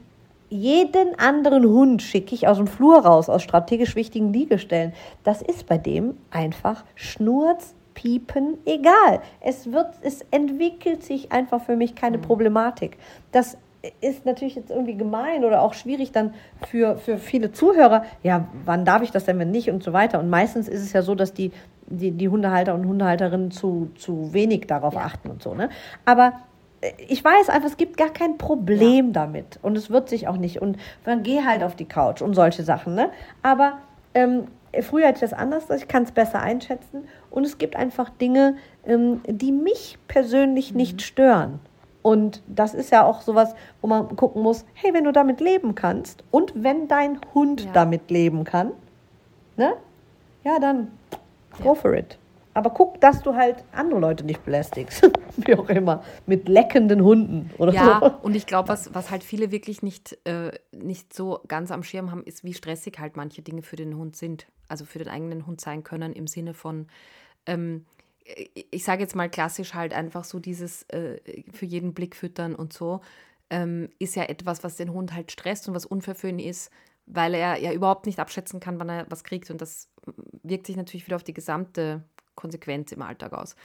jeden 0.53 1.17
anderen 1.17 1.65
Hund 1.65 2.01
schicke 2.03 2.35
ich 2.35 2.47
aus 2.47 2.57
dem 2.57 2.67
Flur 2.67 2.99
raus, 2.99 3.27
aus 3.27 3.41
strategisch 3.41 3.95
wichtigen 3.95 4.31
Liegestellen. 4.31 4.93
Das 5.23 5.41
ist 5.41 5.65
bei 5.65 5.79
dem 5.79 6.15
einfach 6.29 6.83
Schnurz 6.93 7.73
piepen, 7.95 8.57
egal. 8.65 9.21
Es 9.41 9.71
wird, 9.71 9.87
es 10.01 10.21
entwickelt 10.29 11.03
sich 11.03 11.31
einfach 11.31 11.61
für 11.61 11.75
mich 11.75 11.95
keine 11.95 12.17
mhm. 12.17 12.21
Problematik. 12.21 12.97
Das 13.31 13.57
ist 13.99 14.25
natürlich 14.25 14.55
jetzt 14.55 14.69
irgendwie 14.69 14.95
gemein 14.95 15.43
oder 15.43 15.61
auch 15.61 15.73
schwierig 15.73 16.11
dann 16.11 16.35
für, 16.67 16.97
für 16.97 17.17
viele 17.17 17.51
Zuhörer. 17.51 18.05
Ja, 18.21 18.47
wann 18.63 18.85
darf 18.85 19.01
ich 19.01 19.11
das 19.11 19.25
denn, 19.25 19.39
wenn 19.39 19.51
nicht 19.51 19.69
und 19.71 19.83
so 19.83 19.91
weiter. 19.91 20.19
Und 20.19 20.29
meistens 20.29 20.67
ist 20.67 20.81
es 20.81 20.93
ja 20.93 21.01
so, 21.01 21.15
dass 21.15 21.33
die, 21.33 21.51
die, 21.87 22.11
die 22.11 22.29
Hundehalter 22.29 22.75
und 22.75 22.87
Hundehalterinnen 22.87 23.49
zu, 23.49 23.89
zu 23.95 24.33
wenig 24.33 24.67
darauf 24.67 24.93
ja. 24.93 25.01
achten 25.01 25.29
und 25.29 25.41
so. 25.41 25.53
Ne? 25.55 25.69
Aber 26.05 26.33
ich 26.97 27.23
weiß 27.23 27.49
einfach, 27.49 27.69
es 27.69 27.77
gibt 27.77 27.97
gar 27.97 28.09
kein 28.09 28.37
Problem 28.37 29.07
ja. 29.07 29.11
damit. 29.13 29.59
Und 29.61 29.77
es 29.77 29.89
wird 29.89 30.09
sich 30.09 30.27
auch 30.27 30.37
nicht. 30.37 30.61
Und 30.61 30.77
dann 31.03 31.23
geh 31.23 31.43
halt 31.43 31.63
auf 31.63 31.75
die 31.75 31.85
Couch 31.85 32.21
und 32.21 32.33
solche 32.33 32.63
Sachen. 32.63 32.95
Ne? 32.95 33.09
Aber 33.41 33.79
ähm, 34.13 34.47
früher 34.81 35.07
hatte 35.07 35.15
ich 35.23 35.29
das 35.29 35.33
anders, 35.33 35.69
ich 35.69 35.87
kann 35.87 36.03
es 36.03 36.11
besser 36.11 36.41
einschätzen. 36.41 37.07
Und 37.29 37.45
es 37.45 37.57
gibt 37.57 37.75
einfach 37.75 38.09
Dinge, 38.09 38.57
ähm, 38.85 39.21
die 39.27 39.51
mich 39.51 39.97
persönlich 40.07 40.71
mhm. 40.71 40.77
nicht 40.77 41.01
stören. 41.01 41.59
Und 42.01 42.43
das 42.47 42.73
ist 42.73 42.91
ja 42.91 43.05
auch 43.05 43.21
sowas, 43.21 43.55
wo 43.81 43.87
man 43.87 44.15
gucken 44.17 44.41
muss, 44.41 44.65
hey, 44.73 44.93
wenn 44.93 45.05
du 45.05 45.13
damit 45.13 45.39
leben 45.39 45.73
kannst 45.73 46.23
und 46.31 46.51
wenn 46.55 46.89
dein 46.89 47.19
Hund 47.33 47.61
ja. 47.61 47.71
damit 47.71 48.11
leben 48.11 48.43
kann, 48.43 48.73
ne? 49.55 49.73
Ja, 50.43 50.59
dann 50.59 50.91
go 51.61 51.69
ja. 51.69 51.75
for 51.75 51.93
it. 51.93 52.17
Aber 52.53 52.69
guck, 52.69 53.01
dass 53.01 53.21
du 53.21 53.35
halt 53.35 53.63
andere 53.71 53.99
Leute 53.99 54.25
nicht 54.25 54.45
belästigst. 54.45 55.09
Wie 55.37 55.55
auch 55.55 55.69
immer. 55.69 56.03
Mit 56.27 56.47
leckenden 56.47 57.03
Hunden 57.03 57.49
oder 57.57 57.73
ja, 57.73 57.99
so. 57.99 58.19
und 58.21 58.35
ich 58.35 58.45
glaube, 58.45 58.69
was, 58.69 58.93
was 58.93 59.09
halt 59.09 59.23
viele 59.23 59.51
wirklich 59.51 59.81
nicht, 59.81 60.17
äh, 60.25 60.51
nicht 60.71 61.13
so 61.13 61.41
ganz 61.47 61.71
am 61.71 61.83
Schirm 61.83 62.11
haben, 62.11 62.23
ist, 62.23 62.43
wie 62.43 62.53
stressig 62.53 62.99
halt 62.99 63.17
manche 63.17 63.41
Dinge 63.41 63.63
für 63.63 63.75
den 63.75 63.97
Hund 63.97 64.15
sind. 64.15 64.47
Also 64.67 64.85
für 64.85 64.99
den 64.99 65.07
eigenen 65.07 65.45
Hund 65.47 65.61
sein 65.61 65.83
können 65.83 66.13
im 66.13 66.27
Sinne 66.27 66.53
von, 66.53 66.87
ähm, 67.45 67.85
ich 68.71 68.83
sage 68.83 69.01
jetzt 69.01 69.15
mal 69.15 69.29
klassisch 69.29 69.73
halt 69.73 69.93
einfach 69.93 70.23
so 70.23 70.39
dieses 70.39 70.83
äh, 70.83 71.19
für 71.51 71.65
jeden 71.65 71.93
Blick 71.93 72.15
füttern 72.15 72.55
und 72.55 72.71
so, 72.71 73.01
ähm, 73.49 73.89
ist 73.99 74.15
ja 74.15 74.23
etwas, 74.23 74.63
was 74.63 74.77
den 74.77 74.93
Hund 74.93 75.13
halt 75.13 75.31
stresst 75.31 75.67
und 75.67 75.75
was 75.75 75.85
unfair 75.85 76.15
für 76.15 76.29
ihn 76.29 76.39
ist, 76.39 76.71
weil 77.05 77.33
er 77.33 77.59
ja 77.59 77.73
überhaupt 77.73 78.05
nicht 78.05 78.19
abschätzen 78.19 78.59
kann, 78.59 78.79
wann 78.79 78.89
er 78.89 79.05
was 79.09 79.23
kriegt. 79.23 79.51
Und 79.51 79.61
das 79.61 79.89
wirkt 80.43 80.67
sich 80.67 80.77
natürlich 80.77 81.05
wieder 81.05 81.17
auf 81.17 81.23
die 81.23 81.33
gesamte 81.33 82.03
Konsequenz 82.35 82.91
im 82.91 83.01
Alltag 83.01 83.33
aus. 83.33 83.55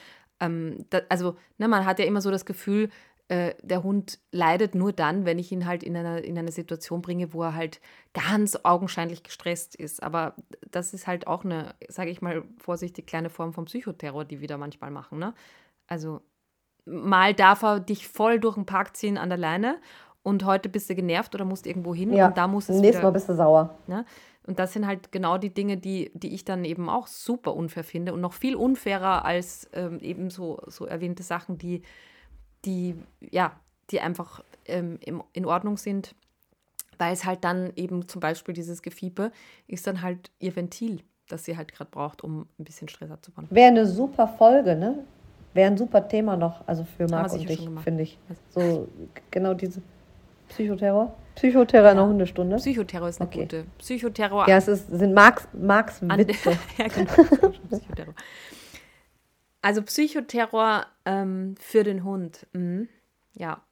Ähm, 0.41 0.85
da, 0.91 1.01
also, 1.09 1.37
ne, 1.59 1.69
man 1.69 1.85
hat 1.85 1.99
ja 1.99 2.05
immer 2.05 2.21
so 2.21 2.31
das 2.31 2.47
Gefühl, 2.47 2.91
äh, 3.29 3.55
der 3.63 3.83
Hund 3.83 4.19
leidet 4.33 4.75
nur 4.75 4.93
dann, 4.93 5.27
wenn 5.27 5.39
ich 5.39 5.53
ihn 5.53 5.67
halt 5.67 5.83
in, 5.83 5.97
einer, 5.97 6.25
in 6.25 6.39
eine 6.39 6.51
Situation 6.51 7.03
bringe, 7.03 7.35
wo 7.35 7.43
er 7.43 7.55
halt 7.55 7.81
ganz 8.15 8.59
augenscheinlich 8.63 9.23
gestresst 9.23 9.77
ist. 9.77 10.03
Aber 10.03 10.35
das 10.71 10.95
ist 10.95 11.07
halt 11.07 11.27
auch 11.27 11.45
eine, 11.45 11.75
sage 11.89 12.11
ich 12.11 12.23
mal 12.23 12.43
vorsichtig, 12.57 13.07
kleine 13.07 13.29
Form 13.29 13.53
von 13.53 13.67
Psychoterror, 13.67 14.25
die 14.25 14.41
wir 14.41 14.49
da 14.49 14.57
manchmal 14.57 14.91
machen. 14.91 15.19
Ne? 15.19 15.35
Also 15.87 16.23
mal 16.87 17.35
darf 17.35 17.63
er 17.63 17.81
dich 17.81 18.09
voll 18.09 18.41
durch 18.41 18.55
den 18.55 18.65
Park 18.65 18.97
ziehen 18.97 19.19
an 19.19 19.29
der 19.29 19.39
Leine 19.39 19.79
und 20.23 20.47
heute 20.47 20.71
bist 20.71 20.89
du 20.89 20.95
genervt 20.95 21.35
oder 21.35 21.45
musst 21.45 21.67
irgendwo 21.67 21.95
hin 21.95 22.13
ja. 22.13 22.29
und 22.29 22.39
da 22.39 22.49
muss 22.49 22.71
es 22.71 22.81
Nächstes 22.81 23.03
Mal 23.03 23.13
bist 23.13 23.29
du 23.29 23.35
sauer. 23.35 23.79
Ne? 23.87 24.07
Und 24.49 24.59
das 24.59 24.73
sind 24.73 24.87
halt 24.87 25.13
genau 25.13 25.37
die 25.37 25.53
Dinge, 25.53 25.77
die, 25.77 26.11
die 26.15 26.35
ich 26.35 26.43
dann 26.43 26.65
eben 26.65 26.89
auch 26.89 27.07
super 27.07 27.55
unfair 27.55 27.85
finde 27.85 28.15
und 28.15 28.23
noch 28.23 28.33
viel 28.33 28.57
unfairer 28.57 29.27
als 29.27 29.69
ähm, 29.75 30.01
eben 30.01 30.31
so, 30.31 30.59
so 30.67 30.87
erwähnte 30.87 31.23
Sachen, 31.23 31.59
die, 31.59 31.83
die, 32.65 32.95
ja, 33.21 33.53
die 33.91 34.01
einfach 34.01 34.43
ähm, 34.65 34.99
im, 35.05 35.23
in 35.35 35.45
Ordnung 35.45 35.77
sind, 35.77 36.15
weil 36.97 37.13
es 37.13 37.27
halt 37.27 37.45
dann 37.45 37.75
eben 37.77 38.09
zum 38.09 38.21
Beispiel 38.21 38.55
dieses 38.55 38.81
Gefiepe 38.81 39.33
ist 39.67 39.87
dann 39.87 40.01
halt 40.01 40.31
ihr 40.39 40.57
Ventil, 40.57 41.03
das 41.29 41.45
sie 41.45 41.59
halt 41.59 41.75
gerade 41.75 41.91
braucht, 41.91 42.25
um 42.25 42.47
ein 42.59 42.65
bisschen 42.65 42.89
Stress 42.89 43.11
abzubauen. 43.11 43.49
Wäre 43.51 43.69
eine 43.69 43.87
super 43.87 44.29
Folge, 44.29 44.77
ne? 44.77 45.05
Wäre 45.53 45.71
ein 45.71 45.77
super 45.77 46.09
Thema 46.09 46.39
noch, 46.39 46.67
also 46.67 46.85
für 46.85 47.07
Marc 47.07 47.35
und 47.35 47.47
dich, 47.47 47.69
finde 47.85 48.03
ich. 48.03 48.19
So 48.49 48.89
genau 49.31 49.53
diese 49.53 49.83
Psychoterror? 50.49 51.17
Psychoterror 51.35 51.87
ja. 51.87 51.93
in 51.93 51.99
einer 51.99 52.09
Hundestunde? 52.09 52.57
Psychoterror 52.57 53.09
ist 53.09 53.21
eine 53.21 53.29
okay. 53.29 53.41
gute. 53.43 53.67
Psychoterror. 53.79 54.49
Ja, 54.49 54.57
es 54.57 54.69
ist, 54.69 54.89
sind 54.89 55.15
Marx, 55.15 55.47
Marx 55.53 56.03
Witze. 56.03 56.59
ja, 56.79 56.89
genau. 56.89 57.13
Psychoterror. 57.71 58.15
Also 59.63 59.83
Psychoterror 59.83 60.87
ähm, 61.05 61.55
für 61.59 61.85
den 61.85 62.05
Hund. 62.05 62.47
Mhm. 62.53 62.89
Ja, 63.35 63.63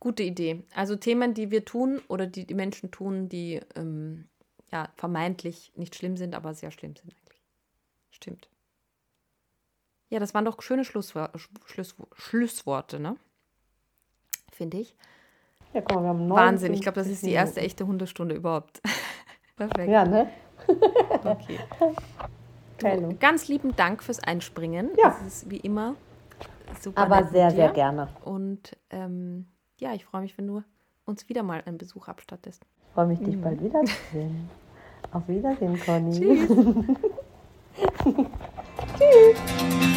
gute 0.00 0.22
Idee. 0.22 0.64
Also 0.74 0.96
Themen, 0.96 1.34
die 1.34 1.50
wir 1.50 1.64
tun 1.64 2.00
oder 2.08 2.26
die 2.26 2.46
die 2.46 2.54
Menschen 2.54 2.90
tun, 2.90 3.28
die 3.28 3.60
ähm, 3.74 4.28
ja, 4.70 4.88
vermeintlich 4.96 5.72
nicht 5.76 5.94
schlimm 5.94 6.16
sind, 6.16 6.34
aber 6.34 6.54
sehr 6.54 6.70
schlimm 6.70 6.96
sind 6.96 7.14
eigentlich. 7.14 7.42
Stimmt. 8.10 8.48
Ja, 10.08 10.20
das 10.20 10.34
waren 10.34 10.44
doch 10.44 10.60
schöne 10.62 10.84
Schlusswor 10.84 11.32
Schluss 11.66 11.96
Schlussworte, 12.14 13.00
ne? 13.00 13.16
Finde 14.52 14.78
ich. 14.78 14.96
Ja, 15.76 15.82
komm, 15.82 16.04
wir 16.04 16.08
haben 16.08 16.30
Wahnsinn, 16.30 16.72
ich 16.72 16.80
glaube, 16.80 16.94
das 16.94 17.06
ist 17.06 17.22
die 17.22 17.32
erste 17.32 17.60
echte 17.60 17.86
Hundestunde 17.86 18.34
überhaupt. 18.34 18.80
Perfekt. 19.56 19.90
Ja, 19.90 20.06
ne? 20.06 20.30
okay. 21.24 21.58
Du, 22.78 23.14
ganz 23.20 23.46
lieben 23.46 23.76
Dank 23.76 24.02
fürs 24.02 24.18
Einspringen. 24.20 24.88
Ja. 24.96 25.10
Das 25.10 25.20
ist 25.20 25.50
wie 25.50 25.58
immer 25.58 25.94
super. 26.80 27.02
Aber 27.02 27.24
sehr, 27.24 27.50
sehr 27.50 27.68
gerne. 27.72 28.08
Und 28.24 28.74
ähm, 28.88 29.48
ja, 29.76 29.92
ich 29.92 30.06
freue 30.06 30.22
mich, 30.22 30.38
wenn 30.38 30.46
du 30.46 30.62
uns 31.04 31.28
wieder 31.28 31.42
mal 31.42 31.62
einen 31.66 31.76
Besuch 31.76 32.08
abstattest. 32.08 32.64
Ich 32.86 32.94
freue 32.94 33.06
mich, 33.08 33.18
dich 33.18 33.36
mhm. 33.36 33.42
bald 33.42 33.62
wiederzusehen. 33.62 34.48
Auf 35.12 35.28
Wiedersehen, 35.28 35.78
Conny. 35.84 36.18
Tschüss. 36.18 36.48
Tschüss. 38.98 39.95